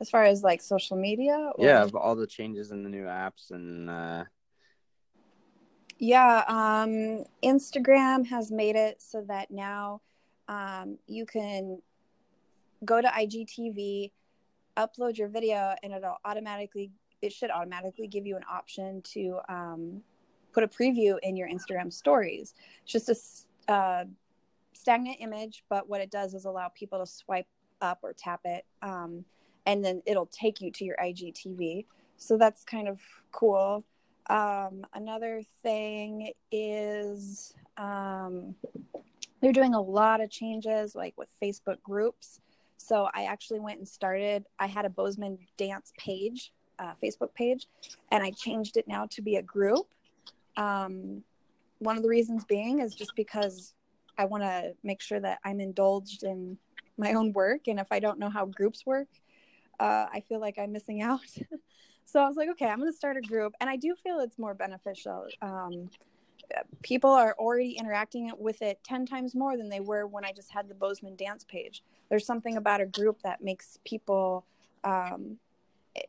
As 0.00 0.10
far 0.10 0.24
as 0.24 0.42
like 0.42 0.60
social 0.60 0.96
media, 0.96 1.52
or... 1.54 1.64
yeah, 1.64 1.86
all 1.94 2.14
the 2.14 2.26
changes 2.26 2.70
in 2.70 2.82
the 2.82 2.88
new 2.88 3.04
apps 3.04 3.50
and. 3.50 3.88
Uh... 3.88 4.24
Yeah, 5.98 6.42
um, 6.48 7.24
Instagram 7.42 8.26
has 8.26 8.50
made 8.50 8.74
it 8.76 9.00
so 9.00 9.24
that 9.28 9.50
now 9.50 10.00
um, 10.48 10.98
you 11.06 11.24
can 11.24 11.80
go 12.84 13.00
to 13.00 13.08
IGTV, 13.08 14.10
upload 14.76 15.16
your 15.16 15.28
video, 15.28 15.74
and 15.82 15.92
it'll 15.92 16.18
automatically 16.24 16.90
it 17.22 17.32
should 17.32 17.50
automatically 17.50 18.06
give 18.06 18.26
you 18.26 18.36
an 18.36 18.44
option 18.50 19.00
to 19.00 19.38
um, 19.48 20.02
put 20.54 20.64
a 20.64 20.68
preview 20.68 21.16
in 21.22 21.36
your 21.36 21.48
Instagram 21.48 21.92
stories. 21.92 22.54
It's 22.84 22.92
just 22.92 23.08
a 23.68 23.72
uh, 23.72 24.04
stagnant 24.72 25.18
image, 25.20 25.64
but 25.68 25.88
what 25.88 26.00
it 26.00 26.10
does 26.10 26.34
is 26.34 26.44
allow 26.44 26.68
people 26.68 26.98
to 27.00 27.06
swipe 27.06 27.46
up 27.80 27.98
or 28.02 28.12
tap 28.12 28.40
it, 28.44 28.64
um, 28.82 29.24
and 29.66 29.84
then 29.84 30.02
it'll 30.06 30.26
take 30.26 30.60
you 30.60 30.70
to 30.70 30.84
your 30.84 30.96
IGTV. 30.96 31.86
So 32.16 32.36
that's 32.38 32.64
kind 32.64 32.88
of 32.88 33.00
cool. 33.32 33.84
Um, 34.30 34.86
another 34.94 35.42
thing 35.62 36.32
is 36.50 37.54
um, 37.76 38.54
they're 39.40 39.52
doing 39.52 39.74
a 39.74 39.80
lot 39.80 40.20
of 40.20 40.30
changes, 40.30 40.94
like 40.94 41.14
with 41.18 41.28
Facebook 41.42 41.82
groups. 41.82 42.40
So 42.76 43.08
I 43.14 43.24
actually 43.24 43.60
went 43.60 43.78
and 43.78 43.88
started. 43.88 44.44
I 44.58 44.66
had 44.66 44.84
a 44.84 44.90
Bozeman 44.90 45.38
dance 45.56 45.92
page 45.98 46.52
uh, 46.78 46.92
Facebook 47.02 47.34
page, 47.34 47.66
and 48.10 48.22
I 48.22 48.30
changed 48.30 48.76
it 48.76 48.88
now 48.88 49.06
to 49.10 49.22
be 49.22 49.36
a 49.36 49.42
group. 49.42 49.86
Um, 50.56 51.22
one 51.78 51.96
of 51.96 52.02
the 52.02 52.08
reasons 52.08 52.44
being 52.44 52.80
is 52.80 52.94
just 52.94 53.14
because 53.16 53.74
I 54.16 54.24
want 54.24 54.44
to 54.44 54.74
make 54.82 55.00
sure 55.00 55.20
that 55.20 55.38
I'm 55.44 55.60
indulged 55.60 56.22
in 56.22 56.58
my 56.96 57.14
own 57.14 57.32
work, 57.32 57.66
and 57.66 57.80
if 57.80 57.88
I 57.90 57.98
don't 57.98 58.18
know 58.18 58.30
how 58.30 58.46
groups 58.46 58.86
work, 58.86 59.08
uh, 59.80 60.06
I 60.12 60.22
feel 60.28 60.40
like 60.40 60.58
I'm 60.58 60.72
missing 60.72 61.02
out. 61.02 61.20
so 62.04 62.20
I 62.20 62.28
was 62.28 62.36
like, 62.36 62.48
okay, 62.50 62.66
I'm 62.66 62.78
going 62.78 62.90
to 62.90 62.96
start 62.96 63.16
a 63.16 63.20
group, 63.20 63.54
and 63.60 63.68
I 63.68 63.76
do 63.76 63.94
feel 64.02 64.20
it's 64.20 64.38
more 64.38 64.54
beneficial. 64.54 65.26
Um, 65.42 65.90
people 66.82 67.10
are 67.10 67.34
already 67.38 67.72
interacting 67.72 68.30
with 68.38 68.62
it 68.62 68.78
10 68.84 69.06
times 69.06 69.34
more 69.34 69.56
than 69.56 69.68
they 69.68 69.80
were 69.80 70.06
when 70.06 70.24
I 70.24 70.32
just 70.32 70.52
had 70.52 70.68
the 70.68 70.74
Bozeman 70.74 71.16
dance 71.16 71.44
page. 71.44 71.82
There's 72.08 72.26
something 72.26 72.56
about 72.56 72.80
a 72.80 72.86
group 72.86 73.22
that 73.22 73.42
makes 73.42 73.78
people 73.84 74.44
um, 74.84 75.38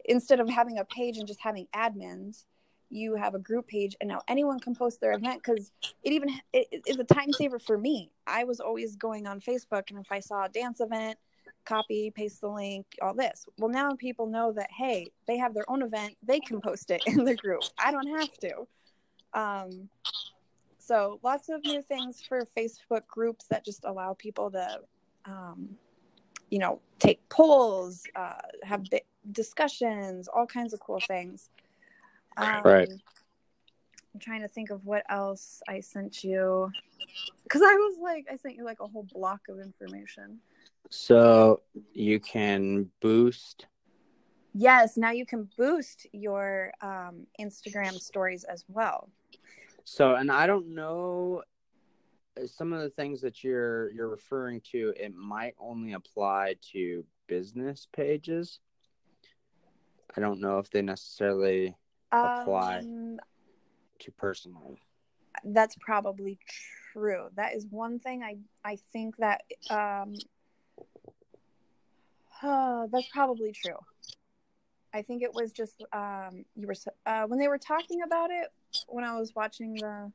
instead 0.05 0.39
of 0.39 0.49
having 0.49 0.77
a 0.77 0.85
page 0.85 1.17
and 1.17 1.27
just 1.27 1.39
having 1.41 1.67
admins 1.73 2.45
you 2.89 3.15
have 3.15 3.35
a 3.35 3.39
group 3.39 3.67
page 3.67 3.95
and 3.99 4.07
now 4.07 4.21
anyone 4.27 4.59
can 4.59 4.75
post 4.75 5.01
their 5.01 5.13
event 5.13 5.41
because 5.43 5.71
it 6.03 6.13
even 6.13 6.29
it, 6.53 6.67
it's 6.71 6.99
a 6.99 7.03
time 7.03 7.31
saver 7.33 7.59
for 7.59 7.77
me. 7.77 8.11
I 8.27 8.43
was 8.43 8.59
always 8.59 8.95
going 8.95 9.27
on 9.27 9.39
facebook 9.39 9.89
and 9.89 9.99
if 9.99 10.11
i 10.11 10.19
saw 10.19 10.45
a 10.45 10.49
dance 10.49 10.79
event 10.79 11.17
copy 11.65 12.11
paste 12.11 12.41
the 12.41 12.47
link 12.47 12.85
all 13.01 13.13
this. 13.13 13.45
Well 13.57 13.69
now 13.69 13.91
people 13.95 14.27
know 14.27 14.51
that 14.53 14.69
hey 14.71 15.07
they 15.27 15.37
have 15.37 15.53
their 15.53 15.69
own 15.69 15.81
event 15.81 16.15
they 16.23 16.39
can 16.39 16.61
post 16.61 16.91
it 16.91 17.01
in 17.05 17.23
the 17.23 17.35
group. 17.35 17.63
I 17.77 17.91
don't 17.91 18.07
have 18.19 18.33
to. 18.39 18.67
Um, 19.33 19.89
so 20.77 21.19
lots 21.23 21.49
of 21.49 21.63
new 21.65 21.81
things 21.81 22.21
for 22.27 22.47
facebook 22.57 23.07
groups 23.07 23.45
that 23.47 23.65
just 23.65 23.83
allow 23.85 24.13
people 24.13 24.51
to 24.51 24.79
um, 25.25 25.69
you 26.51 26.59
know 26.59 26.79
take 26.99 27.27
polls 27.29 28.03
uh, 28.15 28.33
have 28.63 28.83
discussions, 29.31 30.27
all 30.27 30.45
kinds 30.45 30.73
of 30.73 30.79
cool 30.79 30.99
things. 31.07 31.49
Um, 32.37 32.61
right. 32.63 32.89
I'm 34.13 34.19
trying 34.19 34.41
to 34.41 34.47
think 34.47 34.69
of 34.69 34.85
what 34.85 35.03
else 35.09 35.61
I 35.67 35.81
sent 35.81 36.23
you 36.23 36.71
because 37.43 37.61
I 37.61 37.73
was 37.73 37.97
like, 38.01 38.27
I 38.31 38.37
sent 38.37 38.55
you 38.55 38.65
like 38.65 38.79
a 38.79 38.87
whole 38.87 39.07
block 39.13 39.41
of 39.49 39.59
information. 39.59 40.39
So 40.89 41.61
you 41.93 42.19
can 42.19 42.89
boost. 43.01 43.67
Yes, 44.53 44.95
now 44.95 45.11
you 45.11 45.25
can 45.25 45.49
boost 45.57 46.07
your 46.13 46.71
um, 46.81 47.27
Instagram 47.39 47.99
stories 47.99 48.45
as 48.45 48.63
well. 48.67 49.09
So, 49.83 50.15
and 50.15 50.31
I 50.31 50.47
don't 50.47 50.73
know 50.73 51.43
uh, 52.41 52.47
some 52.47 52.73
of 52.73 52.81
the 52.81 52.89
things 52.89 53.21
that 53.21 53.43
you're 53.43 53.91
you're 53.91 54.09
referring 54.09 54.61
to. 54.71 54.93
It 54.97 55.13
might 55.13 55.55
only 55.59 55.93
apply 55.93 56.55
to 56.71 57.03
business 57.27 57.87
pages. 57.93 58.59
I 60.15 60.21
don't 60.21 60.39
know 60.39 60.59
if 60.59 60.69
they 60.69 60.81
necessarily 60.81 61.75
apply 62.23 62.79
um, 62.79 63.19
to 63.99 64.11
personal. 64.11 64.75
That's 65.43 65.75
probably 65.79 66.39
true. 66.93 67.27
That 67.35 67.53
is 67.53 67.65
one 67.69 67.99
thing 67.99 68.23
I 68.23 68.37
I 68.63 68.77
think 68.93 69.17
that 69.17 69.43
um 69.69 70.15
uh, 72.43 72.87
that's 72.91 73.07
probably 73.07 73.51
true. 73.51 73.77
I 74.93 75.01
think 75.01 75.23
it 75.23 75.33
was 75.33 75.51
just 75.51 75.83
um 75.93 76.45
you 76.55 76.67
were 76.67 76.75
uh, 77.05 77.25
when 77.27 77.39
they 77.39 77.47
were 77.47 77.57
talking 77.57 78.01
about 78.01 78.31
it 78.31 78.51
when 78.87 79.03
I 79.03 79.17
was 79.19 79.35
watching 79.35 79.75
the 79.75 80.11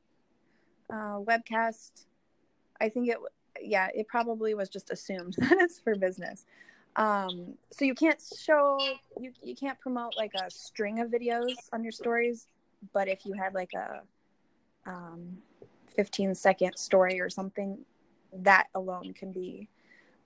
uh, 0.89 1.19
webcast. 1.19 2.05
I 2.79 2.89
think 2.89 3.09
it 3.09 3.17
yeah 3.61 3.89
it 3.93 4.07
probably 4.07 4.53
was 4.53 4.69
just 4.69 4.89
assumed 4.89 5.35
that 5.37 5.57
it's 5.59 5.79
for 5.79 5.95
business 5.95 6.45
um 6.97 7.53
so 7.71 7.85
you 7.85 7.95
can't 7.95 8.21
show 8.37 8.77
you 9.19 9.31
you 9.41 9.55
can't 9.55 9.79
promote 9.79 10.13
like 10.17 10.33
a 10.35 10.49
string 10.51 10.99
of 10.99 11.09
videos 11.09 11.53
on 11.71 11.83
your 11.83 11.91
stories 11.91 12.47
but 12.93 13.07
if 13.07 13.25
you 13.25 13.33
had 13.33 13.53
like 13.53 13.71
a 13.73 14.01
um 14.89 15.37
15 15.95 16.35
second 16.35 16.77
story 16.77 17.19
or 17.19 17.29
something 17.29 17.77
that 18.33 18.67
alone 18.75 19.13
can 19.13 19.31
be 19.31 19.67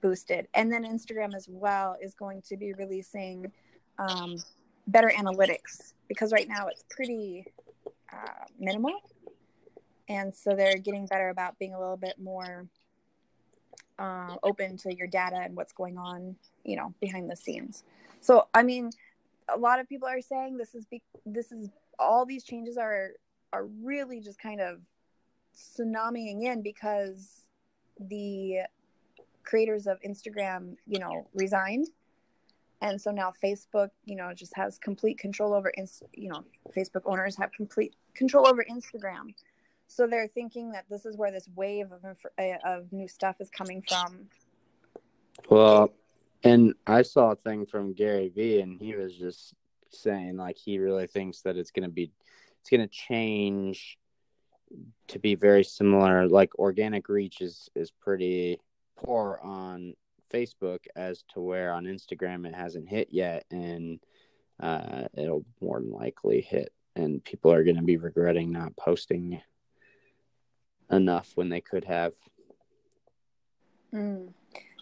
boosted. 0.02 0.48
And 0.54 0.72
then 0.72 0.84
instagram 0.84 1.34
as 1.36 1.48
well 1.50 1.96
is 2.02 2.14
going 2.14 2.42
to 2.44 2.58
be 2.58 2.74
releasing 2.74 3.52
um, 3.98 4.38
better 4.88 5.12
analytics 5.18 5.94
because 6.08 6.32
right 6.32 6.48
now 6.48 6.68
it's 6.68 6.84
pretty 6.90 7.46
uh, 8.14 8.46
minimal. 8.60 8.94
And 10.08 10.36
so 10.36 10.56
they're 10.56 10.78
getting 10.78 11.08
better 11.08 11.30
about 11.30 11.58
being 11.58 11.74
a 11.74 11.80
little 11.80 11.98
bit 11.98 12.20
more 12.20 12.68
uh, 14.00 14.36
open 14.44 14.78
to 14.78 14.94
your 14.94 15.08
data 15.08 15.38
and 15.38 15.56
what's 15.56 15.74
going 15.74 15.98
on, 15.98 16.36
you 16.64 16.76
know, 16.76 16.94
behind 17.00 17.30
the 17.30 17.36
scenes. 17.36 17.84
So, 18.22 18.48
I 18.54 18.64
mean, 18.64 18.92
a 19.54 19.58
lot 19.58 19.80
of 19.80 19.88
people 19.88 20.08
are 20.08 20.22
saying 20.22 20.58
this 20.58 20.76
is 20.76 20.86
be- 20.86 21.04
this 21.26 21.52
is 21.52 21.70
all 22.00 22.26
these 22.26 22.44
changes 22.44 22.78
are 22.78 23.12
are 23.54 23.66
really 23.66 24.20
just 24.20 24.40
kind 24.40 24.60
of 24.60 24.80
tsunamiing 25.56 26.44
in 26.44 26.62
because 26.62 27.46
the 28.00 28.60
creators 29.44 29.88
of 29.88 30.00
Instagram, 30.02 30.76
you 30.88 31.00
know, 31.00 31.28
resigned. 31.34 31.88
And 32.82 33.00
so 33.00 33.12
now 33.12 33.32
Facebook, 33.44 33.90
you 34.04 34.16
know, 34.16 34.34
just 34.34 34.56
has 34.56 34.78
complete 34.78 35.18
control 35.18 35.54
over, 35.54 35.72
you 36.14 36.30
know, 36.30 36.44
Facebook 36.76 37.04
owners 37.06 37.38
have 37.38 37.52
complete 37.54 37.96
control 38.14 38.48
over 38.48 38.66
Instagram. 38.70 39.34
So 39.88 40.08
they're 40.08 40.28
thinking 40.28 40.72
that 40.72 40.86
this 40.90 41.06
is 41.06 41.18
where 41.18 41.32
this 41.32 41.48
wave 41.56 41.92
of 41.92 42.18
uh, 42.38 42.44
of 42.66 42.92
new 42.92 43.08
stuff 43.08 43.38
is 43.40 43.50
coming 43.50 43.84
from. 43.88 44.28
Well, 45.50 45.94
and 46.44 46.74
I 46.86 47.02
saw 47.02 47.32
a 47.32 47.36
thing 47.36 47.66
from 47.66 47.94
Gary 47.94 48.30
Vee, 48.30 48.62
and 48.62 48.80
he 48.80 48.96
was 48.96 49.16
just 49.16 49.54
saying 49.90 50.38
like 50.38 50.58
he 50.58 50.80
really 50.80 51.08
thinks 51.08 51.42
that 51.42 51.58
it's 51.58 51.72
going 51.72 51.88
to 51.88 51.94
be 51.94 52.12
it's 52.60 52.70
going 52.70 52.82
to 52.82 52.88
change 52.88 53.98
to 55.08 55.20
be 55.20 55.36
very 55.36 55.64
similar. 55.64 56.28
Like 56.28 56.58
organic 56.58 57.10
reach 57.10 57.42
is 57.42 57.70
is 57.76 57.92
pretty 57.92 58.60
poor 58.98 59.40
on 59.44 59.94
Facebook 60.32 60.80
as 60.96 61.24
to 61.34 61.42
where 61.42 61.74
on 61.74 61.86
Instagram 61.86 62.48
it 62.48 62.56
hasn't 62.56 62.90
hit 62.90 63.10
yet, 63.12 63.46
and 63.52 64.00
uh, 64.60 65.04
it'll 65.14 65.46
more 65.62 65.80
than 65.80 65.92
likely 65.92 66.42
hit, 66.42 66.74
and 66.96 67.24
people 67.24 67.52
are 67.52 67.64
going 67.64 67.76
to 67.76 67.84
be 67.84 67.98
regretting 67.98 68.52
not 68.52 68.76
posting 68.76 69.42
enough 70.92 71.32
when 71.36 71.50
they 71.50 71.62
could 71.62 71.86
have. 71.86 72.14
Mm. 73.94 74.34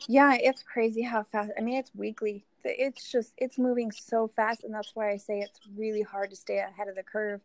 Yeah, 0.08 0.36
it's 0.39 0.64
crazy 0.64 1.01
how 1.01 1.24
fast. 1.24 1.51
I 1.58 1.62
mean, 1.62 1.78
it's 1.78 1.91
weekly. 1.95 2.45
It's 2.64 3.12
just 3.12 3.34
it's 3.38 3.58
moving 3.58 3.91
so 3.91 4.28
fast, 4.28 4.64
and 4.64 4.74
that's 4.74 4.91
why 4.95 5.12
I 5.12 5.18
say 5.18 5.39
it's 5.39 5.60
really 5.78 6.01
hard 6.01 6.30
to 6.32 6.36
stay 6.36 6.60
ahead 6.60 6.88
of 6.88 6.95
the 6.95 7.04
curve. 7.04 7.41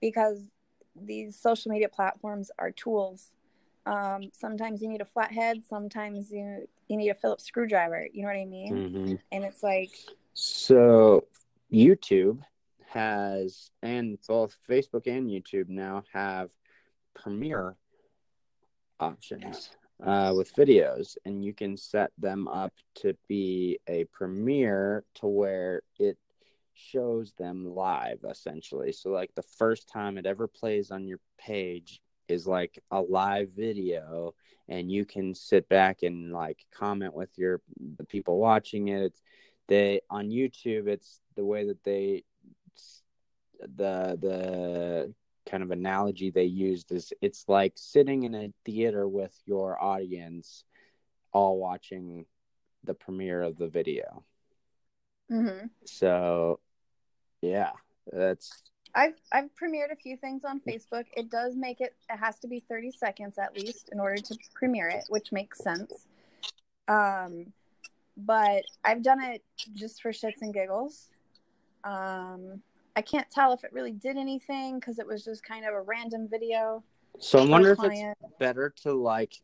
because 0.00 0.48
these 0.96 1.36
social 1.38 1.70
media 1.70 1.88
platforms 1.88 2.50
are 2.58 2.70
tools. 2.72 3.32
Um, 3.86 4.30
sometimes 4.32 4.82
you 4.82 4.88
need 4.88 5.00
a 5.00 5.04
flathead, 5.06 5.64
sometimes 5.64 6.30
you 6.30 6.68
you 6.88 6.96
need 6.96 7.10
a 7.10 7.14
Phillips 7.14 7.44
screwdriver. 7.44 8.06
You 8.12 8.22
know 8.22 8.28
what 8.28 8.36
I 8.36 8.44
mean? 8.44 8.74
Mm-hmm. 8.74 9.14
And 9.32 9.44
it's 9.44 9.62
like, 9.62 9.90
So 10.34 11.24
YouTube 11.72 12.40
has, 12.86 13.70
and 13.82 14.18
both 14.26 14.56
Facebook 14.68 15.06
and 15.06 15.28
YouTube 15.28 15.68
now 15.68 16.04
have 16.12 16.50
Premiere 17.14 17.76
options 19.00 19.70
uh, 20.04 20.32
with 20.36 20.54
videos, 20.54 21.16
and 21.24 21.44
you 21.44 21.52
can 21.52 21.76
set 21.76 22.10
them 22.18 22.48
up 22.48 22.72
to 22.96 23.16
be 23.28 23.78
a 23.88 24.04
Premiere 24.12 25.04
to 25.16 25.26
where 25.26 25.82
it 25.98 26.16
shows 26.74 27.32
them 27.38 27.66
live 27.66 28.18
essentially. 28.28 28.92
So, 28.92 29.10
like 29.10 29.34
the 29.34 29.42
first 29.42 29.88
time 29.88 30.18
it 30.18 30.26
ever 30.26 30.46
plays 30.46 30.90
on 30.90 31.06
your 31.06 31.18
page 31.38 32.00
is 32.28 32.46
like 32.46 32.78
a 32.90 33.00
live 33.00 33.50
video 33.56 34.34
and 34.68 34.92
you 34.92 35.04
can 35.04 35.34
sit 35.34 35.68
back 35.68 36.02
and 36.02 36.32
like 36.32 36.58
comment 36.74 37.14
with 37.14 37.30
your 37.36 37.60
the 37.96 38.04
people 38.04 38.38
watching 38.38 38.88
it 38.88 39.02
it's 39.02 39.22
they 39.66 40.00
on 40.10 40.28
youtube 40.28 40.86
it's 40.86 41.20
the 41.36 41.44
way 41.44 41.66
that 41.66 41.82
they 41.84 42.22
the 43.60 44.18
the 44.20 45.12
kind 45.48 45.62
of 45.62 45.70
analogy 45.70 46.30
they 46.30 46.44
used 46.44 46.92
is 46.92 47.12
it's 47.20 47.44
like 47.48 47.72
sitting 47.76 48.24
in 48.24 48.34
a 48.34 48.52
theater 48.64 49.08
with 49.08 49.34
your 49.46 49.82
audience 49.82 50.64
all 51.32 51.58
watching 51.58 52.26
the 52.84 52.94
premiere 52.94 53.42
of 53.42 53.56
the 53.56 53.68
video 53.68 54.22
mm-hmm. 55.30 55.66
so 55.84 56.60
yeah 57.40 57.72
that's 58.12 58.62
I've 58.94 59.14
I've 59.32 59.50
premiered 59.54 59.92
a 59.92 59.96
few 59.96 60.16
things 60.16 60.44
on 60.44 60.60
Facebook. 60.60 61.04
It 61.16 61.30
does 61.30 61.54
make 61.54 61.80
it 61.80 61.94
it 62.10 62.16
has 62.16 62.38
to 62.40 62.48
be 62.48 62.60
30 62.60 62.90
seconds 62.92 63.38
at 63.38 63.54
least 63.54 63.90
in 63.92 64.00
order 64.00 64.20
to 64.20 64.36
premiere 64.54 64.88
it, 64.88 65.04
which 65.08 65.30
makes 65.30 65.62
sense. 65.62 66.06
Um 66.88 67.52
but 68.16 68.64
I've 68.84 69.02
done 69.02 69.22
it 69.22 69.44
just 69.74 70.02
for 70.02 70.10
shits 70.10 70.40
and 70.40 70.54
giggles. 70.54 71.08
Um 71.84 72.62
I 72.98 73.00
can't 73.00 73.30
tell 73.30 73.52
if 73.52 73.62
it 73.62 73.72
really 73.72 73.92
did 73.92 74.16
anything 74.16 74.80
cuz 74.80 74.98
it 74.98 75.06
was 75.06 75.24
just 75.24 75.44
kind 75.44 75.64
of 75.64 75.72
a 75.72 75.80
random 75.80 76.26
video. 76.26 76.82
so 77.20 77.38
i 77.38 77.44
wonder 77.46 77.70
if 77.70 77.78
it's 77.80 78.20
better 78.40 78.70
to 78.82 78.92
like 78.92 79.40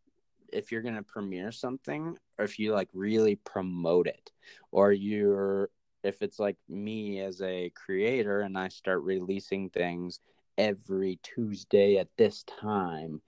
if 0.53 0.73
you're 0.73 0.83
gonna 0.83 1.05
premiere 1.05 1.53
something 1.53 2.19
or 2.37 2.45
if 2.45 2.59
you 2.59 2.73
like 2.73 2.89
really 2.93 3.37
promote 3.37 4.09
it 4.09 4.33
or 4.73 4.91
you're 4.91 5.71
if 6.03 6.21
it's 6.21 6.41
like 6.41 6.57
me 6.69 7.21
as 7.21 7.41
a 7.43 7.71
creator 7.71 8.41
and 8.41 8.59
i 8.59 8.69
start 8.69 9.03
releasing 9.03 9.71
things 9.71 10.19
every 10.59 11.21
tuesday 11.23 11.97
at 11.97 12.09
this 12.17 12.43
time 12.45 13.23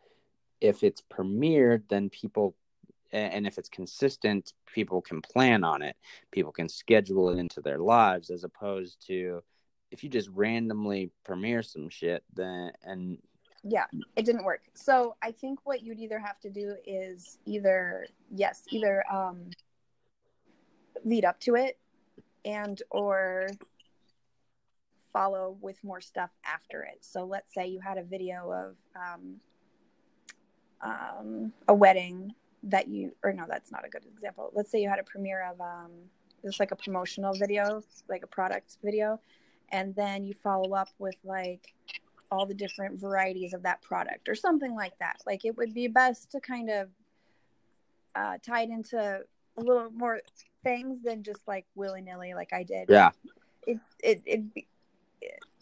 if 0.61 0.83
it's 0.83 1.03
premiered 1.03 1.83
then 1.89 2.11
people 2.11 2.57
and 3.13 3.47
if 3.47 3.59
it's 3.59 3.69
consistent 3.69 4.55
people 4.67 5.01
can 5.01 5.23
plan 5.23 5.63
on 5.63 5.83
it 5.83 5.97
people 6.33 6.53
can 6.53 6.69
schedule 6.69 7.31
it 7.31 7.39
into 7.39 7.61
their 7.61 7.79
lives 7.79 8.31
as 8.31 8.43
opposed 8.43 9.07
to 9.07 9.43
if 9.91 10.03
you 10.03 10.11
just 10.11 10.29
randomly 10.31 11.11
premiere 11.25 11.63
some 11.63 11.89
shit 11.89 12.25
then 12.35 12.73
and 12.83 13.19
yeah 13.63 13.87
it 14.17 14.25
didn't 14.25 14.45
work. 14.45 14.63
So 14.75 15.17
i 15.23 15.31
think 15.31 15.61
what 15.65 15.83
you'd 15.83 15.99
either 15.99 16.19
have 16.19 16.39
to 16.41 16.51
do 16.51 16.75
is 16.87 17.39
either 17.47 18.07
yes 18.35 18.63
either 18.71 19.05
um 19.13 19.51
lead 21.05 21.25
up 21.25 21.39
to 21.41 21.55
it 21.55 21.79
and 22.45 22.83
or 22.91 23.49
follow 25.13 25.57
with 25.63 25.83
more 25.83 26.01
stuff 26.01 26.31
after 26.45 26.83
it. 26.83 26.99
So 27.01 27.25
let's 27.25 27.55
say 27.55 27.69
you 27.69 27.81
had 27.81 27.97
a 27.97 28.03
video 28.03 28.53
of 28.53 28.77
um, 28.95 29.41
um, 30.83 31.53
a 31.69 31.75
wedding 31.75 32.35
that 32.65 32.89
you 32.89 33.13
or 33.23 33.33
no 33.33 33.45
that's 33.49 33.73
not 33.73 33.87
a 33.87 33.89
good 33.89 34.05
example. 34.05 34.51
Let's 34.55 34.71
say 34.71 34.83
you 34.83 34.91
had 34.91 34.99
a 34.99 35.05
premiere 35.05 35.47
of 35.51 35.61
um, 35.61 35.91
just 36.45 36.61
like 36.61 36.71
a 36.71 36.77
promotional 36.77 37.33
video 37.33 37.83
like 38.09 38.23
a 38.25 38.27
product 38.27 38.77
video 38.85 39.19
and 39.71 39.95
then 39.95 40.25
you 40.25 40.35
follow 40.35 40.75
up 40.75 40.89
with 40.99 41.17
like 41.25 41.75
all 42.31 42.47
the 42.47 42.55
different 42.55 42.99
varieties 42.99 43.55
of 43.55 43.63
that 43.63 43.81
product 43.83 44.29
or 44.29 44.35
something 44.35 44.75
like 44.75 44.99
that. 44.99 45.17
Like 45.27 45.45
it 45.45 45.57
would 45.57 45.73
be 45.75 45.87
best 45.89 46.31
to 46.33 46.41
kind 46.41 46.71
of 46.71 46.89
uh, 48.15 48.39
tie 48.45 48.63
it 48.63 48.71
into 48.71 48.99
a 48.99 49.61
little 49.61 49.91
more 49.91 50.21
things 50.65 51.03
than 51.03 51.23
just 51.23 51.47
like 51.47 51.67
willy 51.75 52.01
nilly, 52.01 52.35
like 52.35 52.53
I 52.53 52.63
did. 52.63 52.87
yeah 52.89 53.11
It 53.67 53.79
it 54.03 54.23
it. 54.27 54.55
be- 54.55 54.67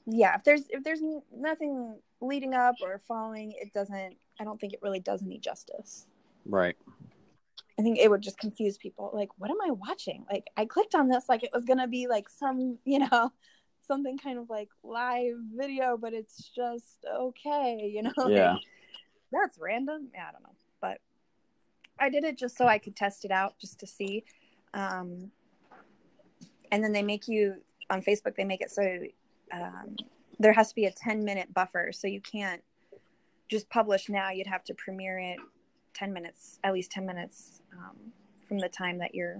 Yeah, 0.07 0.34
if 0.36 0.44
there's 0.44 0.62
if 0.68 0.84
there's 0.84 1.00
nothing 1.34 1.96
leading 2.20 2.55
up 2.55 2.76
or 2.82 3.00
following, 3.07 3.52
it 3.52 3.72
doesn't. 3.72 4.16
I 4.40 4.44
don't 4.44 4.61
think 4.61 4.72
it 4.72 4.80
really 4.82 5.00
does 5.00 5.22
any 5.22 5.38
justice. 5.38 6.07
right 6.46 6.76
I 7.78 7.82
think 7.82 7.98
it 7.98 8.09
would 8.09 8.20
just 8.22 8.38
confuse 8.38 8.78
people. 8.78 9.11
Like, 9.12 9.30
what 9.38 9.50
am 9.50 9.57
I 9.61 9.70
watching? 9.72 10.24
Like, 10.30 10.46
I 10.57 10.64
clicked 10.64 10.94
on 10.94 11.09
this 11.09 11.24
like 11.28 11.42
it 11.42 11.50
was 11.52 11.64
gonna 11.64 11.88
be 11.88 12.07
like 12.07 12.28
some, 12.28 12.78
you 12.84 13.00
know, 13.00 13.32
something 13.87 14.18
kind 14.18 14.39
of 14.39 14.51
like 14.51 14.68
live 14.82 15.37
video, 15.55 15.97
but 15.97 16.12
it's 16.12 16.51
just 16.55 17.05
okay, 17.12 17.91
you 17.93 18.03
know. 18.03 18.12
Like, 18.16 18.32
yeah 18.32 18.57
that's 19.35 19.59
random. 19.59 20.09
Yeah, 20.14 20.26
I 20.28 20.32
don't 20.32 20.43
know, 20.43 20.55
but 20.80 20.99
I 21.99 22.09
did 22.09 22.24
it 22.24 22.39
just 22.39 22.57
so 22.57 22.66
I 22.66 22.78
could 22.78 22.97
test 22.97 23.24
it 23.24 23.30
out, 23.30 23.59
just 23.59 23.78
to 23.80 23.87
see. 23.87 24.24
Um, 24.72 25.30
and 26.72 26.82
then 26.82 26.93
they 26.93 27.03
make 27.03 27.28
you 27.28 27.57
on 27.91 28.03
Facebook. 28.03 28.37
They 28.37 28.45
make 28.45 28.61
it 28.61 28.70
so 28.70 28.99
um, 29.53 29.97
there 30.39 30.53
has 30.53 30.70
to 30.70 30.74
be 30.74 30.87
a 30.87 30.93
ten 30.93 31.24
minute 31.24 31.53
buffer, 31.53 31.93
so 31.93 32.07
you 32.07 32.20
can't 32.20 32.62
just 33.49 33.68
publish 33.68 34.09
now. 34.09 34.30
You'd 34.30 34.47
have 34.47 34.64
to 34.64 34.74
premiere 34.74 35.18
it 35.18 35.39
ten 35.93 36.12
minutes, 36.12 36.59
at 36.64 36.72
least 36.72 36.91
ten 36.91 37.07
minutes 37.07 37.61
um, 37.72 37.97
from 38.49 38.59
the 38.59 38.68
time 38.68 38.99
that 38.99 39.14
you're 39.14 39.39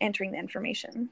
entering 0.00 0.32
the 0.32 0.38
information, 0.38 1.10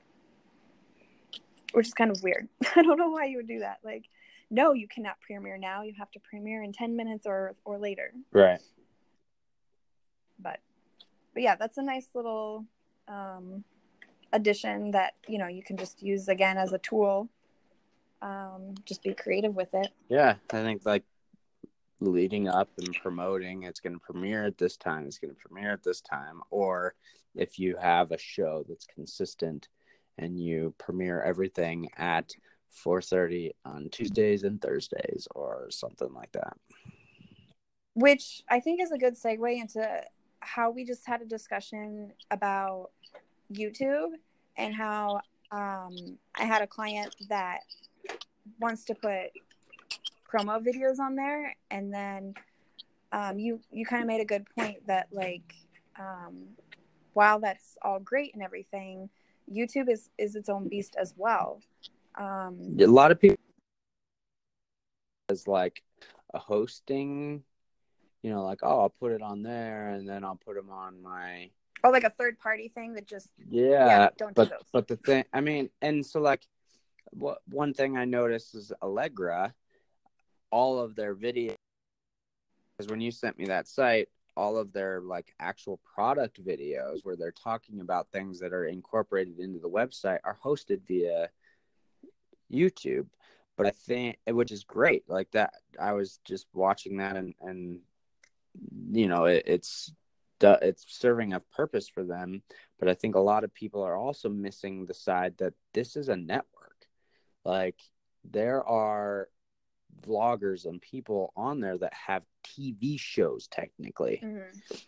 which 1.72 1.86
is 1.86 1.94
kind 1.94 2.10
of 2.10 2.22
weird. 2.22 2.48
I 2.76 2.82
don't 2.82 2.98
know 2.98 3.10
why 3.10 3.26
you 3.26 3.36
would 3.38 3.48
do 3.48 3.60
that. 3.60 3.78
Like, 3.84 4.04
no, 4.50 4.72
you 4.72 4.88
cannot 4.88 5.20
premiere 5.20 5.58
now. 5.58 5.82
You 5.82 5.94
have 5.98 6.10
to 6.12 6.20
premiere 6.20 6.62
in 6.62 6.72
ten 6.72 6.96
minutes 6.96 7.26
or 7.26 7.54
or 7.64 7.78
later. 7.78 8.12
right 8.32 8.60
But 10.38 10.60
but 11.34 11.42
yeah, 11.42 11.56
that's 11.56 11.78
a 11.78 11.82
nice 11.82 12.08
little 12.14 12.64
um, 13.06 13.64
addition 14.32 14.92
that 14.92 15.14
you 15.26 15.38
know 15.38 15.48
you 15.48 15.62
can 15.62 15.76
just 15.76 16.02
use 16.02 16.28
again 16.28 16.56
as 16.56 16.72
a 16.72 16.78
tool. 16.78 17.28
Um, 18.20 18.74
just 18.84 19.02
be 19.04 19.14
creative 19.14 19.54
with 19.54 19.74
it. 19.74 19.88
Yeah, 20.08 20.34
I 20.50 20.62
think 20.62 20.82
like 20.84 21.04
leading 22.00 22.48
up 22.48 22.70
and 22.78 22.94
promoting, 23.02 23.64
it's 23.64 23.80
going 23.80 23.92
to 23.92 24.00
premiere 24.00 24.46
at 24.46 24.58
this 24.58 24.76
time, 24.76 25.06
it's 25.06 25.18
going 25.18 25.34
to 25.34 25.40
premiere 25.40 25.72
at 25.72 25.82
this 25.82 26.00
time. 26.00 26.40
Or 26.50 26.94
if 27.34 27.58
you 27.58 27.76
have 27.76 28.12
a 28.12 28.18
show 28.18 28.64
that's 28.68 28.86
consistent 28.86 29.68
and 30.18 30.38
you 30.38 30.74
premiere 30.78 31.22
everything 31.22 31.88
at 31.96 32.32
4.30 32.84 33.50
on 33.64 33.88
Tuesdays 33.90 34.42
and 34.44 34.60
Thursdays 34.60 35.26
or 35.34 35.68
something 35.70 36.12
like 36.12 36.32
that. 36.32 36.56
which 37.94 38.42
I 38.48 38.60
think 38.60 38.80
is 38.80 38.92
a 38.92 38.98
good 38.98 39.14
segue 39.14 39.60
into 39.60 40.02
how 40.40 40.70
we 40.70 40.84
just 40.84 41.06
had 41.06 41.20
a 41.20 41.24
discussion 41.24 42.12
about 42.30 42.90
YouTube 43.52 44.10
and 44.56 44.74
how 44.74 45.20
um, 45.50 45.96
I 46.34 46.44
had 46.44 46.62
a 46.62 46.66
client 46.66 47.14
that 47.28 47.60
wants 48.60 48.84
to 48.84 48.94
put 48.94 49.32
promo 50.30 50.62
videos 50.64 50.98
on 50.98 51.16
there, 51.16 51.56
and 51.70 51.92
then 51.92 52.34
um, 53.12 53.38
you 53.38 53.60
you 53.72 53.86
kind 53.86 54.02
of 54.02 54.06
made 54.06 54.20
a 54.20 54.24
good 54.24 54.46
point 54.56 54.86
that 54.86 55.08
like 55.10 55.54
um, 55.98 56.44
while 57.14 57.40
that's 57.40 57.76
all 57.82 57.98
great 57.98 58.34
and 58.34 58.42
everything, 58.42 59.08
YouTube 59.52 59.88
is 59.88 60.10
is 60.18 60.34
its 60.34 60.48
own 60.48 60.68
beast 60.68 60.96
as 60.98 61.14
well. 61.16 61.60
Um, 62.16 62.76
A 62.80 62.86
lot 62.86 63.10
of 63.10 63.20
people 63.20 63.38
is 65.30 65.46
like 65.46 65.82
a 66.34 66.38
hosting, 66.38 67.42
you 68.22 68.30
know, 68.30 68.44
like, 68.44 68.60
oh, 68.62 68.80
I'll 68.80 68.88
put 68.88 69.12
it 69.12 69.22
on 69.22 69.42
there 69.42 69.90
and 69.90 70.08
then 70.08 70.24
I'll 70.24 70.40
put 70.44 70.56
them 70.56 70.70
on 70.70 71.02
my 71.02 71.50
oh, 71.84 71.90
like 71.90 72.04
a 72.04 72.10
third 72.10 72.38
party 72.38 72.68
thing 72.68 72.94
that 72.94 73.06
just 73.06 73.28
yeah, 73.50 73.86
yeah, 73.86 74.08
don't 74.16 74.28
do 74.30 74.34
but 74.34 74.50
those. 74.50 74.58
but 74.72 74.88
the 74.88 74.96
thing 74.96 75.24
i 75.32 75.40
mean 75.40 75.70
and 75.82 76.04
so 76.04 76.20
like 76.20 76.46
what 77.10 77.38
one 77.48 77.72
thing 77.72 77.96
i 77.96 78.04
noticed 78.04 78.54
is 78.54 78.72
allegra 78.82 79.54
all 80.50 80.78
of 80.78 80.94
their 80.94 81.14
videos 81.14 81.54
because 82.76 82.90
when 82.90 83.00
you 83.00 83.10
sent 83.10 83.38
me 83.38 83.46
that 83.46 83.66
site 83.68 84.08
all 84.38 84.56
of 84.56 84.72
their 84.72 85.00
like 85.00 85.34
actual 85.40 85.80
product 85.84 86.42
videos 86.44 87.00
where 87.02 87.16
they're 87.16 87.32
talking 87.32 87.80
about 87.80 88.08
things 88.12 88.38
that 88.38 88.52
are 88.52 88.66
incorporated 88.66 89.40
into 89.40 89.58
the 89.58 89.68
website 89.68 90.20
are 90.22 90.38
hosted 90.42 90.80
via 90.86 91.28
youtube. 92.50 93.06
But 93.56 93.66
i 93.66 93.70
think 93.70 94.18
which 94.28 94.52
is 94.52 94.62
great 94.62 95.02
like 95.08 95.28
that 95.32 95.54
i 95.80 95.92
was 95.92 96.20
just 96.24 96.46
watching 96.54 96.98
that 96.98 97.16
and 97.16 97.34
and 97.40 97.80
you 98.92 99.08
know 99.08 99.24
it, 99.24 99.42
it's 99.46 99.92
it's 100.40 100.84
serving 100.86 101.32
a 101.32 101.40
purpose 101.40 101.88
for 101.88 102.04
them. 102.04 102.42
But 102.78 102.88
i 102.88 102.94
think 102.94 103.16
a 103.16 103.30
lot 103.32 103.42
of 103.42 103.52
people 103.52 103.82
are 103.82 103.96
also 103.96 104.28
missing 104.28 104.86
the 104.86 104.94
side 104.94 105.34
that 105.38 105.54
this 105.74 105.96
is 105.96 106.08
a 106.08 106.16
network. 106.16 106.86
Like 107.44 107.80
there 108.22 108.62
are 108.62 109.28
vloggers 110.06 110.64
and 110.64 110.80
people 110.80 111.32
on 111.36 111.58
there 111.58 111.78
that 111.78 111.92
have 111.92 112.22
TV 112.54 112.96
shows 112.96 113.48
technically. 113.48 114.26
Mhm. 114.26 114.80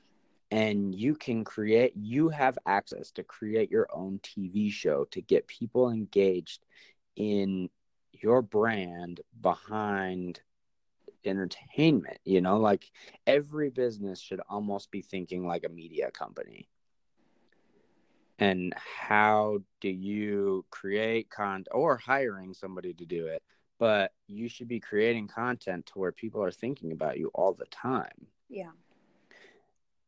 And 0.51 0.95
you 0.95 1.15
can 1.15 1.45
create 1.45 1.95
you 1.97 2.29
have 2.31 2.59
access 2.67 3.11
to 3.13 3.25
create 3.25 3.71
your 3.71 3.89
own 3.93 4.21
TV 4.23 4.71
show 4.71 5.05
to 5.07 5.21
get 5.23 5.47
people 5.47 5.91
engaged 5.91 6.65
in 7.17 7.71
your 8.13 8.43
brand 8.43 9.21
behind 9.41 10.43
entertainment, 11.25 12.19
you 12.25 12.41
know, 12.41 12.59
like 12.59 12.91
every 13.27 13.71
business 13.71 14.21
should 14.21 14.41
almost 14.49 14.91
be 14.91 15.03
thinking 15.03 15.47
like 15.47 15.65
a 15.65 15.69
media 15.69 16.11
company. 16.11 16.69
And 18.39 18.75
how 18.77 19.61
do 19.81 19.89
you 19.89 20.65
create 20.71 21.31
content 21.31 21.69
or 21.73 21.97
hiring 21.99 22.55
somebody 22.55 22.93
to 22.95 23.07
do 23.07 23.27
it? 23.27 23.43
But 23.81 24.13
you 24.29 24.49
should 24.49 24.69
be 24.69 24.79
creating 24.79 25.27
content 25.27 25.87
to 25.87 25.99
where 25.99 26.13
people 26.13 26.45
are 26.45 26.53
thinking 26.53 26.93
about 26.93 27.19
you 27.19 27.33
all 27.35 27.55
the 27.55 27.67
time. 27.67 28.27
Yeah. 28.49 28.71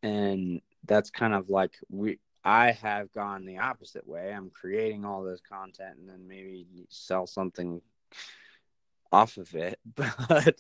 And 0.05 0.61
that's 0.85 1.11
kind 1.11 1.35
of 1.35 1.49
like 1.49 1.75
we 1.89 2.19
I 2.45 2.73
have 2.73 3.13
gone 3.13 3.47
the 3.47 3.59
opposite 3.59 4.07
way. 4.07 4.33
I'm 4.33 4.51
creating 4.51 5.05
all 5.05 5.23
this 5.23 5.41
content 5.41 5.99
and 5.99 6.09
then 6.09 6.29
maybe 6.29 6.67
sell 6.91 7.27
something 7.27 7.81
off 9.11 9.37
of 9.39 9.55
it. 9.55 9.81
But 9.97 10.59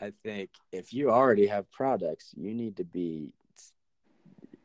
I 0.00 0.12
think 0.24 0.50
if 0.72 0.92
you 0.92 1.10
already 1.10 1.46
have 1.46 1.70
products, 1.70 2.34
you 2.36 2.52
need 2.54 2.76
to 2.78 2.84
be 2.84 3.32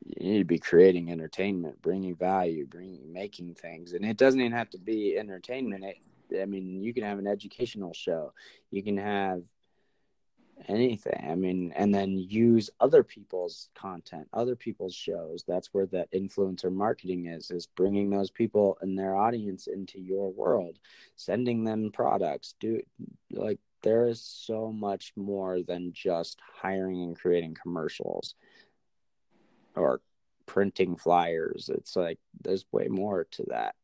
you 0.03 0.31
need 0.31 0.39
to 0.39 0.45
be 0.45 0.57
creating 0.57 1.11
entertainment, 1.11 1.81
bringing 1.81 2.15
value, 2.15 2.65
bringing 2.65 3.13
making 3.13 3.53
things, 3.53 3.93
and 3.93 4.03
it 4.03 4.17
doesn't 4.17 4.39
even 4.39 4.53
have 4.53 4.71
to 4.71 4.79
be 4.79 5.17
entertainment. 5.17 5.83
It, 5.83 5.97
I 6.39 6.45
mean, 6.45 6.81
you 6.81 6.93
can 6.93 7.03
have 7.03 7.19
an 7.19 7.27
educational 7.27 7.93
show. 7.93 8.33
You 8.71 8.83
can 8.83 8.97
have 8.97 9.43
anything. 10.67 11.27
I 11.29 11.35
mean, 11.35 11.71
and 11.75 11.93
then 11.93 12.17
use 12.17 12.69
other 12.79 13.03
people's 13.03 13.69
content, 13.75 14.27
other 14.33 14.55
people's 14.55 14.95
shows. 14.95 15.43
That's 15.47 15.73
where 15.73 15.85
that 15.87 16.11
influencer 16.11 16.71
marketing 16.71 17.27
is 17.27 17.51
is 17.51 17.67
bringing 17.67 18.09
those 18.09 18.31
people 18.31 18.77
and 18.81 18.97
their 18.97 19.15
audience 19.15 19.67
into 19.67 19.99
your 19.99 20.31
world, 20.31 20.79
sending 21.15 21.63
them 21.63 21.91
products. 21.91 22.55
Do 22.59 22.81
like 23.31 23.59
there 23.83 24.07
is 24.07 24.21
so 24.21 24.71
much 24.71 25.13
more 25.15 25.61
than 25.61 25.93
just 25.93 26.39
hiring 26.41 27.03
and 27.03 27.17
creating 27.17 27.55
commercials 27.61 28.35
or 29.75 30.01
printing 30.45 30.95
flyers. 30.95 31.69
It's 31.73 31.95
like 31.95 32.19
there's 32.41 32.65
way 32.71 32.87
more 32.87 33.27
to 33.31 33.43
that. 33.49 33.75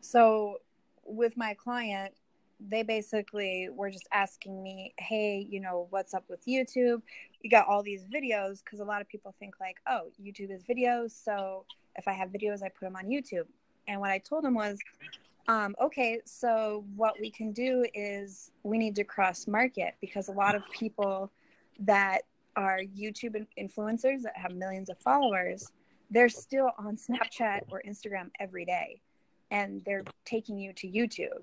So 0.00 0.58
with 1.08 1.36
my 1.36 1.54
client, 1.54 2.14
they 2.60 2.82
basically 2.82 3.68
were 3.72 3.90
just 3.90 4.08
asking 4.12 4.62
me, 4.62 4.92
hey, 4.98 5.46
you 5.48 5.60
know, 5.60 5.86
what's 5.90 6.12
up 6.12 6.24
with 6.28 6.44
YouTube? 6.44 7.02
You 7.40 7.50
got 7.50 7.66
all 7.68 7.82
these 7.82 8.04
videos 8.04 8.62
because 8.64 8.80
a 8.80 8.84
lot 8.84 9.00
of 9.00 9.08
people 9.08 9.34
think, 9.38 9.54
like, 9.60 9.76
oh, 9.88 10.10
YouTube 10.20 10.50
is 10.50 10.64
videos. 10.64 11.12
So 11.12 11.64
if 11.96 12.08
I 12.08 12.12
have 12.12 12.30
videos, 12.30 12.62
I 12.62 12.68
put 12.68 12.80
them 12.80 12.96
on 12.96 13.06
YouTube. 13.06 13.46
And 13.86 14.00
what 14.00 14.10
I 14.10 14.18
told 14.18 14.44
them 14.44 14.54
was, 14.54 14.78
um, 15.46 15.74
okay, 15.80 16.20
so 16.24 16.84
what 16.96 17.14
we 17.20 17.30
can 17.30 17.52
do 17.52 17.86
is 17.94 18.50
we 18.64 18.76
need 18.76 18.96
to 18.96 19.04
cross 19.04 19.46
market 19.46 19.94
because 20.00 20.28
a 20.28 20.32
lot 20.32 20.54
of 20.54 20.62
people 20.70 21.30
that 21.80 22.22
are 22.56 22.80
YouTube 22.96 23.46
influencers 23.58 24.22
that 24.22 24.36
have 24.36 24.52
millions 24.52 24.90
of 24.90 24.98
followers, 24.98 25.70
they're 26.10 26.28
still 26.28 26.72
on 26.76 26.96
Snapchat 26.96 27.62
or 27.70 27.82
Instagram 27.86 28.30
every 28.40 28.64
day 28.64 29.00
and 29.50 29.82
they're 29.84 30.04
taking 30.24 30.58
you 30.58 30.72
to 30.74 30.88
YouTube. 30.88 31.42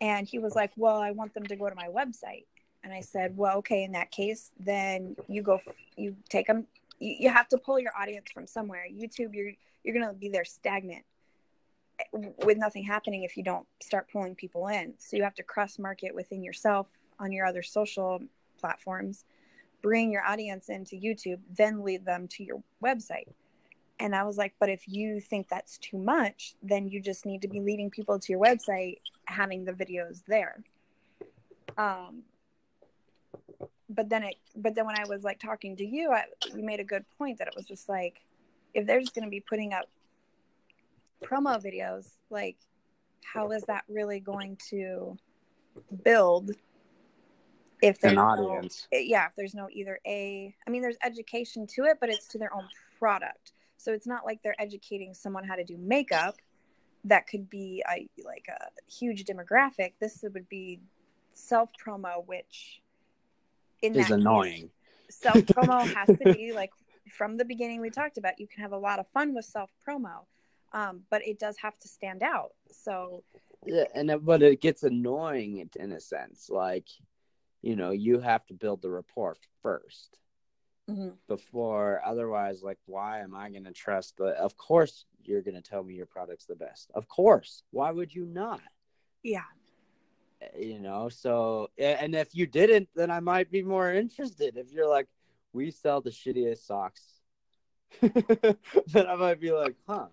And 0.00 0.26
he 0.26 0.38
was 0.38 0.52
oh. 0.54 0.58
like, 0.58 0.72
Well, 0.76 1.00
I 1.00 1.10
want 1.12 1.34
them 1.34 1.44
to 1.44 1.56
go 1.56 1.68
to 1.68 1.74
my 1.74 1.88
website. 1.88 2.44
And 2.84 2.92
I 2.92 3.00
said, 3.00 3.36
Well, 3.36 3.58
okay, 3.58 3.84
in 3.84 3.92
that 3.92 4.10
case, 4.10 4.50
then 4.58 5.16
you 5.28 5.42
go, 5.42 5.60
you 5.96 6.16
take 6.28 6.46
them, 6.46 6.66
you, 6.98 7.16
you 7.20 7.30
have 7.30 7.48
to 7.48 7.58
pull 7.58 7.78
your 7.78 7.92
audience 7.98 8.30
from 8.32 8.46
somewhere. 8.46 8.84
YouTube, 8.92 9.34
you're, 9.34 9.52
you're 9.84 9.94
going 9.94 10.06
to 10.06 10.14
be 10.14 10.28
there 10.28 10.44
stagnant 10.44 11.04
with 12.12 12.58
nothing 12.58 12.84
happening 12.84 13.22
if 13.22 13.36
you 13.36 13.42
don't 13.42 13.66
start 13.82 14.06
pulling 14.12 14.34
people 14.34 14.68
in. 14.68 14.94
So 14.98 15.16
you 15.16 15.22
have 15.22 15.34
to 15.36 15.42
cross 15.42 15.78
market 15.78 16.14
within 16.14 16.42
yourself 16.42 16.88
on 17.18 17.32
your 17.32 17.46
other 17.46 17.62
social 17.62 18.20
platforms, 18.60 19.24
bring 19.82 20.10
your 20.10 20.22
audience 20.22 20.68
into 20.68 20.96
YouTube, 20.96 21.38
then 21.56 21.82
lead 21.82 22.04
them 22.04 22.28
to 22.28 22.44
your 22.44 22.62
website. 22.84 23.28
And 23.98 24.14
I 24.14 24.24
was 24.24 24.36
like, 24.36 24.54
but 24.58 24.68
if 24.68 24.86
you 24.86 25.20
think 25.20 25.48
that's 25.48 25.78
too 25.78 25.96
much, 25.96 26.54
then 26.62 26.88
you 26.88 27.00
just 27.00 27.24
need 27.24 27.42
to 27.42 27.48
be 27.48 27.60
leading 27.60 27.90
people 27.90 28.18
to 28.18 28.32
your 28.32 28.40
website, 28.40 28.98
having 29.24 29.64
the 29.64 29.72
videos 29.72 30.22
there. 30.26 30.62
Um, 31.78 32.22
but 33.88 34.08
then 34.08 34.24
it, 34.24 34.34
but 34.54 34.74
then 34.74 34.86
when 34.86 34.98
I 34.98 35.04
was 35.08 35.24
like 35.24 35.38
talking 35.38 35.76
to 35.76 35.86
you, 35.86 36.12
I, 36.12 36.24
you 36.54 36.62
made 36.62 36.80
a 36.80 36.84
good 36.84 37.04
point 37.16 37.38
that 37.38 37.48
it 37.48 37.54
was 37.56 37.64
just 37.64 37.88
like, 37.88 38.20
if 38.74 38.86
they're 38.86 39.00
just 39.00 39.14
going 39.14 39.24
to 39.24 39.30
be 39.30 39.40
putting 39.40 39.72
up 39.72 39.88
promo 41.22 41.62
videos, 41.62 42.10
like, 42.28 42.56
how 43.24 43.50
is 43.52 43.62
that 43.64 43.84
really 43.88 44.20
going 44.20 44.58
to 44.70 45.16
build 46.04 46.50
if 47.82 48.00
there's 48.00 48.12
An 48.12 48.18
no- 48.18 48.62
yeah, 48.92 49.26
if 49.26 49.34
there's 49.36 49.54
no 49.54 49.68
either 49.70 50.00
a, 50.06 50.54
I 50.66 50.70
mean, 50.70 50.82
there's 50.82 50.96
education 51.02 51.66
to 51.68 51.84
it, 51.84 51.98
but 52.00 52.08
it's 52.08 52.26
to 52.28 52.38
their 52.38 52.54
own 52.54 52.68
product. 52.98 53.52
So 53.76 53.92
it's 53.92 54.06
not 54.06 54.24
like 54.24 54.42
they're 54.42 54.60
educating 54.60 55.14
someone 55.14 55.44
how 55.44 55.56
to 55.56 55.64
do 55.64 55.76
makeup. 55.76 56.36
That 57.04 57.26
could 57.26 57.48
be 57.48 57.82
a 57.88 58.08
like 58.24 58.46
a 58.48 58.70
huge 58.90 59.24
demographic. 59.24 59.92
This 60.00 60.22
would 60.22 60.48
be 60.48 60.80
self 61.32 61.70
promo, 61.76 62.24
which 62.26 62.82
Is 63.94 64.10
annoying. 64.10 64.70
self 65.10 65.44
promo 65.46 65.86
has 65.94 66.16
to 66.16 66.26
be 66.26 66.52
like 66.52 66.72
from 67.10 67.36
the 67.36 67.44
beginning 67.44 67.80
we 67.80 67.90
talked 67.90 68.18
about. 68.18 68.38
You 68.38 68.46
can 68.46 68.62
have 68.62 68.72
a 68.72 68.78
lot 68.78 68.98
of 68.98 69.06
fun 69.08 69.34
with 69.34 69.44
self 69.44 69.70
promo, 69.86 70.26
um, 70.72 71.02
but 71.10 71.26
it 71.26 71.38
does 71.38 71.58
have 71.58 71.78
to 71.80 71.88
stand 71.88 72.22
out. 72.22 72.52
So 72.70 73.22
Yeah, 73.64 73.84
and 73.94 74.24
but 74.24 74.42
it 74.42 74.60
gets 74.60 74.82
annoying 74.82 75.58
in- 75.58 75.70
in 75.76 75.92
a 75.92 76.00
sense. 76.00 76.48
Like, 76.50 76.88
you 77.62 77.76
know, 77.76 77.90
you 77.90 78.20
have 78.20 78.46
to 78.46 78.54
build 78.54 78.82
the 78.82 78.90
rapport 78.90 79.36
first 79.62 80.18
Mm-hmm. 80.88 81.08
before. 81.26 82.00
Otherwise, 82.04 82.62
like, 82.62 82.78
why 82.86 83.18
am 83.18 83.34
I 83.34 83.50
going 83.50 83.64
to 83.64 83.72
trust 83.72 84.18
the? 84.18 84.26
Of 84.26 84.56
course, 84.56 85.04
you're 85.24 85.42
going 85.42 85.60
to 85.60 85.60
tell 85.60 85.82
me 85.82 85.94
your 85.94 86.06
product's 86.06 86.46
the 86.46 86.54
best. 86.54 86.92
Of 86.94 87.08
course. 87.08 87.64
Why 87.72 87.90
would 87.90 88.14
you 88.14 88.24
not? 88.24 88.60
yeah, 89.24 89.42
eh, 90.40 90.60
You 90.60 90.78
know. 90.78 91.08
So, 91.08 91.70
eh, 91.76 91.96
and 92.00 92.14
if 92.14 92.36
you 92.36 92.46
didn't, 92.46 92.88
then 92.94 93.10
I 93.10 93.18
might 93.18 93.50
be 93.50 93.62
more 93.62 93.92
interested. 93.92 94.56
If 94.56 94.70
you're 94.70 94.88
like, 94.88 95.08
we 95.52 95.72
sell 95.72 96.00
the 96.00 96.10
shittiest 96.10 96.66
socks, 96.66 97.02
then 98.00 99.06
I 99.08 99.16
might 99.16 99.40
be 99.40 99.50
like, 99.50 99.74
huh, 99.88 100.06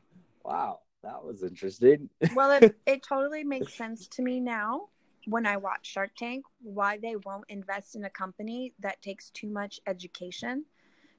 wow, 0.43 0.79
that 1.03 1.23
was 1.23 1.43
interesting. 1.43 2.09
well 2.35 2.51
it, 2.51 2.75
it 2.87 3.03
totally 3.03 3.43
makes 3.43 3.73
sense 3.73 4.07
to 4.07 4.21
me 4.21 4.39
now 4.39 4.87
when 5.25 5.45
i 5.45 5.55
watch 5.57 5.85
shark 5.85 6.11
tank 6.17 6.43
why 6.61 6.97
they 6.97 7.15
won't 7.25 7.45
invest 7.49 7.95
in 7.95 8.05
a 8.05 8.09
company 8.09 8.73
that 8.79 9.01
takes 9.01 9.29
too 9.29 9.49
much 9.49 9.79
education 9.87 10.65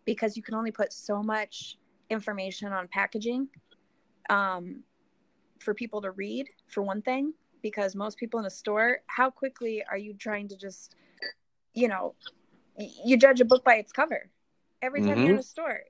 because 0.05 0.37
you 0.37 0.43
can 0.43 0.55
only 0.55 0.71
put 0.71 0.93
so 0.93 1.23
much 1.23 1.79
information 2.11 2.73
on 2.73 2.87
packaging 2.89 3.49
um, 4.29 4.83
for 5.61 5.75
people 5.75 6.03
to 6.03 6.11
read 6.11 6.49
for 6.69 6.83
one 6.83 7.01
thing 7.01 7.33
because 7.63 7.95
most 7.95 8.19
people 8.19 8.39
in 8.41 8.47
a 8.47 8.51
store 8.51 8.99
how 9.07 9.31
quickly 9.31 9.83
are 9.91 9.97
you 9.97 10.15
trying 10.15 10.49
to 10.49 10.57
just 10.57 10.97
you 11.73 11.89
know 11.89 12.15
you 13.05 13.17
judge 13.17 13.41
a 13.41 13.45
book 13.45 13.65
by 13.65 13.77
its 13.77 13.93
cover 13.93 14.31
every 14.85 15.01
time 15.01 15.09
you're 15.09 15.19
in 15.19 15.27
mm-hmm. 15.33 15.39
a 15.39 15.43
store 15.43 15.81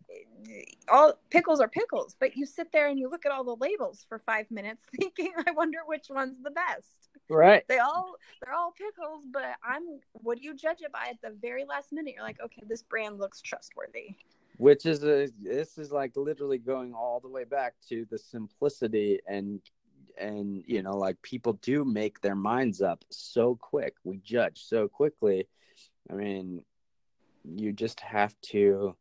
all 0.88 1.18
pickles 1.30 1.61
are 1.61 1.68
pickles 1.68 2.16
but 2.18 2.36
you 2.36 2.47
sit 2.47 2.70
there 2.72 2.88
and 2.88 2.99
you 2.99 3.11
look 3.11 3.26
at 3.26 3.32
all 3.32 3.45
the 3.45 3.57
labels 3.57 4.05
for 4.09 4.18
five 4.18 4.51
minutes 4.51 4.86
thinking 5.01 5.32
i 5.47 5.51
wonder 5.53 5.78
which 5.86 6.07
one's 6.11 6.40
the 6.42 6.51
best. 6.51 7.09
Right. 7.30 7.64
they 7.68 7.78
all 7.78 8.16
they're 8.42 8.55
all 8.55 8.72
pickles 8.72 9.24
but 9.32 9.57
i'm 9.64 10.01
what 10.12 10.38
do 10.38 10.45
you 10.45 10.55
judge 10.55 10.80
it 10.80 10.92
by 10.92 11.09
at 11.11 11.20
the 11.22 11.36
very 11.40 11.64
last 11.64 11.92
minute? 11.92 12.14
You're 12.14 12.24
like 12.24 12.40
okay 12.42 12.62
this 12.68 12.82
brand 12.82 13.18
looks 13.18 13.40
trustworthy. 13.40 14.16
Which 14.57 14.86
is 14.86 15.03
a 15.05 15.28
this 15.40 15.78
is 15.78 15.90
like 15.90 16.12
literally 16.16 16.59
going 16.59 16.95
all 16.95 17.20
the 17.20 17.28
way 17.28 17.45
back 17.45 17.74
to 17.88 18.07
the 18.11 18.18
simplicity 18.18 19.20
and 19.26 19.61
and 20.18 20.62
you 20.66 20.82
know 20.82 20.97
like 20.97 21.20
people 21.22 21.55
do 21.55 21.84
make 21.84 22.20
their 22.20 22.36
minds 22.36 22.80
up 22.80 23.05
so 23.11 23.57
quick. 23.57 23.95
We 24.05 24.18
judge 24.18 24.62
so 24.64 24.88
quickly. 24.88 25.49
I 26.11 26.14
mean 26.14 26.62
you 27.45 27.72
just 27.72 28.01
have 28.01 28.34
to 28.42 28.97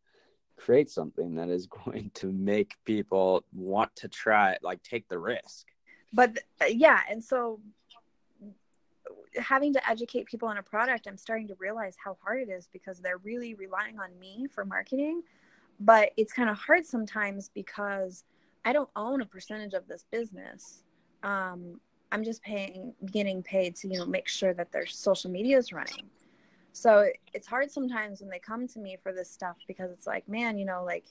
create 0.58 0.90
something 0.90 1.36
that 1.36 1.50
is 1.50 1.68
going 1.86 2.12
to 2.16 2.32
make 2.32 2.76
people 2.86 3.44
want 3.54 3.96
to 3.96 4.08
try 4.08 4.58
like 4.62 4.82
take 4.84 5.08
the 5.08 5.18
risk. 5.18 5.68
But 6.12 6.38
uh, 6.62 6.66
yeah 6.66 7.02
and 7.10 7.24
so 7.24 7.60
having 9.38 9.74
to 9.74 9.90
educate 9.90 10.28
people 10.28 10.48
on 10.48 10.58
a 10.60 10.64
product 10.64 11.08
i'm 11.08 11.18
starting 11.18 11.48
to 11.48 11.56
realize 11.58 11.96
how 12.04 12.16
hard 12.24 12.40
it 12.40 12.52
is 12.52 12.70
because 12.72 13.00
they're 13.00 13.18
really 13.18 13.56
relying 13.56 14.00
on 14.00 14.18
me 14.20 14.48
for 14.54 14.64
marketing. 14.66 15.24
But 15.80 16.12
it's 16.18 16.32
kind 16.32 16.50
of 16.50 16.58
hard 16.58 16.86
sometimes 16.86 17.50
because 17.50 18.24
i 18.64 18.72
don't 18.74 18.90
own 18.96 19.22
a 19.22 19.26
percentage 19.26 19.74
of 19.74 19.88
this 19.88 20.06
business. 20.12 20.84
Um, 21.24 21.80
I'm 22.14 22.24
just 22.24 22.44
paying, 22.44 22.94
getting 23.12 23.42
paid 23.42 23.76
to, 23.78 23.88
you 23.88 23.98
know, 23.98 24.06
make 24.06 24.28
sure 24.28 24.54
that 24.54 24.72
their 24.72 24.86
social 24.86 25.32
media 25.32 25.58
is 25.58 25.74
running. 25.74 26.12
So 26.74 27.08
it's 27.34 27.48
hard 27.48 27.72
sometimes 27.72 28.20
when 28.20 28.30
they 28.30 28.40
come 28.40 28.68
to 28.68 28.80
me 28.80 28.98
for 29.02 29.14
this 29.14 29.30
stuff 29.30 29.58
because 29.68 29.92
it's 29.92 30.08
like, 30.08 30.28
man, 30.28 30.58
you 30.58 30.66
know, 30.66 30.84
like 30.84 31.06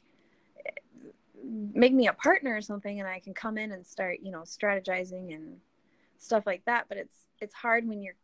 make 1.43 1.95
me 1.95 2.09
a 2.09 2.13
partner 2.13 2.55
or 2.57 2.61
something 2.61 2.99
and 2.99 3.09
I 3.09 3.21
can 3.21 3.33
come 3.33 3.57
in 3.57 3.71
and 3.71 3.87
start, 3.87 4.19
you 4.23 4.33
know, 4.33 4.41
strategizing 4.41 5.35
and 5.35 5.57
stuff 6.19 6.47
like 6.47 6.65
that. 6.67 6.87
But 6.89 6.99
it's, 6.99 7.27
it's 7.41 7.55
hard 7.55 7.87
when 7.87 8.03
you're, 8.03 8.17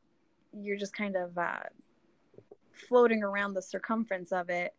you're 0.52 0.76
just 0.76 0.92
kind 0.92 1.14
of 1.14 1.38
uh, 1.38 1.60
floating 2.72 3.22
around 3.22 3.54
the 3.54 3.62
circumference 3.62 4.32
of 4.32 4.50
it. 4.50 4.74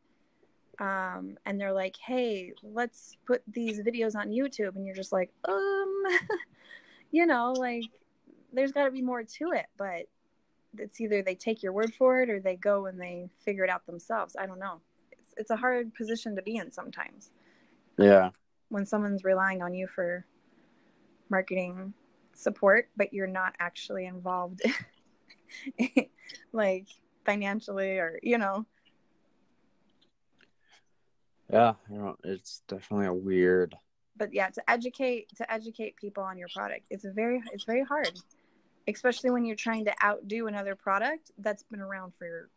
Um, 0.79 1.37
and 1.45 1.59
they're 1.59 1.73
like, 1.73 1.95
hey, 2.05 2.53
let's 2.61 3.15
put 3.25 3.41
these 3.47 3.79
videos 3.79 4.15
on 4.15 4.29
YouTube. 4.29 4.75
And 4.75 4.85
you're 4.85 4.95
just 4.95 5.13
like, 5.13 5.31
um, 5.47 6.03
you 7.11 7.25
know, 7.25 7.53
like 7.53 7.85
there's 8.51 8.73
got 8.73 8.83
to 8.83 8.91
be 8.91 9.01
more 9.01 9.23
to 9.23 9.51
it. 9.51 9.67
But 9.77 10.07
it's 10.77 11.01
either 11.01 11.21
they 11.21 11.35
take 11.35 11.63
your 11.63 11.73
word 11.73 11.93
for 11.93 12.21
it 12.21 12.29
or 12.29 12.39
they 12.39 12.55
go 12.55 12.85
and 12.85 12.99
they 12.99 13.29
figure 13.43 13.63
it 13.63 13.69
out 13.69 13.85
themselves. 13.85 14.35
I 14.37 14.45
don't 14.45 14.59
know. 14.59 14.81
It's, 15.11 15.33
it's 15.37 15.49
a 15.49 15.55
hard 15.55 15.93
position 15.95 16.35
to 16.35 16.41
be 16.41 16.57
in 16.57 16.71
sometimes. 16.71 17.31
Yeah. 17.97 18.29
When 18.69 18.85
someone's 18.85 19.23
relying 19.23 19.61
on 19.61 19.73
you 19.73 19.87
for 19.87 20.25
marketing 21.29 21.93
support, 22.35 22.89
but 22.95 23.13
you're 23.13 23.27
not 23.27 23.55
actually 23.59 24.05
involved, 24.05 24.61
like 26.53 26.85
financially 27.25 27.97
or, 27.97 28.19
you 28.21 28.37
know. 28.37 28.65
Yeah, 31.51 31.73
you 31.89 31.97
know, 31.97 32.15
it's 32.23 32.61
definitely 32.67 33.07
a 33.07 33.13
weird. 33.13 33.75
But 34.15 34.33
yeah, 34.33 34.49
to 34.49 34.69
educate 34.69 35.35
to 35.37 35.51
educate 35.51 35.95
people 35.95 36.21
on 36.21 36.37
your 36.37 36.49
product, 36.53 36.87
it's 36.91 37.05
very 37.05 37.41
it's 37.53 37.63
very 37.63 37.83
hard 37.83 38.11
especially 38.95 39.29
when 39.29 39.45
you're 39.45 39.55
trying 39.55 39.85
to 39.85 39.93
outdo 40.03 40.47
another 40.47 40.75
product 40.75 41.31
that's 41.37 41.63
been 41.63 41.81
around 41.81 42.13
for 42.17 42.49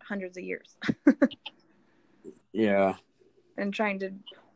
hundreds 0.00 0.36
of 0.36 0.44
years. 0.44 0.76
yeah. 2.52 2.94
And 3.56 3.72
trying 3.72 3.98
to 4.00 4.12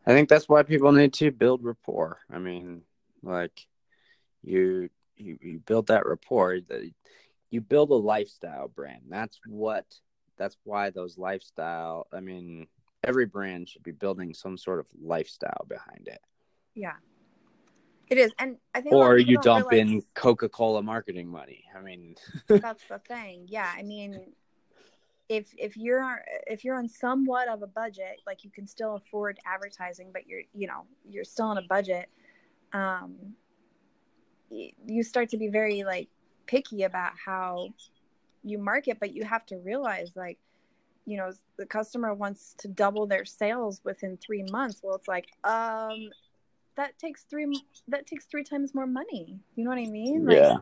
I 0.07 0.11
think 0.11 0.29
that's 0.29 0.47
why 0.47 0.63
people 0.63 0.93
need 0.93 1.13
to 1.15 1.31
build 1.31 1.65
rapport. 1.65 2.19
I 2.31 2.39
mean, 2.39 2.83
like 3.21 3.67
you 4.41 4.89
you, 5.17 5.37
you 5.41 5.59
build 5.59 5.87
that 5.87 6.05
rapport 6.05 6.61
that 6.61 6.89
you 7.49 7.59
build 7.61 7.91
a 7.91 7.95
lifestyle 7.95 8.69
brand. 8.69 9.01
That's 9.09 9.37
what 9.45 9.85
that's 10.37 10.55
why 10.63 10.91
those 10.91 11.17
lifestyle 11.17 12.07
I 12.13 12.21
mean, 12.21 12.67
every 13.03 13.25
brand 13.25 13.67
should 13.67 13.83
be 13.83 13.91
building 13.91 14.33
some 14.33 14.57
sort 14.57 14.79
of 14.79 14.85
lifestyle 15.01 15.65
behind 15.67 16.07
it. 16.07 16.21
Yeah. 16.73 16.95
It 18.09 18.17
is, 18.17 18.31
and 18.39 18.57
I 18.73 18.81
think, 18.81 18.95
or 18.95 19.17
you 19.17 19.37
dump 19.39 19.69
realize... 19.69 19.91
in 19.91 20.03
Coca 20.13 20.47
Cola 20.47 20.81
marketing 20.81 21.27
money. 21.27 21.65
I 21.75 21.81
mean, 21.81 22.15
that's 22.47 22.83
the 22.89 22.99
thing. 22.99 23.45
Yeah, 23.47 23.69
I 23.75 23.83
mean, 23.83 24.31
if 25.27 25.53
if 25.57 25.75
you're 25.75 26.23
if 26.47 26.63
you're 26.63 26.77
on 26.77 26.87
somewhat 26.87 27.49
of 27.49 27.63
a 27.63 27.67
budget, 27.67 28.21
like 28.25 28.43
you 28.43 28.49
can 28.49 28.65
still 28.65 28.95
afford 28.95 29.39
advertising, 29.45 30.11
but 30.13 30.25
you're 30.25 30.43
you 30.53 30.67
know 30.67 30.85
you're 31.09 31.25
still 31.25 31.47
on 31.47 31.57
a 31.57 31.63
budget. 31.63 32.09
Um, 32.71 33.35
you 34.49 35.03
start 35.03 35.29
to 35.29 35.37
be 35.37 35.49
very 35.49 35.83
like 35.83 36.07
picky 36.45 36.83
about 36.83 37.11
how 37.25 37.69
you 38.43 38.57
market, 38.57 38.97
but 39.01 39.13
you 39.13 39.25
have 39.25 39.45
to 39.47 39.57
realize 39.57 40.11
like 40.15 40.37
you 41.07 41.17
know 41.17 41.31
the 41.57 41.65
customer 41.65 42.13
wants 42.13 42.53
to 42.59 42.67
double 42.67 43.07
their 43.07 43.25
sales 43.25 43.81
within 43.83 44.17
three 44.17 44.43
months 44.51 44.81
well 44.83 44.95
it's 44.95 45.07
like 45.07 45.27
um 45.45 46.09
that 46.77 46.97
takes 46.97 47.23
three 47.23 47.61
that 47.87 48.07
takes 48.07 48.25
three 48.25 48.43
times 48.43 48.73
more 48.73 48.87
money. 48.87 49.39
You 49.55 49.63
know 49.63 49.69
what 49.69 49.79
I 49.79 49.87
mean? 49.87 50.25
Like, 50.25 50.37
yeah. 50.37 50.57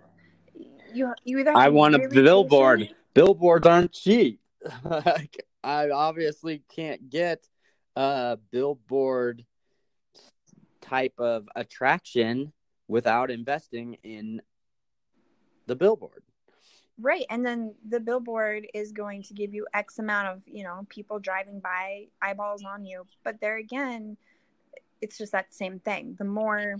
You 0.94 1.14
you 1.24 1.40
either 1.40 1.56
I 1.56 1.70
want 1.70 1.96
a 1.96 2.08
billboard. 2.10 2.80
Patient. 2.80 2.98
Billboards 3.14 3.68
aren't 3.68 3.92
cheap. 3.92 4.40
like 4.84 5.46
I 5.64 5.90
obviously 5.90 6.64
can't 6.74 7.10
get 7.10 7.48
a 7.96 8.38
billboard 8.52 9.46
type 10.82 11.14
of 11.20 11.48
attraction 11.56 12.54
without 12.88 13.32
investing 13.32 13.98
in 14.04 14.42
the 15.68 15.76
billboard. 15.76 16.24
Right. 16.98 17.26
And 17.30 17.46
then 17.46 17.76
the 17.90 18.00
billboard 18.00 18.68
is 18.74 18.92
going 18.92 19.24
to 19.24 19.34
give 19.34 19.54
you 19.54 19.68
X 19.74 20.00
amount 20.00 20.30
of, 20.30 20.42
you 20.46 20.64
know, 20.64 20.86
people 20.88 21.20
driving 21.20 21.60
by, 21.60 22.06
eyeballs 22.22 22.64
on 22.64 22.86
you. 22.86 23.06
But 23.24 23.42
there 23.42 23.58
again, 23.58 24.16
it's 25.06 25.20
just 25.20 25.32
that 25.34 25.54
same 25.54 25.80
thing. 25.80 26.16
The 26.18 26.26
more 26.26 26.78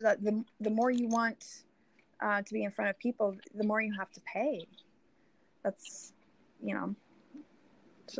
the 0.00 0.16
the, 0.22 0.44
the 0.60 0.70
more 0.70 0.90
you 0.90 1.08
want 1.08 1.44
uh, 2.20 2.42
to 2.42 2.54
be 2.54 2.62
in 2.62 2.70
front 2.70 2.90
of 2.90 2.98
people, 2.98 3.36
the 3.54 3.64
more 3.64 3.80
you 3.80 3.92
have 3.98 4.10
to 4.12 4.20
pay. 4.20 4.66
That's 5.64 6.12
you 6.62 6.74
know, 6.74 6.94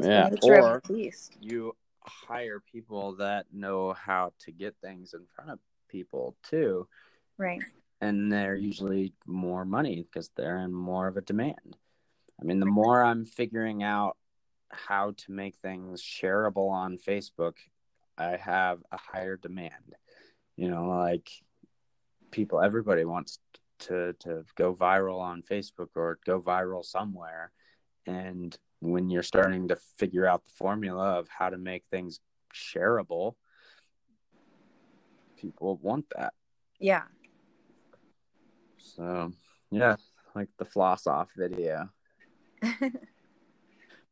yeah. 0.01 0.31
or 0.43 0.83
You 1.41 1.77
hire 2.03 2.61
people 2.61 3.15
that 3.17 3.47
know 3.53 3.93
how 3.93 4.33
to 4.41 4.51
get 4.51 4.75
things 4.83 5.15
in 5.15 5.25
front 5.35 5.51
of 5.51 5.59
people 5.89 6.37
too. 6.43 6.89
Right. 7.37 7.63
And 8.01 8.33
they're 8.33 8.57
usually 8.57 9.13
more 9.27 9.65
money 9.65 10.03
because 10.03 10.31
they're 10.37 10.59
in 10.59 10.73
more 10.73 11.07
of 11.07 11.17
a 11.17 11.21
demand. 11.21 11.77
I 12.41 12.45
mean, 12.45 12.61
the 12.61 12.67
more 12.67 13.03
I'm 13.03 13.25
figuring 13.25 13.83
out 13.83 14.17
how 14.71 15.15
to 15.17 15.33
make 15.33 15.57
things 15.57 16.01
shareable 16.03 16.71
on 16.71 16.99
Facebook 16.99 17.55
I 18.19 18.37
have 18.37 18.81
a 18.91 18.99
higher 18.99 19.37
demand. 19.37 19.95
You 20.57 20.69
know, 20.71 20.89
like 20.89 21.31
people, 22.31 22.61
everybody 22.61 23.05
wants 23.05 23.39
to 23.81 24.15
to 24.21 24.45
go 24.57 24.75
viral 24.75 25.21
on 25.21 25.43
Facebook 25.43 25.91
or 25.95 26.19
go 26.27 26.41
viral 26.41 26.85
somewhere, 26.85 27.53
and 28.07 28.57
when 28.81 29.09
you're 29.09 29.23
starting 29.23 29.69
to 29.69 29.77
figure 29.97 30.27
out 30.27 30.45
the 30.45 30.53
formula 30.53 31.19
of 31.19 31.29
how 31.29 31.51
to 31.51 31.59
make 31.59 31.85
things 31.91 32.21
shareable, 32.55 33.35
people 35.37 35.79
want 35.83 36.07
that. 36.17 36.35
Yeah. 36.81 37.05
So 38.79 39.33
yeah, 39.71 39.97
like 40.35 40.49
the 40.59 40.65
floss 40.65 41.07
off 41.07 41.29
video. 41.37 41.91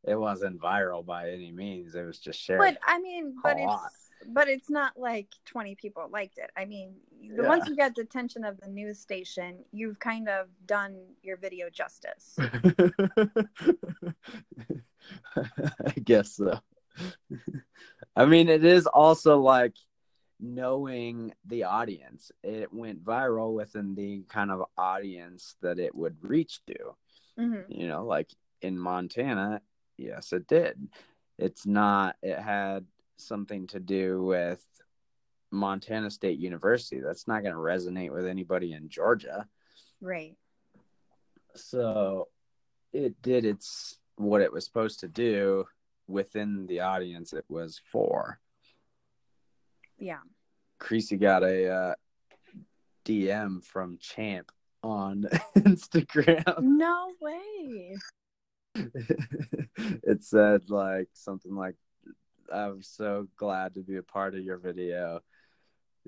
it 0.07 0.15
wasn't 0.15 0.61
viral 0.61 1.05
by 1.05 1.31
any 1.31 1.51
means. 1.51 1.95
It 1.95 2.05
was 2.05 2.19
just 2.19 2.41
shared. 2.41 2.61
But 2.61 2.79
I 2.87 3.01
mean, 3.01 3.35
but 3.43 3.57
it's 3.59 4.07
but 4.29 4.49
it's 4.49 4.71
not 4.71 4.99
like 4.99 5.29
20 5.47 5.75
people 5.75 6.09
liked 6.11 6.39
it. 6.39 6.51
I 6.57 6.65
mean, 6.65 6.95
yeah. 7.21 7.47
once 7.47 7.69
you 7.69 7.77
get 7.77 7.95
the 7.95 8.03
attention 8.03 8.45
of 8.45 8.59
the 8.61 8.69
news 8.69 8.99
station, 8.99 9.59
you've 9.73 9.99
kind 9.99 10.29
of 10.29 10.49
done 10.67 10.97
your 11.23 11.37
video 11.37 11.69
justice. 11.71 12.37
I 15.37 16.01
guess 16.03 16.37
so. 16.37 16.59
I 18.15 18.25
mean, 18.25 18.49
it 18.49 18.65
is 18.65 18.87
also 18.87 19.39
like 19.39 19.75
knowing 20.41 21.33
the 21.45 21.65
audience. 21.65 22.31
It 22.43 22.73
went 22.73 23.05
viral 23.05 23.53
within 23.55 23.95
the 23.95 24.25
kind 24.29 24.51
of 24.51 24.65
audience 24.77 25.57
that 25.63 25.79
it 25.79 25.95
would 25.95 26.17
reach 26.23 26.61
to. 26.67 26.77
Mm-hmm. 27.39 27.71
You 27.71 27.89
know, 27.89 28.05
like 28.05 28.31
in 28.63 28.79
Montana, 28.79 29.61
yes, 29.97 30.33
it 30.33 30.47
did. 30.47 30.89
It's 31.39 31.67
not, 31.67 32.17
it 32.23 32.39
had 32.39 32.87
something 33.17 33.67
to 33.69 33.81
do 33.81 34.23
with 34.23 34.65
Montana 35.51 36.11
State 36.11 36.39
University. 36.39 37.01
That's 37.01 37.29
not 37.29 37.43
going 37.43 37.55
to 37.55 37.61
resonate 37.61 38.13
with 38.13 38.27
anybody 38.27 38.73
in 38.73 38.89
Georgia. 38.89 39.47
Right. 40.01 40.37
So 41.55 42.29
it 42.93 43.21
did 43.23 43.45
its 43.45 43.99
what 44.17 44.41
it 44.41 44.53
was 44.53 44.65
supposed 44.65 45.01
to 45.01 45.09
do 45.09 45.67
within 46.07 46.67
the 46.67 46.81
audience 46.81 47.33
it 47.33 47.45
was 47.49 47.81
for. 47.91 48.39
Yeah. 49.99 50.21
Creasy 50.79 51.17
got 51.17 51.43
a 51.43 51.69
uh, 51.69 51.95
DM 53.05 53.65
from 53.65 53.99
Champ 53.99 54.53
on 54.83 55.27
Instagram. 55.57 56.61
No 56.61 57.13
way. 57.21 57.97
it 60.03 60.23
said 60.23 60.71
like 60.71 61.09
something 61.13 61.55
like 61.55 61.77
I'm 62.53 62.83
so 62.83 63.27
glad 63.37 63.75
to 63.75 63.81
be 63.81 63.97
a 63.97 64.03
part 64.03 64.35
of 64.35 64.45
your 64.45 64.59
video. 64.59 65.21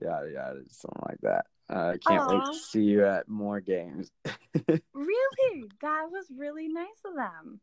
Yeah, 0.00 0.20
yeah, 0.32 0.52
something 0.70 1.02
like 1.08 1.20
that. 1.22 1.46
Uh, 1.70 1.94
I 1.94 1.98
can't 1.98 2.22
Aww. 2.22 2.32
wait 2.32 2.52
to 2.52 2.58
see 2.58 2.82
you 2.82 3.04
at 3.04 3.28
more 3.28 3.60
games. 3.60 4.10
really? 4.94 5.64
That 5.82 6.06
was 6.10 6.26
really 6.34 6.68
nice 6.68 7.02
of 7.04 7.14
them. 7.14 7.60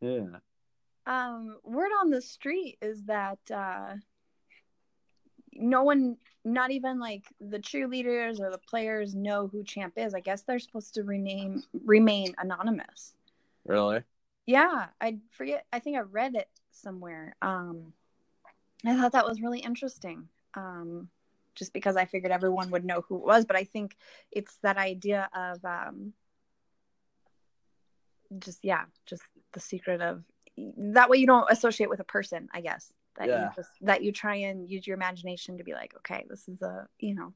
Yeah. 0.00 0.38
Um, 1.06 1.58
word 1.64 1.90
on 2.00 2.10
the 2.10 2.20
street 2.20 2.76
is 2.82 3.04
that 3.04 3.38
uh, 3.54 3.94
no 5.52 5.82
one, 5.82 6.16
not 6.44 6.70
even 6.70 6.98
like 6.98 7.24
the 7.40 7.58
cheerleaders 7.58 8.40
or 8.40 8.50
the 8.50 8.58
players, 8.58 9.14
know 9.14 9.48
who 9.48 9.64
Champ 9.64 9.94
is. 9.96 10.14
I 10.14 10.20
guess 10.20 10.42
they're 10.42 10.58
supposed 10.58 10.94
to 10.94 11.04
rename 11.04 11.62
remain 11.84 12.34
anonymous. 12.38 13.14
Really? 13.64 14.02
Yeah, 14.50 14.86
I 15.00 15.18
forget. 15.30 15.64
I 15.72 15.78
think 15.78 15.96
I 15.96 16.00
read 16.00 16.34
it 16.34 16.48
somewhere. 16.72 17.36
Um, 17.40 17.92
I 18.84 18.96
thought 18.96 19.12
that 19.12 19.24
was 19.24 19.40
really 19.40 19.60
interesting. 19.60 20.28
Um, 20.54 21.08
just 21.54 21.72
because 21.72 21.94
I 21.96 22.04
figured 22.04 22.32
everyone 22.32 22.70
would 22.70 22.84
know 22.84 23.04
who 23.08 23.16
it 23.18 23.24
was. 23.24 23.44
But 23.44 23.54
I 23.54 23.62
think 23.62 23.96
it's 24.32 24.56
that 24.62 24.76
idea 24.76 25.28
of 25.32 25.64
um, 25.64 26.14
just 28.40 28.64
yeah, 28.64 28.86
just 29.06 29.22
the 29.52 29.60
secret 29.60 30.00
of 30.00 30.24
that 30.56 31.08
way 31.08 31.18
you 31.18 31.28
don't 31.28 31.48
associate 31.48 31.88
with 31.88 32.00
a 32.00 32.04
person, 32.04 32.48
I 32.52 32.60
guess. 32.60 32.92
That 33.18 33.28
Yeah. 33.28 33.42
you 33.42 33.50
just 33.54 33.70
that 33.82 34.02
you 34.02 34.10
try 34.10 34.34
and 34.34 34.68
use 34.68 34.84
your 34.84 34.96
imagination 34.96 35.58
to 35.58 35.64
be 35.64 35.74
like, 35.74 35.94
okay, 35.98 36.26
this 36.28 36.48
is 36.48 36.60
a 36.60 36.88
you 36.98 37.14
know 37.14 37.34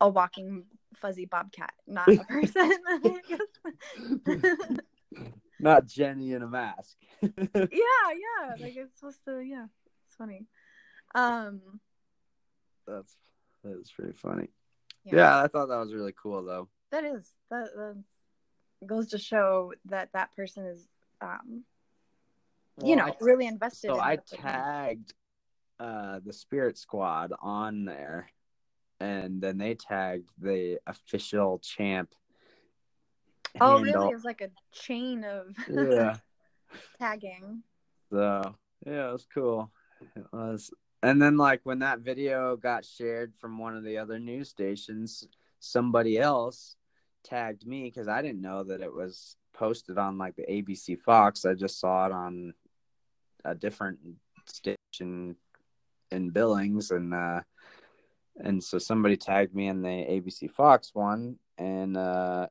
a 0.00 0.08
walking 0.08 0.64
fuzzy 0.96 1.24
bobcat, 1.24 1.72
not 1.86 2.08
a 2.08 2.24
person. 2.28 2.72
Not 5.60 5.86
Jenny 5.86 6.32
in 6.32 6.42
a 6.42 6.48
mask. 6.48 6.96
yeah, 7.22 7.28
yeah. 7.72 8.54
Like 8.60 8.76
it's 8.76 8.98
supposed 8.98 9.24
to. 9.24 9.40
Yeah, 9.40 9.66
it's 10.06 10.16
funny. 10.16 10.46
Um, 11.14 11.80
That's 12.86 13.16
that's 13.64 13.90
pretty 13.90 14.12
funny. 14.12 14.48
yeah, 15.04 15.16
Yeah. 15.16 15.42
I 15.42 15.48
thought 15.48 15.66
that 15.66 15.78
was 15.78 15.92
really 15.92 16.14
cool 16.20 16.44
though. 16.44 16.68
that 16.92 17.04
is 17.04 17.32
that, 17.50 17.68
that 17.74 17.96
goes 18.86 19.08
to 19.08 19.18
show 19.18 19.72
that 19.86 20.10
that 20.12 20.34
person 20.36 20.64
is, 20.66 20.86
um, 21.20 21.64
you 22.82 22.94
know, 22.94 23.06
I- 23.06 23.16
really 23.20 23.46
invested. 23.46 23.88
So 23.88 23.94
in 23.94 24.00
I 24.00 24.16
tagged 24.16 25.14
uh 25.80 26.20
the 26.24 26.32
Spirit 26.32 26.78
Squad 26.78 27.32
on 27.40 27.84
there, 27.84 28.28
and 29.00 29.40
then 29.40 29.58
they 29.58 29.74
tagged 29.74 30.28
the 30.38 30.78
official 30.86 31.58
champ. 31.58 32.14
Oh, 33.60 33.78
handle. 33.78 33.82
really? 33.82 34.10
It 34.10 34.14
was 34.14 34.24
like 34.24 34.40
a 34.40 34.50
chain 34.72 35.24
of 35.24 35.56
Yeah. 35.68 36.16
tagging. 36.98 37.62
So 38.10 38.54
yeah, 38.86 39.08
it 39.08 39.12
was 39.12 39.26
cool. 39.32 39.70
It 40.16 40.26
was, 40.32 40.70
and 41.02 41.20
then 41.20 41.36
like 41.36 41.60
when 41.64 41.80
that 41.80 42.00
video 42.00 42.56
got 42.56 42.84
shared 42.84 43.32
from 43.38 43.58
one 43.58 43.76
of 43.76 43.84
the 43.84 43.98
other 43.98 44.18
news 44.18 44.48
stations, 44.48 45.26
somebody 45.60 46.18
else 46.18 46.76
tagged 47.24 47.66
me 47.66 47.84
because 47.84 48.08
I 48.08 48.22
didn't 48.22 48.40
know 48.40 48.64
that 48.64 48.80
it 48.80 48.92
was 48.92 49.36
posted 49.52 49.98
on 49.98 50.18
like 50.18 50.36
the 50.36 50.44
ABC 50.44 51.00
Fox. 51.00 51.44
I 51.44 51.54
just 51.54 51.80
saw 51.80 52.06
it 52.06 52.12
on 52.12 52.54
a 53.44 53.54
different 53.54 53.98
station 54.46 55.36
in 56.10 56.30
Billings, 56.30 56.90
and 56.90 57.12
uh, 57.12 57.40
and 58.36 58.62
so 58.62 58.78
somebody 58.78 59.16
tagged 59.16 59.54
me 59.54 59.66
in 59.68 59.82
the 59.82 59.88
ABC 59.88 60.50
Fox 60.50 60.90
one, 60.94 61.38
and 61.58 61.96
uh, 61.96 62.46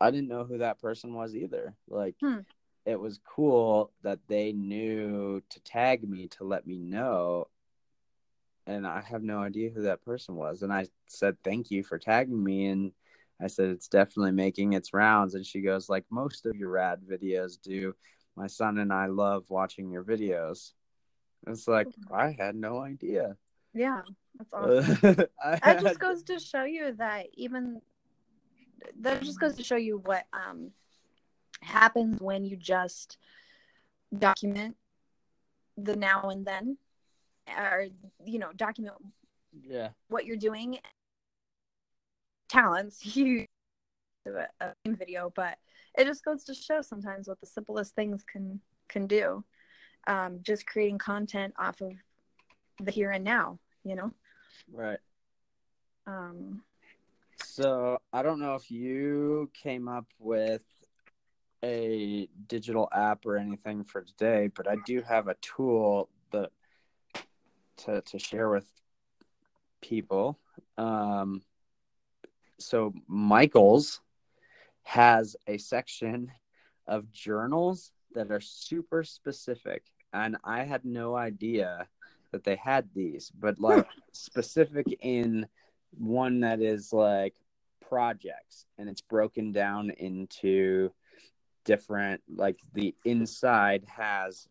I 0.00 0.10
didn't 0.10 0.28
know 0.28 0.44
who 0.44 0.58
that 0.58 0.80
person 0.80 1.14
was 1.14 1.34
either. 1.36 1.74
Like 1.88 2.16
Hmm. 2.22 2.40
it 2.86 2.98
was 2.98 3.20
cool 3.24 3.92
that 4.02 4.18
they 4.28 4.52
knew 4.52 5.42
to 5.50 5.60
tag 5.60 6.08
me 6.08 6.28
to 6.28 6.44
let 6.44 6.66
me 6.66 6.78
know 6.78 7.48
and 8.66 8.86
i 8.86 9.00
have 9.00 9.22
no 9.22 9.38
idea 9.38 9.70
who 9.70 9.82
that 9.82 10.04
person 10.04 10.34
was 10.34 10.62
and 10.62 10.72
i 10.72 10.86
said 11.06 11.36
thank 11.42 11.70
you 11.70 11.82
for 11.82 11.98
tagging 11.98 12.42
me 12.42 12.66
and 12.66 12.92
i 13.40 13.46
said 13.46 13.68
it's 13.68 13.88
definitely 13.88 14.32
making 14.32 14.72
its 14.74 14.92
rounds 14.92 15.34
and 15.34 15.46
she 15.46 15.60
goes 15.60 15.88
like 15.88 16.04
most 16.10 16.46
of 16.46 16.56
your 16.56 16.70
rad 16.70 17.00
videos 17.10 17.60
do 17.60 17.94
my 18.36 18.46
son 18.46 18.78
and 18.78 18.92
i 18.92 19.06
love 19.06 19.44
watching 19.48 19.90
your 19.90 20.04
videos 20.04 20.72
it's 21.46 21.66
like 21.66 21.88
i 22.12 22.34
had 22.38 22.54
no 22.54 22.80
idea 22.80 23.36
Yeah, 23.72 24.02
that's 24.38 24.52
awesome. 24.52 25.26
I 25.42 25.58
that 25.62 25.80
just 25.80 26.00
goes 26.00 26.22
to 26.24 26.38
show 26.38 26.64
you 26.64 26.92
that 26.98 27.26
even 27.34 27.80
that 29.00 29.22
just 29.22 29.40
goes 29.40 29.56
to 29.56 29.64
show 29.64 29.76
you 29.76 29.98
what 30.04 30.24
um 30.32 30.70
happens 31.62 32.20
when 32.20 32.44
you 32.44 32.56
just 32.56 33.18
document 34.16 34.76
the 35.76 35.96
now 35.96 36.30
and 36.30 36.46
then 36.46 36.76
or 37.56 37.86
you 38.24 38.38
know 38.38 38.50
document 38.56 38.94
yeah. 39.62 39.88
what 40.08 40.26
you're 40.26 40.36
doing. 40.36 40.78
Talents 42.48 43.04
you 43.16 43.46
do 44.26 44.36
a, 44.36 44.48
a 44.60 44.74
video 44.86 45.32
but 45.34 45.58
it 45.96 46.04
just 46.04 46.24
goes 46.24 46.44
to 46.44 46.54
show 46.54 46.82
sometimes 46.82 47.26
what 47.26 47.40
the 47.40 47.46
simplest 47.46 47.94
things 47.94 48.22
can 48.30 48.60
can 48.88 49.06
do 49.06 49.42
um 50.06 50.40
just 50.42 50.66
creating 50.66 50.98
content 50.98 51.54
off 51.58 51.80
of 51.80 51.92
the 52.80 52.90
here 52.90 53.12
and 53.12 53.24
now 53.24 53.58
you 53.84 53.96
know? 53.96 54.12
Right. 54.72 54.98
Um 56.06 56.62
So 57.60 57.98
I 58.10 58.22
don't 58.22 58.40
know 58.40 58.54
if 58.54 58.70
you 58.70 59.50
came 59.52 59.86
up 59.86 60.06
with 60.18 60.62
a 61.62 62.26
digital 62.46 62.88
app 62.90 63.26
or 63.26 63.36
anything 63.36 63.84
for 63.84 64.00
today, 64.00 64.48
but 64.56 64.66
I 64.66 64.76
do 64.86 65.02
have 65.02 65.28
a 65.28 65.36
tool 65.42 66.08
that 66.32 66.52
to 67.84 68.00
to 68.00 68.18
share 68.18 68.48
with 68.48 68.64
people. 69.82 70.38
Um, 70.78 71.42
so 72.58 72.94
Michaels 73.06 74.00
has 74.84 75.36
a 75.46 75.58
section 75.58 76.32
of 76.86 77.12
journals 77.12 77.92
that 78.14 78.30
are 78.30 78.40
super 78.40 79.04
specific, 79.04 79.82
and 80.14 80.38
I 80.44 80.62
had 80.62 80.86
no 80.86 81.14
idea 81.14 81.88
that 82.32 82.42
they 82.42 82.56
had 82.56 82.88
these, 82.94 83.30
but 83.38 83.60
like 83.60 83.86
specific 84.12 84.86
in 85.02 85.46
one 85.98 86.40
that 86.40 86.62
is 86.62 86.92
like 86.92 87.34
projects 87.90 88.66
and 88.78 88.88
it's 88.88 89.02
broken 89.02 89.52
down 89.52 89.90
into 89.98 90.90
different 91.64 92.22
like 92.34 92.58
the 92.72 92.94
inside 93.04 93.84
has 93.86 94.48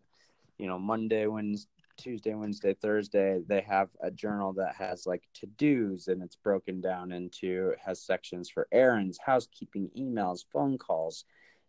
you 0.57 0.67
know 0.67 0.77
monday 0.77 1.25
wednesday 1.25 1.69
tuesday 1.97 2.33
wednesday 2.35 2.73
thursday 2.73 3.41
they 3.47 3.61
have 3.61 3.89
a 4.03 4.11
journal 4.11 4.53
that 4.53 4.75
has 4.75 5.07
like 5.07 5.23
to 5.33 5.45
do's 5.57 6.07
and 6.07 6.21
it's 6.21 6.35
broken 6.35 6.79
down 6.81 7.11
into 7.11 7.69
it 7.69 7.79
has 7.83 8.01
sections 8.01 8.49
for 8.49 8.67
errands 8.71 9.17
housekeeping 9.25 9.89
emails 9.97 10.43
phone 10.51 10.77
calls 10.77 11.25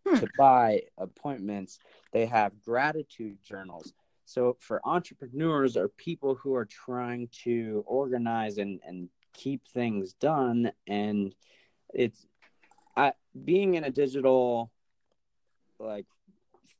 Hmm. 0.07 0.15
to 0.15 0.27
buy 0.35 0.81
appointments 0.97 1.77
they 2.11 2.25
have 2.25 2.59
gratitude 2.65 3.37
journals 3.43 3.93
so 4.25 4.57
for 4.59 4.81
entrepreneurs 4.83 5.77
or 5.77 5.89
people 5.89 6.33
who 6.33 6.55
are 6.55 6.65
trying 6.65 7.29
to 7.43 7.83
organize 7.85 8.57
and, 8.57 8.79
and 8.83 9.09
keep 9.33 9.67
things 9.67 10.13
done 10.13 10.71
and 10.87 11.35
it's 11.93 12.25
I 12.95 13.13
being 13.45 13.75
in 13.75 13.83
a 13.83 13.91
digital 13.91 14.71
like 15.79 16.05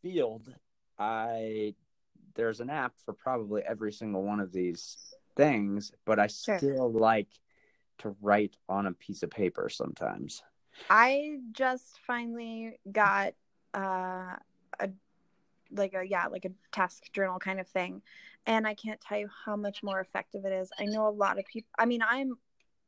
field, 0.02 0.54
I 1.00 1.76
there's 2.36 2.60
an 2.60 2.70
app 2.70 2.94
for 3.04 3.14
probably 3.14 3.62
every 3.64 3.92
single 3.92 4.24
one 4.24 4.40
of 4.40 4.52
these 4.52 4.98
things, 5.36 5.92
but 6.06 6.20
I 6.20 6.28
Sure. 6.28 6.58
still 6.58 6.92
like 6.92 7.30
to 8.00 8.16
write 8.22 8.58
on 8.70 8.88
a 8.88 8.94
piece 8.94 9.24
of 9.24 9.30
paper 9.30 9.70
sometimes. 9.70 10.44
I 10.90 11.38
just 11.52 12.00
finally 12.06 12.80
got 12.92 13.34
uh, 13.74 14.36
a 14.80 14.90
like 15.72 15.94
a 15.94 16.04
yeah 16.04 16.28
like 16.28 16.46
a 16.46 16.52
task 16.72 17.12
journal 17.14 17.40
kind 17.40 17.60
of 17.60 17.68
thing, 17.68 18.02
and 18.46 18.68
I 18.68 18.74
can't 18.74 19.00
tell 19.00 19.20
you 19.20 19.30
how 19.46 19.56
much 19.56 19.84
more 19.84 20.00
effective 20.00 20.46
it 20.46 20.52
is. 20.52 20.72
I 20.80 20.86
know 20.86 21.08
a 21.08 21.10
lot 21.10 21.40
of 21.40 21.46
people. 21.46 21.70
I 21.78 21.86
mean, 21.86 22.02
I'm 22.08 22.38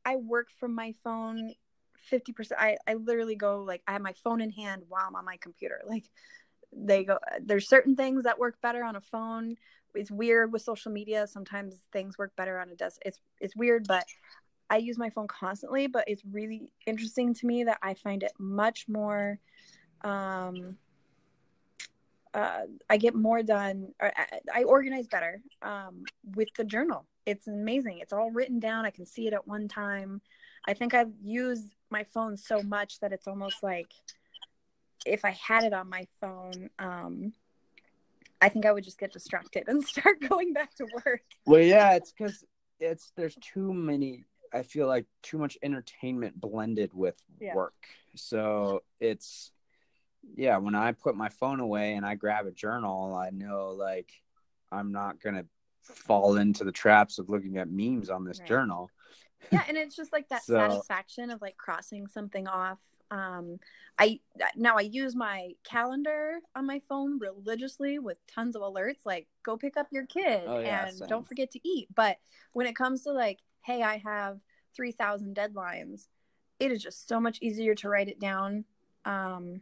I 0.04 0.16
work 0.16 0.48
from 0.58 0.74
my 0.74 0.94
phone 1.02 1.54
fifty 2.04 2.32
percent. 2.32 2.60
I 2.60 2.76
I 2.86 2.94
literally 2.94 3.36
go 3.36 3.62
like 3.62 3.82
I 3.86 3.92
have 3.92 4.02
my 4.02 4.14
phone 4.24 4.40
in 4.40 4.50
hand 4.50 4.82
while 4.88 5.04
I'm 5.06 5.16
on 5.16 5.24
my 5.24 5.36
computer. 5.38 5.82
Like 5.88 6.04
they 6.76 7.04
go. 7.04 7.18
There's 7.40 7.68
certain 7.68 7.94
things 7.94 8.24
that 8.24 8.38
work 8.38 8.60
better 8.60 8.82
on 8.82 8.96
a 8.96 9.00
phone. 9.00 9.56
It's 9.94 10.10
weird 10.10 10.52
with 10.52 10.62
social 10.62 10.90
media. 10.90 11.26
Sometimes 11.26 11.76
things 11.92 12.18
work 12.18 12.34
better 12.36 12.58
on 12.58 12.68
a 12.68 12.74
desk. 12.74 13.00
It's 13.04 13.20
it's 13.40 13.54
weird, 13.54 13.86
but 13.86 14.04
I 14.70 14.78
use 14.78 14.98
my 14.98 15.10
phone 15.10 15.28
constantly, 15.28 15.86
but 15.86 16.04
it's 16.08 16.24
really 16.24 16.72
interesting 16.86 17.34
to 17.34 17.46
me 17.46 17.64
that 17.64 17.78
I 17.82 17.94
find 17.94 18.22
it 18.22 18.32
much 18.38 18.86
more. 18.88 19.38
Um, 20.02 20.76
uh, 22.34 22.62
I 22.90 22.96
get 22.96 23.14
more 23.14 23.42
done, 23.42 23.92
I, 24.00 24.10
I 24.52 24.62
organize 24.64 25.06
better 25.06 25.40
um, 25.62 26.02
with 26.34 26.48
the 26.56 26.64
journal. 26.64 27.06
It's 27.26 27.46
amazing. 27.46 28.00
It's 28.00 28.12
all 28.12 28.30
written 28.32 28.58
down. 28.58 28.84
I 28.84 28.90
can 28.90 29.06
see 29.06 29.28
it 29.28 29.32
at 29.32 29.46
one 29.46 29.68
time. 29.68 30.20
I 30.66 30.74
think 30.74 30.94
I've 30.94 31.12
used 31.22 31.74
my 31.90 32.04
phone 32.04 32.36
so 32.36 32.62
much 32.62 33.00
that 33.00 33.12
it's 33.12 33.28
almost 33.28 33.62
like 33.62 33.92
if 35.04 35.24
I 35.24 35.30
had 35.30 35.64
it 35.64 35.72
on 35.72 35.88
my 35.88 36.06
phone, 36.20 36.70
um, 36.78 37.32
I 38.40 38.48
think 38.48 38.66
I 38.66 38.72
would 38.72 38.84
just 38.84 38.98
get 38.98 39.12
distracted 39.12 39.64
and 39.68 39.84
start 39.84 40.20
going 40.28 40.52
back 40.52 40.74
to 40.76 40.86
work. 40.86 41.22
Well, 41.46 41.60
yeah, 41.60 41.94
it's 41.94 42.12
because 42.12 42.44
it's 42.80 43.12
there's 43.16 43.36
too 43.40 43.72
many. 43.72 44.24
I 44.52 44.62
feel 44.62 44.86
like 44.86 45.06
too 45.22 45.38
much 45.38 45.58
entertainment 45.62 46.40
blended 46.40 46.92
with 46.94 47.22
Yeah. 47.40 47.54
work. 47.54 47.74
So 48.14 48.82
it's 49.00 49.50
yeah. 50.36 50.56
When 50.56 50.74
I 50.74 50.92
put 50.92 51.16
my 51.16 51.28
phone 51.28 51.60
away 51.60 51.94
and 51.94 52.06
I 52.06 52.14
grab 52.14 52.46
a 52.46 52.50
journal, 52.52 53.14
I 53.14 53.30
know 53.30 53.70
like 53.70 54.10
I'm 54.72 54.92
not 54.92 55.20
gonna 55.20 55.44
fall 55.82 56.36
into 56.36 56.64
the 56.64 56.72
traps 56.72 57.18
of 57.18 57.28
looking 57.28 57.58
at 57.58 57.68
memes 57.70 58.08
on 58.10 58.24
this 58.24 58.38
Right. 58.40 58.48
journal. 58.48 58.90
Yeah 59.50 59.62
and 59.68 59.76
it's 59.76 59.96
just 59.96 60.12
like 60.12 60.28
that 60.28 60.42
So- 60.46 60.54
satisfaction 60.54 61.30
of 61.30 61.40
like 61.42 61.56
crossing 61.56 62.06
something 62.06 62.46
off 62.48 62.78
Um, 63.10 63.58
I 63.98 64.18
now 64.56 64.76
I 64.76 64.80
use 64.80 65.14
my 65.14 65.52
calendar 65.62 66.40
on 66.56 66.66
my 66.66 66.80
phone 66.88 67.18
religiously 67.20 67.98
with 68.00 68.18
tons 68.26 68.56
of 68.56 68.62
alerts, 68.62 69.04
like 69.06 69.28
go 69.44 69.56
pick 69.56 69.76
up 69.76 69.86
your 69.92 70.06
kid 70.06 70.42
Oh, 70.48 70.58
yeah, 70.58 70.86
and 70.86 70.96
same. 70.98 71.06
don't 71.08 71.28
forget 71.28 71.50
to 71.52 71.60
eat. 71.62 71.86
But 71.94 72.16
when 72.54 72.66
it 72.66 72.74
comes 72.74 73.02
to 73.04 73.12
like, 73.12 73.38
hey, 73.62 73.82
I 73.82 73.98
have 73.98 74.40
three 74.74 74.90
thousand 74.90 75.36
deadlines, 75.36 76.08
it 76.58 76.72
is 76.72 76.82
just 76.82 77.06
so 77.06 77.20
much 77.20 77.38
easier 77.40 77.74
to 77.76 77.88
write 77.88 78.08
it 78.08 78.18
down. 78.18 78.64
Um, 79.04 79.60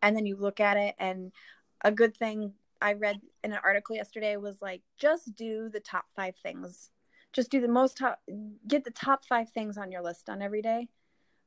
and 0.00 0.14
then 0.14 0.26
you 0.26 0.36
look 0.36 0.60
at 0.60 0.76
it, 0.76 0.94
and 1.00 1.32
a 1.80 1.90
good 1.90 2.16
thing 2.16 2.52
I 2.80 2.92
read 2.92 3.20
in 3.42 3.52
an 3.52 3.58
article 3.64 3.96
yesterday 3.96 4.36
was 4.36 4.62
like, 4.62 4.82
just 4.96 5.34
do 5.34 5.68
the 5.72 5.80
top 5.80 6.04
five 6.14 6.36
things. 6.36 6.90
Just 7.32 7.50
do 7.50 7.60
the 7.60 7.68
most 7.68 7.96
top, 7.96 8.20
get 8.68 8.84
the 8.84 8.90
top 8.90 9.24
five 9.24 9.50
things 9.50 9.78
on 9.78 9.90
your 9.90 10.02
list 10.02 10.26
done 10.26 10.42
every 10.42 10.62
day 10.62 10.88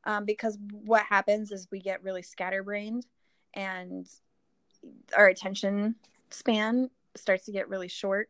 um, 0.05 0.25
because 0.25 0.57
what 0.71 1.03
happens 1.03 1.51
is 1.51 1.67
we 1.71 1.79
get 1.79 2.03
really 2.03 2.21
scatterbrained 2.21 3.05
and 3.53 4.07
our 5.17 5.27
attention 5.27 5.95
span 6.29 6.89
starts 7.15 7.45
to 7.45 7.51
get 7.51 7.69
really 7.69 7.87
short. 7.87 8.29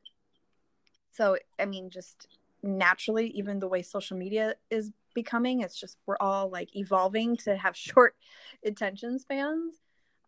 So 1.11 1.37
i 1.59 1.65
mean 1.65 1.89
just 1.89 2.27
naturally 2.63 3.27
even 3.27 3.59
the 3.59 3.67
way 3.67 3.81
social 3.81 4.17
media 4.17 4.55
is 4.69 4.91
becoming 5.13 5.61
it's 5.61 5.79
just 5.79 5.97
we're 6.05 6.17
all 6.19 6.49
like 6.49 6.75
evolving 6.75 7.37
to 7.37 7.55
have 7.55 7.75
short 7.77 8.15
attention 8.63 9.19
spans. 9.19 9.75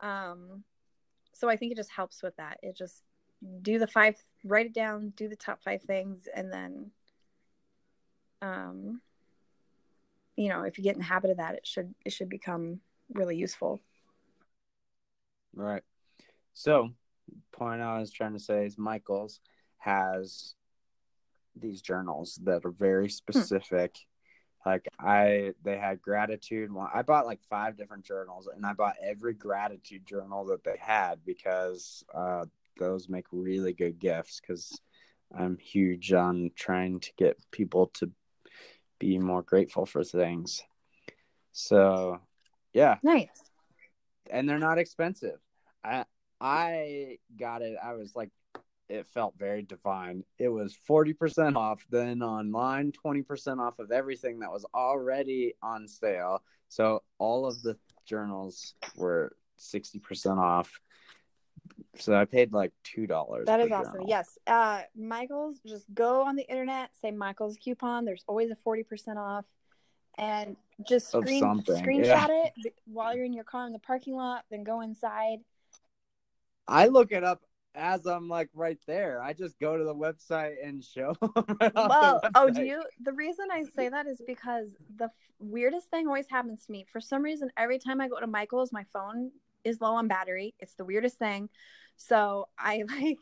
Um 0.01 0.63
so 1.33 1.49
i 1.49 1.55
think 1.55 1.71
it 1.71 1.77
just 1.77 1.91
helps 1.91 2.21
with 2.23 2.35
that. 2.37 2.59
It 2.61 2.75
just 2.75 3.03
do 3.61 3.77
the 3.77 3.87
five 3.87 4.15
write 4.43 4.65
it 4.65 4.73
down 4.73 5.13
do 5.15 5.27
the 5.27 5.35
top 5.35 5.61
five 5.61 5.83
things 5.83 6.27
and 6.35 6.51
then 6.51 6.89
um 8.41 9.01
you 10.35 10.49
know 10.49 10.63
if 10.63 10.77
you 10.77 10.83
get 10.83 10.93
in 10.93 10.99
the 10.99 11.05
habit 11.05 11.31
of 11.31 11.37
that 11.37 11.55
it 11.55 11.65
should 11.65 11.93
it 12.05 12.11
should 12.11 12.29
become 12.29 12.79
really 13.13 13.35
useful 13.35 13.79
Right. 15.57 15.81
So, 16.53 16.91
point 17.51 17.81
I 17.81 17.99
was 17.99 18.11
trying 18.11 18.33
to 18.33 18.39
say 18.39 18.65
is 18.65 18.77
Michaels 18.77 19.39
has 19.79 20.53
these 21.59 21.81
journals 21.81 22.39
that 22.43 22.63
are 22.63 22.71
very 22.71 23.09
specific. 23.09 23.97
Like 24.65 24.87
I, 24.99 25.53
they 25.63 25.77
had 25.77 26.01
gratitude. 26.01 26.71
one- 26.71 26.91
I 26.93 27.01
bought 27.01 27.25
like 27.25 27.39
five 27.49 27.75
different 27.77 28.05
journals, 28.05 28.47
and 28.53 28.65
I 28.65 28.73
bought 28.73 28.95
every 29.01 29.33
gratitude 29.33 30.05
journal 30.05 30.45
that 30.45 30.63
they 30.63 30.77
had 30.79 31.25
because 31.25 32.03
uh, 32.13 32.45
those 32.77 33.09
make 33.09 33.25
really 33.31 33.73
good 33.73 33.97
gifts. 33.97 34.39
Because 34.39 34.79
I'm 35.35 35.57
huge 35.57 36.13
on 36.13 36.51
trying 36.55 36.99
to 36.99 37.11
get 37.17 37.39
people 37.51 37.87
to 37.95 38.11
be 38.99 39.17
more 39.19 39.41
grateful 39.41 39.85
for 39.85 40.03
things. 40.03 40.63
So, 41.51 42.19
yeah, 42.73 42.97
nice 43.03 43.47
and 44.31 44.47
they're 44.47 44.59
not 44.59 44.77
expensive. 44.77 45.39
I 45.83 46.05
I 46.39 47.17
got 47.37 47.61
it. 47.61 47.77
I 47.83 47.93
was 47.93 48.15
like, 48.15 48.29
it 48.89 49.07
felt 49.07 49.33
very 49.37 49.63
divine. 49.63 50.23
It 50.37 50.49
was 50.49 50.75
forty 50.75 51.13
percent 51.13 51.55
off, 51.55 51.85
then 51.89 52.21
online 52.21 52.91
twenty 52.91 53.21
percent 53.21 53.59
off 53.59 53.79
of 53.79 53.91
everything 53.91 54.39
that 54.39 54.51
was 54.51 54.65
already 54.73 55.55
on 55.61 55.87
sale. 55.87 56.41
So 56.69 57.03
all 57.17 57.45
of 57.45 57.61
the 57.61 57.77
journals 58.05 58.75
were 58.95 59.35
sixty 59.55 59.99
percent 59.99 60.39
off. 60.39 60.79
So 61.99 62.15
I 62.15 62.25
paid 62.25 62.53
like 62.53 62.71
two 62.83 63.07
dollars. 63.07 63.45
That 63.45 63.59
is 63.59 63.71
awesome. 63.71 64.03
Yes. 64.07 64.37
Uh, 64.45 64.81
Michael's, 64.95 65.59
just 65.65 65.85
go 65.93 66.23
on 66.23 66.35
the 66.35 66.47
internet, 66.47 66.91
say 67.01 67.11
Michael's 67.11 67.57
coupon. 67.57 68.05
There's 68.05 68.23
always 68.27 68.51
a 68.51 68.57
40% 68.67 69.17
off. 69.17 69.45
And 70.17 70.55
just 70.87 71.09
screen, 71.09 71.43
screenshot 71.43 72.05
yeah. 72.05 72.27
it 72.27 72.73
while 72.85 73.15
you're 73.15 73.25
in 73.25 73.33
your 73.33 73.43
car 73.43 73.67
in 73.67 73.73
the 73.73 73.79
parking 73.79 74.15
lot, 74.15 74.45
then 74.49 74.63
go 74.63 74.81
inside. 74.81 75.39
I 76.67 76.87
look 76.87 77.11
it 77.11 77.23
up 77.23 77.41
as 77.75 78.05
I'm 78.07 78.27
like 78.27 78.49
right 78.55 78.79
there. 78.87 79.21
I 79.21 79.33
just 79.33 79.59
go 79.59 79.77
to 79.77 79.83
the 79.83 79.93
website 79.93 80.55
and 80.63 80.83
show. 80.83 81.15
right 81.61 81.71
Well, 81.75 82.21
oh, 82.33 82.49
do 82.49 82.63
you? 82.63 82.83
The 83.03 83.13
reason 83.13 83.45
I 83.51 83.63
say 83.75 83.89
that 83.89 84.07
is 84.07 84.19
because 84.25 84.69
the 84.97 85.05
f- 85.05 85.11
weirdest 85.39 85.89
thing 85.89 86.07
always 86.07 86.27
happens 86.29 86.65
to 86.65 86.71
me. 86.71 86.85
For 86.91 86.99
some 86.99 87.21
reason, 87.21 87.51
every 87.55 87.77
time 87.77 88.01
I 88.01 88.07
go 88.07 88.19
to 88.19 88.27
Michael's, 88.27 88.73
my 88.73 88.85
phone 88.91 89.31
is 89.63 89.79
low 89.79 89.93
on 89.93 90.07
battery. 90.07 90.55
It's 90.59 90.73
the 90.73 90.85
weirdest 90.85 91.19
thing. 91.19 91.49
So 91.97 92.47
I 92.57 92.83
like 92.99 93.19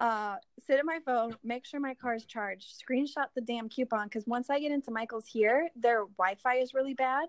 uh 0.00 0.36
sit 0.66 0.78
at 0.78 0.84
my 0.84 1.00
phone, 1.04 1.34
make 1.42 1.66
sure 1.66 1.80
my 1.80 1.94
car 1.94 2.14
is 2.14 2.24
charged, 2.24 2.72
screenshot 2.80 3.26
the 3.34 3.42
damn 3.42 3.68
coupon 3.68 4.06
because 4.06 4.26
once 4.26 4.50
I 4.50 4.60
get 4.60 4.72
into 4.72 4.90
Michael's 4.90 5.26
here, 5.26 5.68
their 5.76 6.04
Wi-Fi 6.18 6.56
is 6.56 6.74
really 6.74 6.94
bad. 6.94 7.28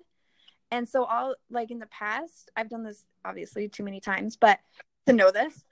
And 0.71 0.87
so 0.87 1.03
all 1.03 1.35
like 1.49 1.71
in 1.71 1.79
the 1.79 1.87
past, 1.87 2.49
I've 2.55 2.69
done 2.69 2.83
this 2.83 3.05
obviously 3.25 3.67
too 3.67 3.83
many 3.83 3.99
times, 3.99 4.37
but 4.37 4.59
to 5.07 5.13
know 5.13 5.31
this, 5.31 5.63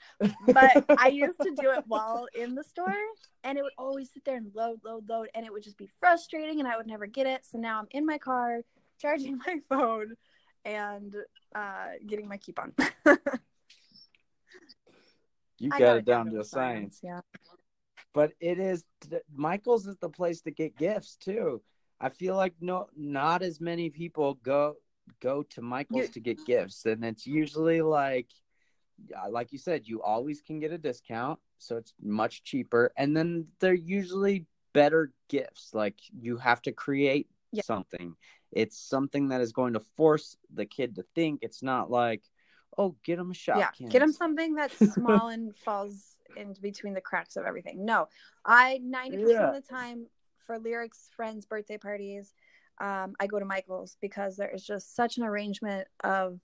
but 0.48 0.86
I 0.98 1.10
used 1.10 1.40
to 1.42 1.52
do 1.52 1.72
it 1.72 1.84
while 1.88 2.28
in 2.34 2.56
the 2.56 2.64
store, 2.64 2.94
and 3.44 3.58
it 3.58 3.62
would 3.62 3.74
always 3.78 4.12
sit 4.12 4.26
there 4.26 4.38
and 4.38 4.52
load, 4.56 4.80
load, 4.84 5.08
load, 5.08 5.30
and 5.36 5.46
it 5.46 5.54
would 5.54 5.64
just 5.64 5.78
be 5.78 5.90
frustrating, 6.00 6.60
and 6.60 6.68
I 6.68 6.78
would 6.78 6.88
never 6.88 7.06
get 7.06 7.28
it. 7.28 7.46
So 7.46 7.58
now 7.58 7.80
I'm 7.80 7.88
in 7.92 8.06
my 8.06 8.18
car, 8.18 8.62
charging 9.00 9.38
my 9.38 9.60
phone, 9.70 10.16
and 10.66 11.16
uh, 11.56 11.88
getting 12.06 12.28
my 12.28 12.38
coupon. 12.38 12.74
you 15.60 15.70
I 15.74 15.80
got, 15.80 15.98
it 15.98 16.06
down 16.06 16.32
to 16.32 16.40
a 16.40 16.44
science. 16.44 17.00
Yeah. 17.04 17.22
but 18.14 18.34
it 18.40 18.60
is 18.60 18.84
Michael's 19.34 19.88
is 19.88 19.98
the 19.98 20.10
place 20.10 20.42
to 20.42 20.52
get 20.52 20.78
gifts 20.78 21.16
too. 21.16 21.62
I 22.00 22.10
feel 22.10 22.36
like 22.36 22.54
no, 22.62 22.88
not 22.96 23.42
as 23.42 23.60
many 23.60 23.90
people 23.90 24.36
go 24.44 24.76
go 25.22 25.44
to 25.44 25.62
Michael's 25.62 26.08
You- 26.08 26.14
to 26.14 26.20
get 26.20 26.46
gifts, 26.46 26.86
and 26.86 27.04
it's 27.04 27.26
usually 27.26 27.82
like, 27.82 28.28
uh, 29.18 29.30
like 29.30 29.52
you 29.52 29.58
said, 29.58 29.88
you 29.88 30.02
always 30.02 30.42
can 30.42 30.60
get 30.60 30.72
a 30.72 30.78
discount, 30.78 31.40
so 31.58 31.78
it's 31.78 31.94
much 32.02 32.44
cheaper, 32.44 32.92
and 32.96 33.16
then 33.18 33.48
they're 33.60 33.74
usually 33.74 34.46
better 34.74 35.12
gifts. 35.30 35.74
Like 35.74 35.96
you 36.22 36.38
have 36.38 36.62
to 36.64 36.72
create 36.72 37.28
Yeah. 37.52 37.64
something. 37.64 38.16
It's 38.52 38.78
something 38.78 39.30
that 39.30 39.42
is 39.42 39.52
going 39.52 39.74
to 39.74 39.80
force 39.80 40.38
the 40.54 40.66
kid 40.66 40.96
to 40.96 41.04
think. 41.16 41.40
It's 41.42 41.62
not 41.64 41.90
like, 41.92 42.24
oh, 42.80 42.96
get 43.04 43.20
him 43.20 43.30
a 43.30 43.34
shot. 43.34 43.58
yeah. 43.58 43.90
Get 43.90 44.00
them 44.00 44.14
something 44.14 44.56
that's 44.56 44.94
small 44.96 45.28
and 45.28 45.54
falls 45.66 46.16
in 46.38 46.56
between 46.62 46.94
the 46.94 47.02
cracks 47.02 47.36
of 47.36 47.46
everything. 47.46 47.84
No, 47.86 48.08
I 48.46 48.80
90% 48.84 49.20
Yeah. 49.30 49.50
of 49.50 49.56
the 49.56 49.68
time 49.70 50.08
for 50.48 50.58
lyrics 50.58 51.10
friends' 51.16 51.46
birthday 51.46 51.78
parties, 51.78 52.34
um, 52.80 53.16
I 53.20 53.28
go 53.28 53.38
to 53.38 53.46
Michael's 53.46 53.98
because 54.02 54.38
there 54.38 54.50
is 54.50 54.66
just 54.66 54.96
such 54.96 55.18
an 55.18 55.24
arrangement 55.24 55.88
of 56.04 56.40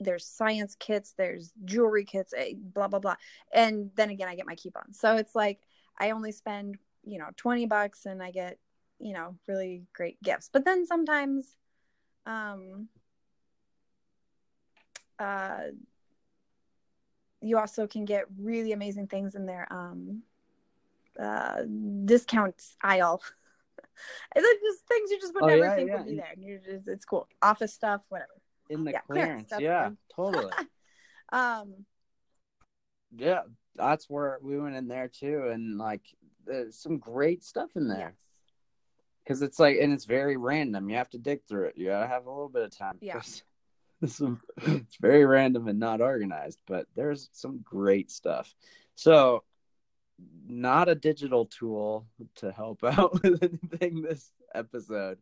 there's 0.00 0.26
science 0.26 0.76
kits, 0.78 1.14
there's 1.16 1.52
jewelry 1.64 2.04
kits, 2.04 2.34
eh, 2.36 2.54
blah 2.56 2.88
blah 2.88 2.98
blah, 2.98 3.16
and 3.52 3.90
then 3.94 4.10
again 4.10 4.28
I 4.28 4.34
get 4.34 4.46
my 4.46 4.56
coupons. 4.56 4.98
So 4.98 5.16
it's 5.16 5.34
like 5.36 5.60
I 5.98 6.10
only 6.10 6.32
spend 6.32 6.76
you 7.04 7.18
know 7.18 7.28
20 7.36 7.66
bucks 7.66 8.04
and 8.06 8.20
I 8.22 8.32
get 8.32 8.58
you 8.98 9.12
know 9.12 9.36
really 9.46 9.84
great 9.92 10.20
gifts. 10.22 10.50
But 10.52 10.64
then 10.64 10.86
sometimes, 10.86 11.56
um, 12.26 12.88
uh, 15.18 15.60
you 17.40 17.58
also 17.58 17.86
can 17.86 18.04
get 18.04 18.24
really 18.38 18.72
amazing 18.72 19.06
things 19.06 19.34
in 19.34 19.46
their 19.46 19.66
um 19.72 20.22
uh 21.20 21.62
discounts 22.04 22.76
aisle 22.82 23.22
and 24.34 24.44
then 24.44 24.52
just 24.62 24.86
things 24.86 25.10
you 25.10 25.20
just 25.20 25.34
would 25.34 25.44
Oh, 25.44 25.46
never 25.48 25.62
yeah, 25.62 25.76
think 25.76 25.88
yeah. 25.88 25.96
would 25.96 26.06
be 26.06 26.16
there 26.16 26.34
you're 26.38 26.58
just, 26.58 26.88
it's 26.88 27.04
cool 27.04 27.28
office 27.42 27.72
stuff 27.72 28.02
whatever 28.08 28.30
in 28.70 28.84
the 28.84 28.92
yeah, 28.92 29.00
clearance. 29.00 29.48
clearance, 29.48 29.62
Yeah, 29.64 29.90
totally. 30.14 30.52
um 31.32 31.86
Yeah, 33.16 33.42
that's 33.74 34.08
where 34.10 34.38
we 34.42 34.58
went 34.58 34.76
in 34.76 34.88
there 34.88 35.08
too, 35.08 35.48
and 35.48 35.78
like 35.78 36.02
there's 36.46 36.76
some 36.78 36.98
great 36.98 37.42
stuff 37.44 37.70
in 37.76 37.88
there 37.88 38.14
because 39.24 39.42
it's 39.42 39.58
like, 39.58 39.76
and 39.80 39.92
it's 39.92 40.04
very 40.04 40.36
random. 40.36 40.88
You 40.88 40.96
have 40.96 41.10
to 41.10 41.18
dig 41.18 41.40
through 41.48 41.66
it. 41.66 41.74
You 41.76 41.86
gotta 41.86 42.06
have 42.06 42.26
a 42.26 42.30
little 42.30 42.48
bit 42.48 42.62
of 42.62 42.76
time. 42.76 42.98
Yeah. 43.00 43.20
Some, 44.06 44.40
it's 44.58 44.96
very 45.00 45.24
random 45.24 45.66
and 45.68 45.78
not 45.80 46.00
organized, 46.00 46.60
but 46.66 46.86
there's 46.94 47.28
some 47.32 47.58
great 47.64 48.10
stuff. 48.10 48.54
So, 48.94 49.42
not 50.46 50.88
a 50.88 50.94
digital 50.94 51.46
tool 51.46 52.06
to 52.36 52.52
help 52.52 52.82
out 52.84 53.22
with 53.22 53.42
anything 53.42 54.02
this 54.02 54.30
episode. 54.54 55.18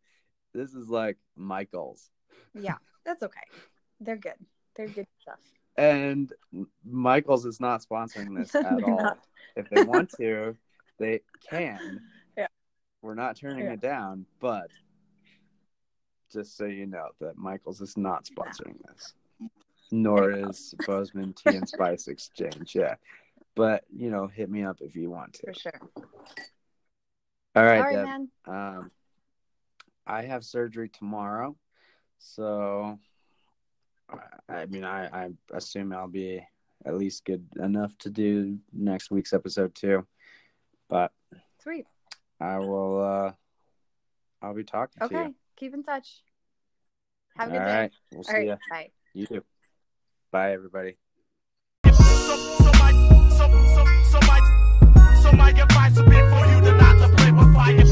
This 0.55 0.73
is 0.74 0.89
like 0.89 1.16
Michael's. 1.36 2.11
yeah 2.55 2.77
that's 3.05 3.23
okay 3.23 3.40
they're 4.01 4.16
good 4.16 4.35
they're 4.74 4.89
good 4.89 5.07
stuff 5.20 5.39
And 5.77 6.32
Michael's 6.85 7.44
is 7.47 7.61
not 7.61 7.82
sponsoring 7.82 8.36
this 8.36 8.55
at 8.55 8.82
all. 8.82 9.03
not. 9.03 9.19
If 9.55 9.69
they 9.70 9.85
want 9.85 10.11
to, 10.19 10.57
they 10.98 11.20
can. 11.48 12.01
Yeah. 12.36 12.47
We're 13.03 13.15
not 13.15 13.36
turning 13.36 13.65
Yeah. 13.66 13.73
it 13.74 13.81
down, 13.81 14.27
but 14.40 14.70
just 16.37 16.57
so 16.57 16.65
you 16.67 16.87
know 16.87 17.09
that 17.21 17.37
Michael's 17.39 17.81
is 17.81 17.97
not 17.97 18.25
sponsoring 18.25 18.77
this. 18.87 19.15
Nor 19.91 20.21
There 20.31 20.37
you 20.39 20.45
go. 20.45 20.51
is 20.51 20.75
Bozeman 20.87 21.33
Tea 21.33 21.57
and 21.57 21.69
Spice 21.69 22.09
Exchange. 22.09 22.75
Yeah. 22.75 22.97
But, 23.55 23.85
you 23.95 24.11
know, 24.11 24.27
hit 24.27 24.51
me 24.51 24.65
up 24.65 24.79
if 24.81 24.95
you 24.95 25.09
want 25.11 25.33
to. 25.35 25.47
for 25.47 25.55
sure 25.55 25.81
All 27.55 27.65
right, 27.65 27.81
right 27.81 27.95
Deb. 27.95 28.05
man 28.05 28.29
Um, 28.47 28.91
I 30.07 30.23
have 30.23 30.45
surgery 30.45 30.89
tomorrow, 30.89 31.57
so 32.19 32.99
I 34.49 34.67
mean, 34.67 34.85
I, 34.85 35.07
I 35.25 35.31
assume 35.53 35.93
I'll 35.93 36.07
be 36.07 36.47
at 36.85 36.97
least 36.97 37.25
good 37.25 37.45
enough 37.61 37.97
to 37.99 38.11
do 38.11 38.59
next 38.73 39.11
week's 39.11 39.33
episode 39.33 39.75
too. 39.75 40.07
But 40.89 41.13
Sweet. 41.63 41.87
I 42.41 42.59
will. 42.59 43.01
uh 43.03 43.33
I'll 44.43 44.55
be 44.55 44.63
talking 44.65 45.03
Okay. 45.03 45.15
to 45.15 45.23
you. 45.31 45.35
Keep 45.57 45.74
in 45.74 45.83
touch. 45.83 46.23
Have 47.37 47.49
a 47.49 47.53
good 47.53 47.61
All 47.61 47.66
day. 47.66 47.73
right. 47.73 47.93
We'll 48.12 48.24
see 48.24 48.33
All 48.33 48.39
right. 48.39 48.47
ya. 48.49 48.57
Bye. 48.70 48.91
You 49.15 49.27
too. 49.27 49.45
Bye, 50.31 50.53
everybody. 50.53 50.97
So, 51.85 51.93
so 51.93 52.70
my, 52.78 52.93
so, 53.31 53.47
so, 53.74 53.85
so 54.11 54.19
my, 54.27 55.20
so 55.23 55.33
my 55.33 55.51
advice 55.51 55.97
would 55.97 56.07
be 56.07 56.16
for 56.16 56.47
you 56.47 56.61
to 56.61 56.77
not 56.77 57.09
to 57.09 57.16
play 57.16 57.33
with 57.33 57.55
fire. 57.55 57.85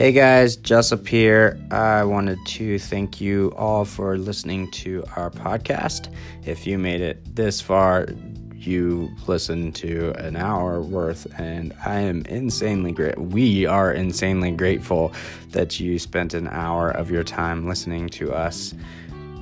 Hey 0.00 0.12
guys, 0.12 0.56
Jusup 0.56 1.06
here. 1.06 1.60
I 1.70 2.04
wanted 2.04 2.38
to 2.46 2.78
thank 2.78 3.20
you 3.20 3.52
all 3.54 3.84
for 3.84 4.16
listening 4.16 4.70
to 4.70 5.04
our 5.14 5.30
podcast. 5.30 6.10
If 6.42 6.66
you 6.66 6.78
made 6.78 7.02
it 7.02 7.36
this 7.36 7.60
far, 7.60 8.06
you 8.54 9.10
listened 9.26 9.74
to 9.74 10.12
an 10.12 10.36
hour 10.36 10.80
worth, 10.80 11.26
and 11.38 11.74
I 11.84 12.00
am 12.00 12.22
insanely 12.30 12.92
great. 12.92 13.18
We 13.18 13.66
are 13.66 13.92
insanely 13.92 14.52
grateful 14.52 15.12
that 15.50 15.78
you 15.78 15.98
spent 15.98 16.32
an 16.32 16.48
hour 16.48 16.90
of 16.90 17.10
your 17.10 17.22
time 17.22 17.68
listening 17.68 18.08
to 18.08 18.32
us 18.32 18.72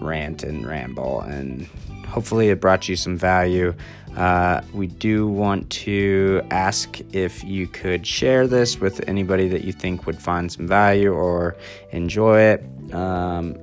rant 0.01 0.43
and 0.43 0.67
ramble, 0.67 1.21
and 1.21 1.69
hopefully 2.09 2.49
it 2.49 2.61
brought 2.61 2.89
you 2.89 2.97
some 2.97 3.17
value. 3.17 3.77
Uh, 4.17 4.63
we 4.73 4.87
do 4.87 5.29
want 5.29 5.69
to 5.71 6.43
ask 6.51 7.01
if 7.13 7.45
you 7.45 7.67
could 7.67 8.07
share 8.07 8.47
this 8.47 8.81
with 8.81 9.09
anybody 9.09 9.49
that 9.49 9.65
you 9.65 9.73
think 9.73 10.07
would 10.07 10.21
find 10.21 10.51
some 10.51 10.67
value 10.67 11.13
or 11.13 11.57
enjoy 11.93 12.41
it. 12.41 12.65
Um, 12.93 13.57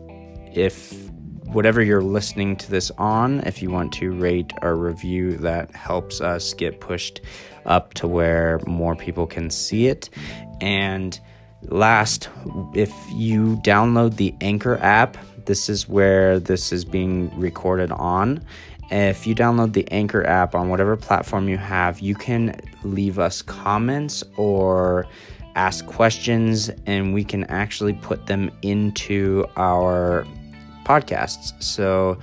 if 0.54 1.10
whatever 1.46 1.82
you're 1.82 2.02
listening 2.02 2.56
to 2.58 2.70
this 2.70 2.92
on, 2.98 3.40
if 3.42 3.62
you 3.62 3.70
want 3.70 3.94
to 3.94 4.12
rate 4.12 4.54
or 4.62 4.76
review, 4.76 5.38
that 5.38 5.74
helps 5.76 6.22
us 6.22 6.54
get 6.54 6.80
pushed 6.80 7.22
up 7.66 7.94
to 7.96 8.08
where 8.08 8.60
more 8.66 8.96
people 8.96 9.26
can 9.28 9.50
see 9.50 9.88
it. 9.88 10.10
And 10.62 11.20
last, 11.64 12.30
if 12.74 12.94
you 13.14 13.58
download 13.58 14.16
the 14.16 14.36
Anchor 14.42 14.78
app, 14.78 15.18
this 15.46 15.70
is 15.70 15.88
where 15.88 16.40
this 16.40 16.72
is 16.72 16.86
being 16.86 17.38
recorded 17.40 17.92
on. 17.92 18.44
If 18.92 19.26
you 19.26 19.34
download 19.34 19.74
the 19.74 19.90
Anchor 19.92 20.26
app 20.26 20.56
on 20.56 20.70
whatever 20.70 20.96
platform 20.96 21.50
you 21.50 21.58
have, 21.58 22.00
you 22.00 22.16
can 22.16 22.60
leave 22.84 23.18
us 23.20 23.42
comments 23.42 24.24
or 24.38 25.08
ask 25.56 25.86
questions, 25.86 26.70
and 26.86 27.14
we 27.14 27.24
can 27.24 27.46
actually 27.46 27.94
put 27.94 28.28
them 28.28 28.52
into 28.62 29.46
our 29.56 30.26
podcasts. 30.86 31.54
So 31.64 32.20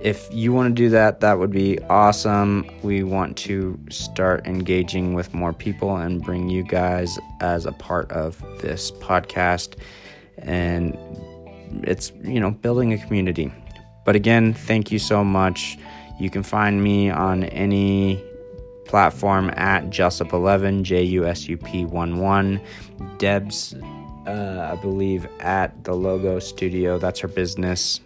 if 0.00 0.28
you 0.32 0.52
want 0.52 0.68
to 0.68 0.74
do 0.74 0.88
that, 0.90 1.20
that 1.20 1.38
would 1.38 1.50
be 1.50 1.80
awesome. 1.84 2.70
We 2.82 3.02
want 3.02 3.36
to 3.38 3.78
start 3.90 4.46
engaging 4.46 5.14
with 5.14 5.34
more 5.34 5.52
people 5.52 5.96
and 5.96 6.22
bring 6.22 6.48
you 6.48 6.62
guys 6.62 7.18
as 7.40 7.66
a 7.66 7.72
part 7.72 8.10
of 8.12 8.40
this 8.60 8.90
podcast. 8.90 9.76
And 10.38 10.96
it's, 11.82 12.12
you 12.22 12.40
know, 12.40 12.52
building 12.52 12.92
a 12.92 12.98
community. 12.98 13.52
But 14.04 14.16
again, 14.16 14.54
thank 14.54 14.92
you 14.92 14.98
so 14.98 15.24
much. 15.24 15.76
You 16.18 16.30
can 16.30 16.42
find 16.42 16.82
me 16.82 17.10
on 17.10 17.44
any 17.44 18.22
platform 18.86 19.50
at 19.56 19.86
Jusup11, 19.90 20.82
J 20.82 21.02
U 21.02 21.26
S 21.26 21.48
U 21.48 21.56
P 21.56 21.84
1 21.84 22.18
1. 22.18 22.60
Deb's, 23.18 23.74
uh, 24.26 24.70
I 24.72 24.80
believe, 24.80 25.26
at 25.40 25.84
the 25.84 25.94
Logo 25.94 26.38
Studio. 26.38 26.98
That's 26.98 27.20
her 27.20 27.28
business 27.28 28.00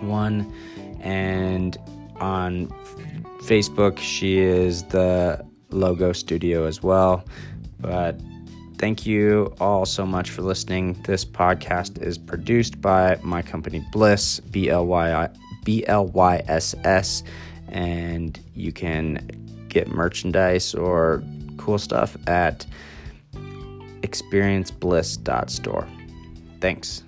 one. 0.00 0.52
And 1.00 1.76
on 2.16 2.68
Facebook, 3.42 3.98
she 3.98 4.38
is 4.38 4.82
the 4.84 5.44
Logo 5.70 6.12
Studio 6.12 6.64
as 6.64 6.82
well. 6.82 7.24
But 7.78 8.20
thank 8.78 9.06
you 9.06 9.54
all 9.60 9.86
so 9.86 10.04
much 10.06 10.30
for 10.30 10.42
listening. 10.42 10.94
This 11.04 11.24
podcast 11.24 12.02
is 12.02 12.18
produced 12.18 12.80
by 12.80 13.18
my 13.22 13.42
company 13.42 13.84
Blyss, 13.92 14.40
B 14.50 14.70
L 14.70 14.86
Y 14.86 15.12
I 15.12 15.28
B 15.66 15.84
L 15.86 16.06
Y 16.06 16.42
S 16.46 16.74
S, 16.84 17.22
and 17.68 18.40
you 18.54 18.72
can 18.72 19.28
get 19.68 19.88
merchandise 19.88 20.74
or 20.74 21.22
cool 21.58 21.78
stuff 21.78 22.16
at 22.26 22.64
experienceblyss.store. 24.02 25.88
Thanks. 26.60 27.02